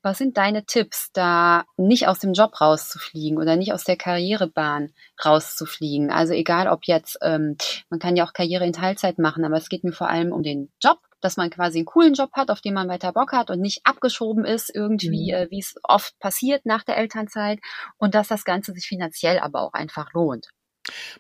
Was 0.05 0.19
sind 0.19 0.37
deine 0.37 0.67
Tipps, 0.67 1.11
da 1.15 1.65
nicht 1.79 2.09
aus 2.09 2.19
dem 2.19 2.35
Job 2.35 2.61
rauszufliegen 2.61 3.39
oder 3.39 3.57
nicht 3.57 3.73
aus 3.73 3.85
der 3.85 3.97
Karrierebahn 3.97 4.93
rauszufliegen? 5.25 6.11
Also 6.11 6.35
egal, 6.35 6.69
ob 6.69 6.85
jetzt, 6.85 7.17
ähm, 7.23 7.57
man 7.89 8.01
kann 8.01 8.15
ja 8.15 8.27
auch 8.27 8.35
Karriere 8.35 8.67
in 8.67 8.75
Teilzeit 8.75 9.19
machen, 9.19 9.47
aber 9.47 9.57
es 9.57 9.71
geht 9.71 9.83
mir 9.83 9.93
vor 9.93 10.11
allem 10.11 10.31
um 10.31 10.43
den 10.43 10.71
Job, 10.79 10.99
dass 11.23 11.39
man 11.39 11.49
quasi 11.49 11.79
einen 11.79 11.87
coolen 11.87 12.13
Job 12.13 12.29
hat, 12.35 12.51
auf 12.51 12.61
den 12.61 12.75
man 12.75 12.87
weiter 12.87 13.15
Bock 13.15 13.33
hat 13.33 13.49
und 13.49 13.63
nicht 13.63 13.81
abgeschoben 13.85 14.45
ist 14.45 14.71
irgendwie, 14.75 15.33
mhm. 15.33 15.39
äh, 15.39 15.51
wie 15.51 15.61
es 15.61 15.75
oft 15.83 16.19
passiert 16.19 16.67
nach 16.67 16.85
der 16.85 16.99
Elternzeit 16.99 17.61
und 17.97 18.15
dass 18.15 18.29
das 18.29 18.45
Ganze 18.45 18.75
sich 18.75 18.87
finanziell 18.87 19.39
aber 19.39 19.63
auch 19.63 19.73
einfach 19.73 20.13
lohnt. 20.13 20.51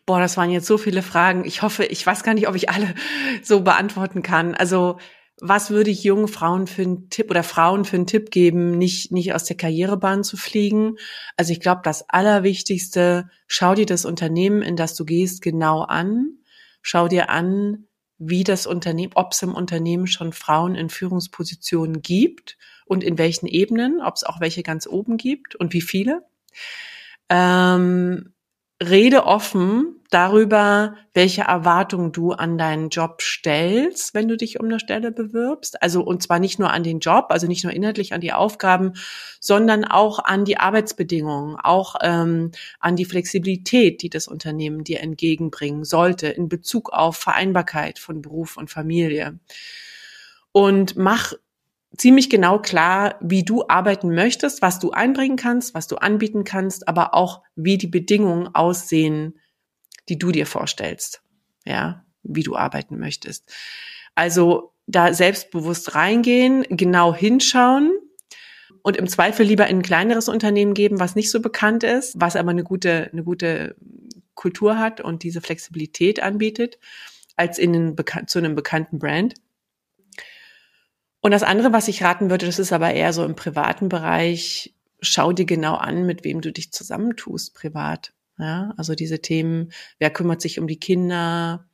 Boah, 0.04 0.20
das 0.20 0.36
waren 0.36 0.50
jetzt 0.50 0.66
so 0.66 0.76
viele 0.76 1.00
Fragen. 1.00 1.46
Ich 1.46 1.62
hoffe, 1.62 1.86
ich 1.86 2.06
weiß 2.06 2.22
gar 2.22 2.34
nicht, 2.34 2.48
ob 2.48 2.54
ich 2.54 2.68
alle 2.68 2.94
so 3.42 3.62
beantworten 3.62 4.22
kann. 4.22 4.54
Also, 4.54 4.98
was 5.40 5.70
würde 5.70 5.90
ich 5.90 6.04
jungen 6.04 6.28
Frauen 6.28 6.66
für 6.66 6.82
einen 6.82 7.10
Tipp 7.10 7.30
oder 7.30 7.42
Frauen 7.42 7.84
für 7.84 7.96
einen 7.96 8.06
Tipp 8.06 8.30
geben, 8.30 8.78
nicht, 8.78 9.10
nicht 9.12 9.34
aus 9.34 9.44
der 9.44 9.56
Karrierebahn 9.56 10.24
zu 10.24 10.36
fliegen? 10.36 10.96
Also, 11.36 11.52
ich 11.52 11.60
glaube, 11.60 11.80
das 11.84 12.08
Allerwichtigste, 12.08 13.28
schau 13.46 13.74
dir 13.74 13.86
das 13.86 14.04
Unternehmen, 14.04 14.62
in 14.62 14.76
das 14.76 14.94
du 14.94 15.04
gehst, 15.04 15.42
genau 15.42 15.82
an. 15.82 16.38
Schau 16.82 17.08
dir 17.08 17.30
an, 17.30 17.86
wie 18.18 18.44
das 18.44 18.66
Unternehmen, 18.66 19.12
ob 19.16 19.32
es 19.32 19.42
im 19.42 19.54
Unternehmen 19.54 20.06
schon 20.06 20.32
Frauen 20.32 20.74
in 20.74 20.88
Führungspositionen 20.88 22.02
gibt 22.02 22.56
und 22.86 23.02
in 23.02 23.18
welchen 23.18 23.46
Ebenen, 23.46 24.00
ob 24.00 24.14
es 24.14 24.24
auch 24.24 24.40
welche 24.40 24.62
ganz 24.62 24.86
oben 24.86 25.16
gibt 25.16 25.56
und 25.56 25.72
wie 25.72 25.80
viele. 25.80 26.24
Ähm, 27.28 28.33
rede 28.90 29.24
offen 29.24 30.00
darüber, 30.10 30.94
welche 31.12 31.42
Erwartungen 31.42 32.12
du 32.12 32.32
an 32.32 32.56
deinen 32.56 32.88
Job 32.88 33.20
stellst, 33.20 34.14
wenn 34.14 34.28
du 34.28 34.36
dich 34.36 34.60
um 34.60 34.66
eine 34.66 34.78
Stelle 34.78 35.10
bewirbst. 35.10 35.82
Also, 35.82 36.02
und 36.02 36.22
zwar 36.22 36.38
nicht 36.38 36.58
nur 36.58 36.70
an 36.70 36.84
den 36.84 37.00
Job, 37.00 37.26
also 37.30 37.46
nicht 37.46 37.64
nur 37.64 37.72
inhaltlich 37.72 38.12
an 38.12 38.20
die 38.20 38.32
Aufgaben, 38.32 38.92
sondern 39.40 39.84
auch 39.84 40.20
an 40.20 40.44
die 40.44 40.58
Arbeitsbedingungen, 40.58 41.56
auch 41.56 41.96
ähm, 42.02 42.52
an 42.78 42.96
die 42.96 43.04
Flexibilität, 43.04 44.02
die 44.02 44.10
das 44.10 44.28
Unternehmen 44.28 44.84
dir 44.84 45.00
entgegenbringen 45.00 45.84
sollte 45.84 46.28
in 46.28 46.48
Bezug 46.48 46.92
auf 46.92 47.16
Vereinbarkeit 47.16 47.98
von 47.98 48.22
Beruf 48.22 48.56
und 48.56 48.70
Familie. 48.70 49.38
Und 50.52 50.96
mach 50.96 51.32
ziemlich 51.96 52.30
genau 52.30 52.58
klar, 52.58 53.16
wie 53.20 53.44
du 53.44 53.66
arbeiten 53.68 54.14
möchtest, 54.14 54.62
was 54.62 54.78
du 54.78 54.90
einbringen 54.90 55.36
kannst, 55.36 55.74
was 55.74 55.86
du 55.86 55.96
anbieten 55.96 56.44
kannst, 56.44 56.88
aber 56.88 57.14
auch 57.14 57.42
wie 57.56 57.78
die 57.78 57.86
Bedingungen 57.86 58.54
aussehen, 58.54 59.38
die 60.08 60.18
du 60.18 60.32
dir 60.32 60.46
vorstellst. 60.46 61.22
Ja, 61.64 62.04
wie 62.22 62.42
du 62.42 62.56
arbeiten 62.56 62.98
möchtest. 62.98 63.52
Also 64.14 64.74
da 64.86 65.14
selbstbewusst 65.14 65.94
reingehen, 65.94 66.64
genau 66.68 67.14
hinschauen 67.14 67.92
und 68.82 68.96
im 68.96 69.06
Zweifel 69.06 69.46
lieber 69.46 69.66
in 69.68 69.78
ein 69.78 69.82
kleineres 69.82 70.28
Unternehmen 70.28 70.74
geben, 70.74 71.00
was 71.00 71.14
nicht 71.14 71.30
so 71.30 71.40
bekannt 71.40 71.84
ist, 71.84 72.14
was 72.20 72.36
aber 72.36 72.50
eine 72.50 72.64
gute, 72.64 73.08
eine 73.12 73.24
gute 73.24 73.76
Kultur 74.34 74.78
hat 74.78 75.00
und 75.00 75.22
diese 75.22 75.40
Flexibilität 75.40 76.22
anbietet, 76.22 76.78
als 77.36 77.58
in 77.58 77.74
einen, 77.74 78.26
zu 78.26 78.38
einem 78.38 78.54
bekannten 78.54 78.98
Brand. 78.98 79.34
Und 81.24 81.30
das 81.30 81.42
andere, 81.42 81.72
was 81.72 81.88
ich 81.88 82.02
raten 82.02 82.28
würde, 82.28 82.44
das 82.44 82.58
ist 82.58 82.70
aber 82.70 82.92
eher 82.92 83.14
so 83.14 83.24
im 83.24 83.34
privaten 83.34 83.88
Bereich, 83.88 84.74
schau 85.00 85.32
dir 85.32 85.46
genau 85.46 85.74
an, 85.74 86.04
mit 86.04 86.22
wem 86.22 86.42
du 86.42 86.52
dich 86.52 86.70
zusammentust 86.70 87.54
privat. 87.54 88.12
Ja, 88.38 88.74
also 88.76 88.94
diese 88.94 89.20
Themen, 89.20 89.72
wer 89.98 90.10
kümmert 90.10 90.42
sich 90.42 90.58
um 90.60 90.66
die 90.66 90.78
Kinder, 90.78 91.64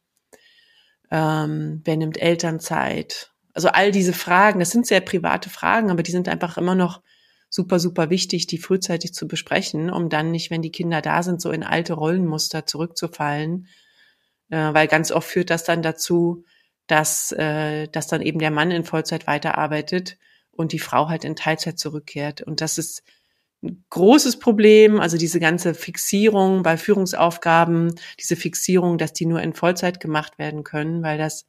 ähm, 1.10 1.80
wer 1.84 1.96
nimmt 1.96 2.22
Elternzeit? 2.22 3.32
Also 3.52 3.70
all 3.70 3.90
diese 3.90 4.12
Fragen, 4.12 4.60
das 4.60 4.70
sind 4.70 4.86
sehr 4.86 5.00
private 5.00 5.50
Fragen, 5.50 5.90
aber 5.90 6.04
die 6.04 6.12
sind 6.12 6.28
einfach 6.28 6.56
immer 6.56 6.76
noch 6.76 7.02
super, 7.48 7.80
super 7.80 8.08
wichtig, 8.08 8.46
die 8.46 8.58
frühzeitig 8.58 9.14
zu 9.14 9.26
besprechen, 9.26 9.90
um 9.90 10.10
dann 10.10 10.30
nicht, 10.30 10.52
wenn 10.52 10.62
die 10.62 10.70
Kinder 10.70 11.02
da 11.02 11.24
sind, 11.24 11.42
so 11.42 11.50
in 11.50 11.64
alte 11.64 11.94
Rollenmuster 11.94 12.66
zurückzufallen. 12.66 13.66
Äh, 14.50 14.74
weil 14.74 14.86
ganz 14.86 15.10
oft 15.10 15.28
führt 15.28 15.50
das 15.50 15.64
dann 15.64 15.82
dazu, 15.82 16.44
dass, 16.90 17.32
äh, 17.32 17.88
dass 17.88 18.08
dann 18.08 18.22
eben 18.22 18.38
der 18.38 18.50
Mann 18.50 18.70
in 18.70 18.84
Vollzeit 18.84 19.26
weiterarbeitet 19.26 20.18
und 20.50 20.72
die 20.72 20.78
Frau 20.78 21.08
halt 21.08 21.24
in 21.24 21.36
Teilzeit 21.36 21.78
zurückkehrt. 21.78 22.42
Und 22.42 22.60
das 22.60 22.78
ist 22.78 23.02
ein 23.62 23.84
großes 23.90 24.38
Problem, 24.38 25.00
also 25.00 25.16
diese 25.16 25.38
ganze 25.38 25.74
Fixierung 25.74 26.62
bei 26.62 26.76
Führungsaufgaben, 26.76 27.94
diese 28.18 28.36
Fixierung, 28.36 28.98
dass 28.98 29.12
die 29.12 29.26
nur 29.26 29.42
in 29.42 29.52
Vollzeit 29.52 30.00
gemacht 30.00 30.38
werden 30.38 30.64
können, 30.64 31.02
weil 31.02 31.18
das 31.18 31.46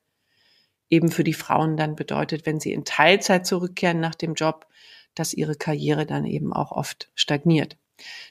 eben 0.89 1.09
für 1.09 1.23
die 1.23 1.33
Frauen 1.33 1.77
dann 1.77 1.95
bedeutet, 1.95 2.45
wenn 2.45 2.59
sie 2.59 2.73
in 2.73 2.85
Teilzeit 2.85 3.47
zurückkehren 3.47 3.99
nach 3.99 4.15
dem 4.15 4.33
Job, 4.33 4.67
dass 5.15 5.33
ihre 5.33 5.55
Karriere 5.55 6.05
dann 6.05 6.25
eben 6.25 6.53
auch 6.53 6.71
oft 6.71 7.09
stagniert. 7.15 7.77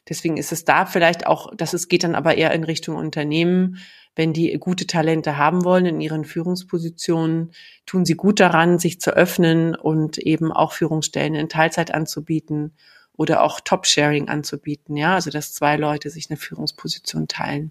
Deswegen 0.09 0.37
ist 0.37 0.53
es 0.53 0.65
da 0.65 0.87
vielleicht 0.87 1.27
auch, 1.27 1.55
dass 1.55 1.73
es 1.73 1.89
geht 1.89 2.05
dann 2.05 2.15
aber 2.15 2.37
eher 2.37 2.53
in 2.53 2.65
Richtung 2.65 2.97
Unternehmen, 2.97 3.79
wenn 4.17 4.33
die 4.33 4.53
gute 4.59 4.87
Talente 4.87 5.37
haben 5.37 5.65
wollen 5.65 5.87
in 5.87 6.01
ihren 6.01 6.25
Führungspositionen, 6.25 7.53
tun 7.87 8.05
sie 8.05 8.15
gut 8.15 8.41
daran, 8.41 8.79
sich 8.79 9.01
zu 9.01 9.13
öffnen 9.13 9.75
und 9.75 10.19
eben 10.19 10.53
auch 10.53 10.73
Führungsstellen 10.73 11.35
in 11.35 11.49
Teilzeit 11.49 11.95
anzubieten 11.95 12.73
oder 13.21 13.43
auch 13.43 13.61
Top-Sharing 13.61 14.31
anzubieten, 14.31 14.97
ja, 14.97 15.13
also 15.15 15.29
dass 15.29 15.53
zwei 15.53 15.77
Leute 15.77 16.09
sich 16.09 16.31
eine 16.31 16.39
Führungsposition 16.39 17.29
teilen. 17.29 17.71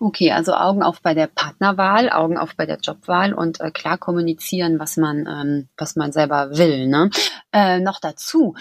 Okay, 0.00 0.32
also 0.32 0.54
Augen 0.54 0.82
auf 0.82 1.00
bei 1.02 1.14
der 1.14 1.28
Partnerwahl, 1.28 2.10
Augen 2.10 2.36
auf 2.36 2.56
bei 2.56 2.66
der 2.66 2.78
Jobwahl 2.82 3.32
und 3.32 3.60
äh, 3.60 3.70
klar 3.70 3.96
kommunizieren, 3.96 4.80
was 4.80 4.96
man, 4.96 5.28
ähm, 5.28 5.68
was 5.76 5.94
man 5.94 6.10
selber 6.10 6.56
will. 6.58 6.88
Ne? 6.88 7.10
Äh, 7.52 7.78
noch 7.78 8.00
dazu, 8.00 8.56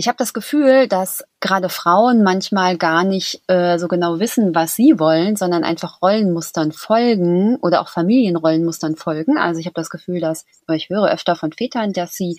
ich 0.00 0.08
habe 0.08 0.16
das 0.16 0.32
Gefühl, 0.32 0.88
dass 0.88 1.22
gerade 1.40 1.68
Frauen 1.68 2.22
manchmal 2.22 2.78
gar 2.78 3.04
nicht 3.04 3.42
äh, 3.48 3.78
so 3.78 3.86
genau 3.86 4.18
wissen, 4.18 4.54
was 4.54 4.74
sie 4.74 4.98
wollen, 4.98 5.36
sondern 5.36 5.62
einfach 5.62 6.00
Rollenmustern 6.00 6.72
folgen 6.72 7.56
oder 7.56 7.82
auch 7.82 7.88
Familienrollenmustern 7.88 8.96
folgen. 8.96 9.36
Also 9.36 9.60
ich 9.60 9.66
habe 9.66 9.74
das 9.74 9.90
Gefühl, 9.90 10.18
dass 10.18 10.46
ich 10.72 10.88
höre 10.88 11.12
öfter 11.12 11.36
von 11.36 11.52
Vätern, 11.52 11.92
dass 11.92 12.14
sie 12.14 12.38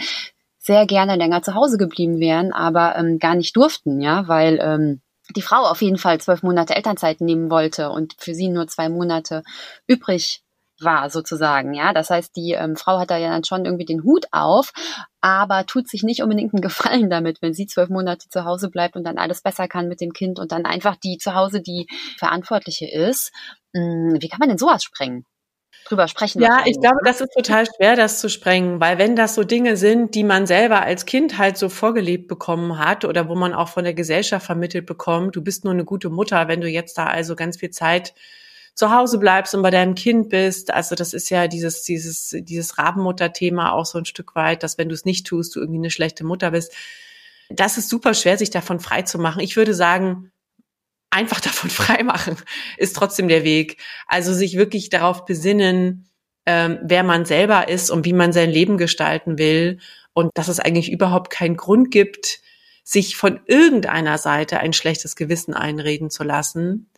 sehr 0.57 0.87
gerne 0.87 1.15
länger 1.17 1.43
zu 1.43 1.53
Hause 1.53 1.77
geblieben 1.77 2.19
wären, 2.19 2.51
aber 2.51 2.95
ähm, 2.95 3.19
gar 3.19 3.35
nicht 3.35 3.55
durften, 3.55 4.01
ja, 4.01 4.27
weil 4.27 4.57
ähm, 4.59 5.01
die 5.35 5.43
Frau 5.43 5.57
auf 5.57 5.83
jeden 5.83 5.99
Fall 5.99 6.19
zwölf 6.19 6.41
Monate 6.41 6.75
Elternzeit 6.75 7.21
nehmen 7.21 7.51
wollte 7.51 7.91
und 7.91 8.15
für 8.17 8.33
sie 8.33 8.49
nur 8.49 8.65
zwei 8.69 8.89
Monate 8.89 9.43
übrig 9.85 10.41
war, 10.83 11.09
sozusagen. 11.09 11.73
Ja, 11.73 11.93
das 11.93 12.09
heißt, 12.09 12.35
die 12.35 12.51
ähm, 12.51 12.75
Frau 12.75 12.99
hat 12.99 13.11
da 13.11 13.17
ja 13.17 13.29
dann 13.29 13.43
schon 13.43 13.65
irgendwie 13.65 13.85
den 13.85 14.03
Hut 14.03 14.25
auf, 14.31 14.71
aber 15.21 15.65
tut 15.65 15.87
sich 15.87 16.03
nicht 16.03 16.21
unbedingt 16.21 16.53
einen 16.53 16.61
Gefallen 16.61 17.09
damit, 17.09 17.41
wenn 17.41 17.53
sie 17.53 17.67
zwölf 17.67 17.89
Monate 17.89 18.29
zu 18.29 18.45
Hause 18.45 18.69
bleibt 18.69 18.95
und 18.95 19.03
dann 19.03 19.17
alles 19.17 19.41
besser 19.41 19.67
kann 19.67 19.87
mit 19.87 20.01
dem 20.01 20.13
Kind 20.13 20.39
und 20.39 20.51
dann 20.51 20.65
einfach 20.65 20.95
die 20.95 21.17
zu 21.17 21.35
Hause 21.35 21.61
die 21.61 21.87
Verantwortliche 22.17 22.89
ist. 22.89 23.31
Hm, 23.73 24.17
wie 24.19 24.29
kann 24.29 24.39
man 24.39 24.49
denn 24.49 24.57
sowas 24.57 24.83
sprengen? 24.83 25.25
drüber 25.85 26.07
sprechen. 26.07 26.41
Ja, 26.41 26.63
ich 26.65 26.79
glaube, 26.79 26.99
das 27.03 27.21
ist 27.21 27.33
total 27.33 27.65
schwer, 27.65 27.95
das 27.95 28.19
zu 28.19 28.29
sprengen, 28.29 28.79
weil 28.79 28.97
wenn 28.97 29.15
das 29.15 29.35
so 29.35 29.43
Dinge 29.43 29.77
sind, 29.77 30.15
die 30.15 30.23
man 30.23 30.47
selber 30.47 30.81
als 30.81 31.05
Kind 31.05 31.37
halt 31.37 31.57
so 31.57 31.69
vorgelebt 31.69 32.27
bekommen 32.27 32.77
hat 32.77 33.05
oder 33.05 33.29
wo 33.29 33.35
man 33.35 33.53
auch 33.53 33.69
von 33.69 33.83
der 33.83 33.93
Gesellschaft 33.93 34.45
vermittelt 34.45 34.85
bekommt, 34.85 35.35
du 35.35 35.41
bist 35.41 35.63
nur 35.63 35.73
eine 35.73 35.85
gute 35.85 36.09
Mutter, 36.09 36.47
wenn 36.47 36.61
du 36.61 36.67
jetzt 36.67 36.97
da 36.97 37.05
also 37.05 37.35
ganz 37.35 37.57
viel 37.57 37.71
Zeit 37.71 38.13
zu 38.73 38.91
Hause 38.91 39.17
bleibst 39.17 39.53
und 39.53 39.61
bei 39.61 39.69
deinem 39.69 39.95
Kind 39.95 40.29
bist. 40.29 40.73
Also 40.73 40.95
das 40.95 41.13
ist 41.13 41.29
ja 41.29 41.47
dieses, 41.47 41.83
dieses, 41.83 42.35
dieses 42.39 42.77
Rabenmutter-Thema 42.77 43.73
auch 43.73 43.85
so 43.85 43.97
ein 43.97 44.05
Stück 44.05 44.35
weit, 44.35 44.63
dass 44.63 44.77
wenn 44.77 44.89
du 44.89 44.95
es 44.95 45.05
nicht 45.05 45.27
tust, 45.27 45.55
du 45.55 45.59
irgendwie 45.59 45.79
eine 45.79 45.91
schlechte 45.91 46.23
Mutter 46.23 46.51
bist. 46.51 46.73
Das 47.49 47.77
ist 47.77 47.89
super 47.89 48.13
schwer, 48.13 48.37
sich 48.37 48.49
davon 48.49 48.79
frei 48.79 49.01
zu 49.01 49.19
machen. 49.19 49.41
Ich 49.41 49.55
würde 49.55 49.73
sagen, 49.73 50.31
einfach 51.09 51.39
davon 51.41 51.69
frei 51.69 52.03
machen 52.03 52.37
ist 52.77 52.95
trotzdem 52.95 53.27
der 53.27 53.43
Weg. 53.43 53.77
Also 54.07 54.33
sich 54.33 54.57
wirklich 54.57 54.89
darauf 54.89 55.25
besinnen, 55.25 56.09
ähm, 56.45 56.79
wer 56.81 57.03
man 57.03 57.25
selber 57.25 57.67
ist 57.67 57.91
und 57.91 58.05
wie 58.05 58.13
man 58.13 58.33
sein 58.33 58.49
Leben 58.49 58.77
gestalten 58.77 59.37
will 59.37 59.79
und 60.13 60.31
dass 60.33 60.47
es 60.47 60.59
eigentlich 60.59 60.91
überhaupt 60.91 61.29
keinen 61.29 61.55
Grund 61.55 61.91
gibt, 61.91 62.39
sich 62.83 63.15
von 63.15 63.39
irgendeiner 63.45 64.17
Seite 64.17 64.59
ein 64.59 64.73
schlechtes 64.73 65.15
Gewissen 65.15 65.53
einreden 65.53 66.09
zu 66.09 66.23
lassen, 66.23 66.89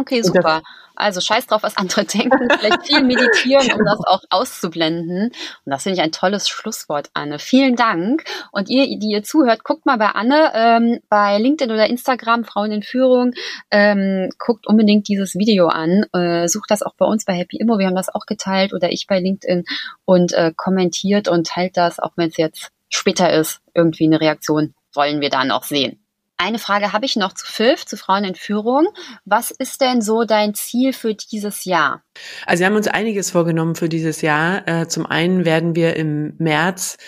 Okay, 0.00 0.22
super. 0.22 0.62
Also 0.96 1.20
scheiß 1.20 1.46
drauf, 1.46 1.62
was 1.62 1.76
andere 1.76 2.04
denken. 2.04 2.48
Vielleicht 2.58 2.86
viel 2.86 3.02
meditieren, 3.02 3.72
um 3.72 3.84
das 3.84 3.98
auch 4.06 4.22
auszublenden. 4.30 5.26
Und 5.26 5.70
das 5.70 5.82
finde 5.82 5.98
ich 5.98 6.04
ein 6.04 6.12
tolles 6.12 6.48
Schlusswort, 6.48 7.10
Anne. 7.14 7.38
Vielen 7.38 7.76
Dank. 7.76 8.24
Und 8.52 8.68
ihr, 8.68 8.86
die 8.98 9.08
ihr 9.08 9.22
zuhört, 9.22 9.64
guckt 9.64 9.86
mal 9.86 9.98
bei 9.98 10.08
Anne 10.08 10.52
ähm, 10.54 11.00
bei 11.08 11.38
LinkedIn 11.38 11.72
oder 11.72 11.88
Instagram, 11.88 12.44
Frauen 12.44 12.70
in 12.70 12.82
Führung. 12.82 13.32
Ähm, 13.70 14.30
guckt 14.38 14.66
unbedingt 14.66 15.08
dieses 15.08 15.34
Video 15.34 15.66
an. 15.66 16.06
Äh, 16.12 16.46
sucht 16.48 16.70
das 16.70 16.82
auch 16.82 16.94
bei 16.96 17.06
uns 17.06 17.24
bei 17.24 17.34
Happy 17.34 17.56
Immo. 17.56 17.78
Wir 17.78 17.86
haben 17.86 17.96
das 17.96 18.14
auch 18.14 18.26
geteilt 18.26 18.72
oder 18.72 18.92
ich 18.92 19.06
bei 19.08 19.18
LinkedIn 19.18 19.64
und 20.04 20.32
äh, 20.32 20.52
kommentiert 20.56 21.28
und 21.28 21.46
teilt 21.46 21.76
das, 21.76 21.98
auch 21.98 22.12
wenn 22.16 22.28
es 22.28 22.36
jetzt 22.36 22.70
später 22.88 23.32
ist, 23.32 23.60
irgendwie 23.74 24.04
eine 24.06 24.20
Reaktion 24.20 24.74
wollen 24.94 25.20
wir 25.20 25.30
dann 25.30 25.50
auch 25.50 25.64
sehen. 25.64 26.03
Eine 26.36 26.58
Frage 26.58 26.92
habe 26.92 27.06
ich 27.06 27.16
noch 27.16 27.32
zu 27.32 27.46
FIF, 27.46 27.86
zu 27.86 27.96
Frauen 27.96 28.24
in 28.24 28.34
Führung. 28.34 28.88
Was 29.24 29.50
ist 29.50 29.80
denn 29.80 30.02
so 30.02 30.24
dein 30.24 30.54
Ziel 30.54 30.92
für 30.92 31.14
dieses 31.14 31.64
Jahr? 31.64 32.02
Also 32.44 32.60
wir 32.60 32.66
haben 32.66 32.76
uns 32.76 32.88
einiges 32.88 33.30
vorgenommen 33.30 33.76
für 33.76 33.88
dieses 33.88 34.20
Jahr. 34.20 34.66
Äh, 34.66 34.88
zum 34.88 35.06
einen 35.06 35.44
werden 35.44 35.76
wir 35.76 35.96
im 35.96 36.34
März 36.38 36.98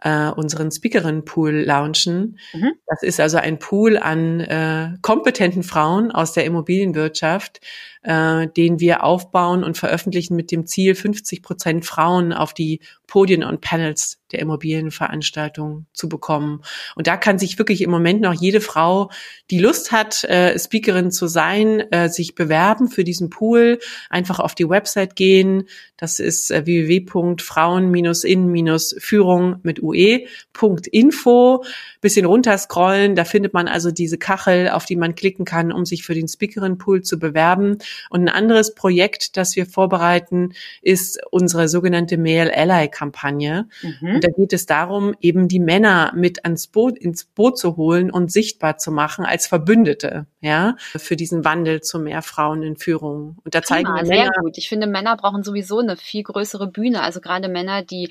äh, 0.00 0.28
unseren 0.28 0.70
Speakerin-Pool 0.70 1.64
launchen. 1.64 2.38
Mhm. 2.52 2.74
Das 2.86 3.02
ist 3.02 3.18
also 3.18 3.38
ein 3.38 3.58
Pool 3.58 3.98
an 3.98 4.40
äh, 4.40 4.90
kompetenten 5.02 5.62
Frauen 5.64 6.12
aus 6.12 6.32
der 6.32 6.44
Immobilienwirtschaft, 6.44 7.60
äh, 8.06 8.46
den 8.46 8.78
wir 8.78 9.02
aufbauen 9.02 9.64
und 9.64 9.76
veröffentlichen 9.76 10.36
mit 10.36 10.52
dem 10.52 10.64
Ziel, 10.64 10.94
50 10.94 11.42
Prozent 11.42 11.84
Frauen 11.84 12.32
auf 12.32 12.54
die 12.54 12.78
Podien 13.08 13.42
und 13.44 13.60
Panels 13.60 14.18
der 14.32 14.40
Immobilienveranstaltung 14.40 15.86
zu 15.92 16.08
bekommen. 16.08 16.62
Und 16.96 17.06
da 17.06 17.16
kann 17.16 17.38
sich 17.38 17.56
wirklich 17.58 17.82
im 17.82 17.90
Moment 17.90 18.20
noch 18.20 18.34
jede 18.34 18.60
Frau, 18.60 19.12
die 19.50 19.60
Lust 19.60 19.92
hat, 19.92 20.24
äh, 20.24 20.58
Speakerin 20.58 21.12
zu 21.12 21.28
sein, 21.28 21.80
äh, 21.92 22.08
sich 22.08 22.34
bewerben 22.34 22.88
für 22.88 23.04
diesen 23.04 23.30
Pool. 23.30 23.78
Einfach 24.10 24.40
auf 24.40 24.56
die 24.56 24.68
Website 24.68 25.14
gehen. 25.14 25.68
Das 25.96 26.18
ist 26.18 26.50
äh, 26.50 26.66
www.frauen-in-führung 26.66 29.60
mit 29.62 29.80
ue.info. 29.82 31.64
Bisschen 32.00 32.26
runterscrollen. 32.26 33.14
Da 33.14 33.24
findet 33.24 33.54
man 33.54 33.68
also 33.68 33.92
diese 33.92 34.18
Kachel, 34.18 34.70
auf 34.70 34.86
die 34.86 34.96
man 34.96 35.14
klicken 35.14 35.44
kann, 35.44 35.70
um 35.70 35.86
sich 35.86 36.02
für 36.04 36.14
den 36.14 36.26
Speakerin 36.26 36.78
Pool 36.78 37.02
zu 37.02 37.20
bewerben. 37.20 37.78
Und 38.10 38.22
ein 38.22 38.28
anderes 38.28 38.74
Projekt, 38.74 39.36
das 39.36 39.56
wir 39.56 39.66
vorbereiten, 39.66 40.52
ist 40.82 41.20
unsere 41.30 41.68
sogenannte 41.68 42.18
Male 42.18 42.54
Ally 42.54 42.88
Kampagne. 42.88 43.68
Mhm. 43.82 44.16
Und 44.16 44.24
da 44.24 44.28
geht 44.28 44.52
es 44.52 44.66
darum, 44.66 45.14
eben 45.20 45.48
die 45.48 45.60
Männer 45.60 46.12
mit 46.14 46.44
ans 46.44 46.66
Boot, 46.66 46.98
ins 46.98 47.24
Boot 47.24 47.58
zu 47.58 47.76
holen 47.76 48.10
und 48.10 48.32
sichtbar 48.32 48.78
zu 48.78 48.90
machen 48.90 49.24
als 49.24 49.46
Verbündete, 49.46 50.26
ja, 50.40 50.76
für 50.78 51.16
diesen 51.16 51.44
Wandel 51.44 51.80
zu 51.80 51.98
mehr 51.98 52.22
Frauen 52.22 52.62
in 52.62 52.76
Führung. 52.76 53.38
Und 53.44 53.54
da 53.54 53.62
zeigen 53.62 53.86
Prima, 53.86 54.02
wir 54.02 54.08
Männer. 54.08 54.32
Sehr 54.34 54.42
gut. 54.42 54.58
Ich 54.58 54.68
finde, 54.68 54.86
Männer 54.86 55.16
brauchen 55.16 55.42
sowieso 55.42 55.78
eine 55.78 55.96
viel 55.96 56.22
größere 56.22 56.66
Bühne. 56.66 57.02
Also 57.02 57.20
gerade 57.20 57.48
Männer, 57.48 57.82
die 57.82 58.10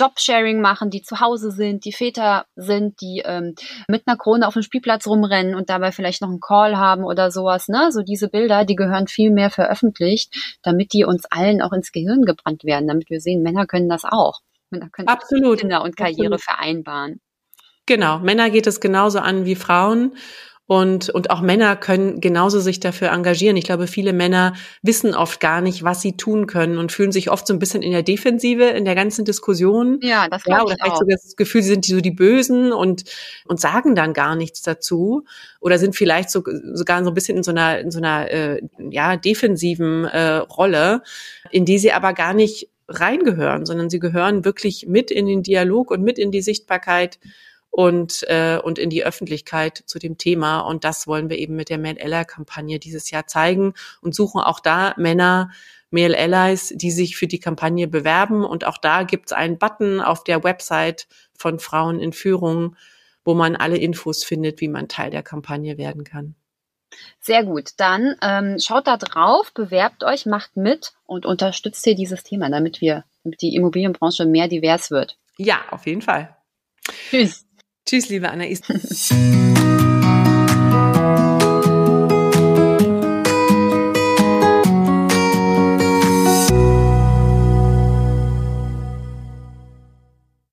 Jobsharing 0.00 0.60
machen, 0.60 0.90
die 0.90 1.02
zu 1.02 1.20
Hause 1.20 1.50
sind, 1.50 1.84
die 1.84 1.92
Väter 1.92 2.46
sind, 2.56 3.00
die 3.00 3.22
ähm, 3.24 3.54
mit 3.88 4.04
einer 4.06 4.16
Krone 4.16 4.46
auf 4.46 4.54
dem 4.54 4.62
Spielplatz 4.62 5.06
rumrennen 5.06 5.54
und 5.54 5.68
dabei 5.68 5.92
vielleicht 5.92 6.22
noch 6.22 6.30
einen 6.30 6.40
Call 6.40 6.76
haben 6.76 7.04
oder 7.04 7.30
sowas. 7.30 7.68
Ne? 7.68 7.92
So 7.92 8.02
diese 8.02 8.28
Bilder, 8.28 8.64
die 8.64 8.76
gehören 8.76 9.06
viel 9.06 9.30
mehr 9.30 9.50
veröffentlicht, 9.50 10.34
damit 10.62 10.92
die 10.92 11.04
uns 11.04 11.26
allen 11.26 11.60
auch 11.60 11.72
ins 11.72 11.92
Gehirn 11.92 12.22
gebrannt 12.24 12.64
werden, 12.64 12.88
damit 12.88 13.10
wir 13.10 13.20
sehen, 13.20 13.42
Männer 13.42 13.66
können 13.66 13.88
das 13.88 14.04
auch. 14.04 14.40
Männer 14.70 14.88
können 14.90 15.08
Absolut. 15.08 15.60
Kinder 15.60 15.82
und 15.82 15.96
Karriere 15.96 16.34
Absolut. 16.34 16.42
vereinbaren. 16.42 17.20
Genau, 17.86 18.20
Männer 18.20 18.50
geht 18.50 18.66
es 18.66 18.80
genauso 18.80 19.18
an 19.18 19.44
wie 19.44 19.56
Frauen. 19.56 20.14
Und, 20.70 21.10
und 21.10 21.30
auch 21.30 21.40
Männer 21.40 21.74
können 21.74 22.20
genauso 22.20 22.60
sich 22.60 22.78
dafür 22.78 23.10
engagieren. 23.10 23.56
Ich 23.56 23.64
glaube, 23.64 23.88
viele 23.88 24.12
Männer 24.12 24.54
wissen 24.82 25.16
oft 25.16 25.40
gar 25.40 25.60
nicht, 25.62 25.82
was 25.82 26.00
sie 26.00 26.16
tun 26.16 26.46
können 26.46 26.78
und 26.78 26.92
fühlen 26.92 27.10
sich 27.10 27.28
oft 27.28 27.44
so 27.44 27.52
ein 27.52 27.58
bisschen 27.58 27.82
in 27.82 27.90
der 27.90 28.04
Defensive 28.04 28.62
in 28.62 28.84
der 28.84 28.94
ganzen 28.94 29.24
Diskussion. 29.24 29.98
Ja, 30.00 30.28
das 30.28 30.44
ja, 30.46 30.62
oder 30.62 30.76
vielleicht 30.76 30.92
auch. 30.92 30.98
sogar 30.98 31.16
das 31.20 31.34
Gefühl, 31.34 31.62
sie 31.64 31.70
sind 31.70 31.86
so 31.86 32.00
die 32.00 32.12
Bösen 32.12 32.72
und, 32.72 33.02
und 33.46 33.60
sagen 33.60 33.96
dann 33.96 34.12
gar 34.12 34.36
nichts 34.36 34.62
dazu. 34.62 35.24
Oder 35.60 35.76
sind 35.80 35.96
vielleicht 35.96 36.30
so, 36.30 36.44
sogar 36.74 37.02
so 37.02 37.10
ein 37.10 37.14
bisschen 37.14 37.38
in 37.38 37.42
so 37.42 37.50
einer, 37.50 37.80
in 37.80 37.90
so 37.90 37.98
einer 37.98 38.30
äh, 38.30 38.62
ja, 38.90 39.16
defensiven 39.16 40.04
äh, 40.04 40.36
Rolle, 40.36 41.02
in 41.50 41.64
die 41.64 41.80
sie 41.80 41.90
aber 41.90 42.12
gar 42.12 42.32
nicht 42.32 42.68
reingehören, 42.86 43.66
sondern 43.66 43.90
sie 43.90 43.98
gehören 43.98 44.44
wirklich 44.44 44.86
mit 44.86 45.10
in 45.10 45.26
den 45.26 45.42
Dialog 45.42 45.90
und 45.90 46.02
mit 46.02 46.16
in 46.16 46.30
die 46.30 46.42
Sichtbarkeit 46.42 47.18
und, 47.70 48.24
äh, 48.28 48.58
und 48.62 48.78
in 48.78 48.90
die 48.90 49.04
Öffentlichkeit 49.04 49.82
zu 49.86 49.98
dem 49.98 50.18
Thema. 50.18 50.60
Und 50.60 50.84
das 50.84 51.06
wollen 51.06 51.30
wir 51.30 51.38
eben 51.38 51.56
mit 51.56 51.68
der 51.68 51.78
Male 51.78 52.00
Ally 52.00 52.24
Kampagne 52.24 52.78
dieses 52.78 53.10
Jahr 53.10 53.26
zeigen 53.26 53.74
und 54.00 54.14
suchen 54.14 54.40
auch 54.40 54.60
da 54.60 54.94
Männer, 54.96 55.50
Male 55.90 56.16
Allies, 56.16 56.72
die 56.76 56.90
sich 56.90 57.16
für 57.16 57.26
die 57.26 57.40
Kampagne 57.40 57.88
bewerben. 57.88 58.44
Und 58.44 58.64
auch 58.64 58.78
da 58.78 59.02
gibt's 59.02 59.32
einen 59.32 59.58
Button 59.58 60.00
auf 60.00 60.24
der 60.24 60.44
Website 60.44 61.08
von 61.36 61.58
Frauen 61.58 62.00
in 62.00 62.12
Führung, 62.12 62.76
wo 63.24 63.34
man 63.34 63.56
alle 63.56 63.76
Infos 63.76 64.24
findet, 64.24 64.60
wie 64.60 64.68
man 64.68 64.88
Teil 64.88 65.10
der 65.10 65.22
Kampagne 65.22 65.78
werden 65.78 66.04
kann. 66.04 66.34
Sehr 67.20 67.44
gut. 67.44 67.70
Dann 67.76 68.16
ähm, 68.22 68.58
schaut 68.58 68.86
da 68.86 68.96
drauf, 68.96 69.52
bewerbt 69.54 70.02
euch, 70.04 70.26
macht 70.26 70.56
mit 70.56 70.92
und 71.06 71.26
unterstützt 71.26 71.84
hier 71.84 71.94
dieses 71.94 72.22
Thema, 72.24 72.50
damit 72.50 72.80
wir, 72.80 73.04
damit 73.22 73.42
die 73.42 73.54
Immobilienbranche 73.54 74.26
mehr 74.26 74.48
divers 74.48 74.90
wird. 74.90 75.16
Ja, 75.36 75.60
auf 75.70 75.86
jeden 75.86 76.02
Fall. 76.02 76.36
Tschüss. 77.10 77.46
Tschüss, 77.86 78.08
liebe 78.08 78.30
Anna. 78.30 78.44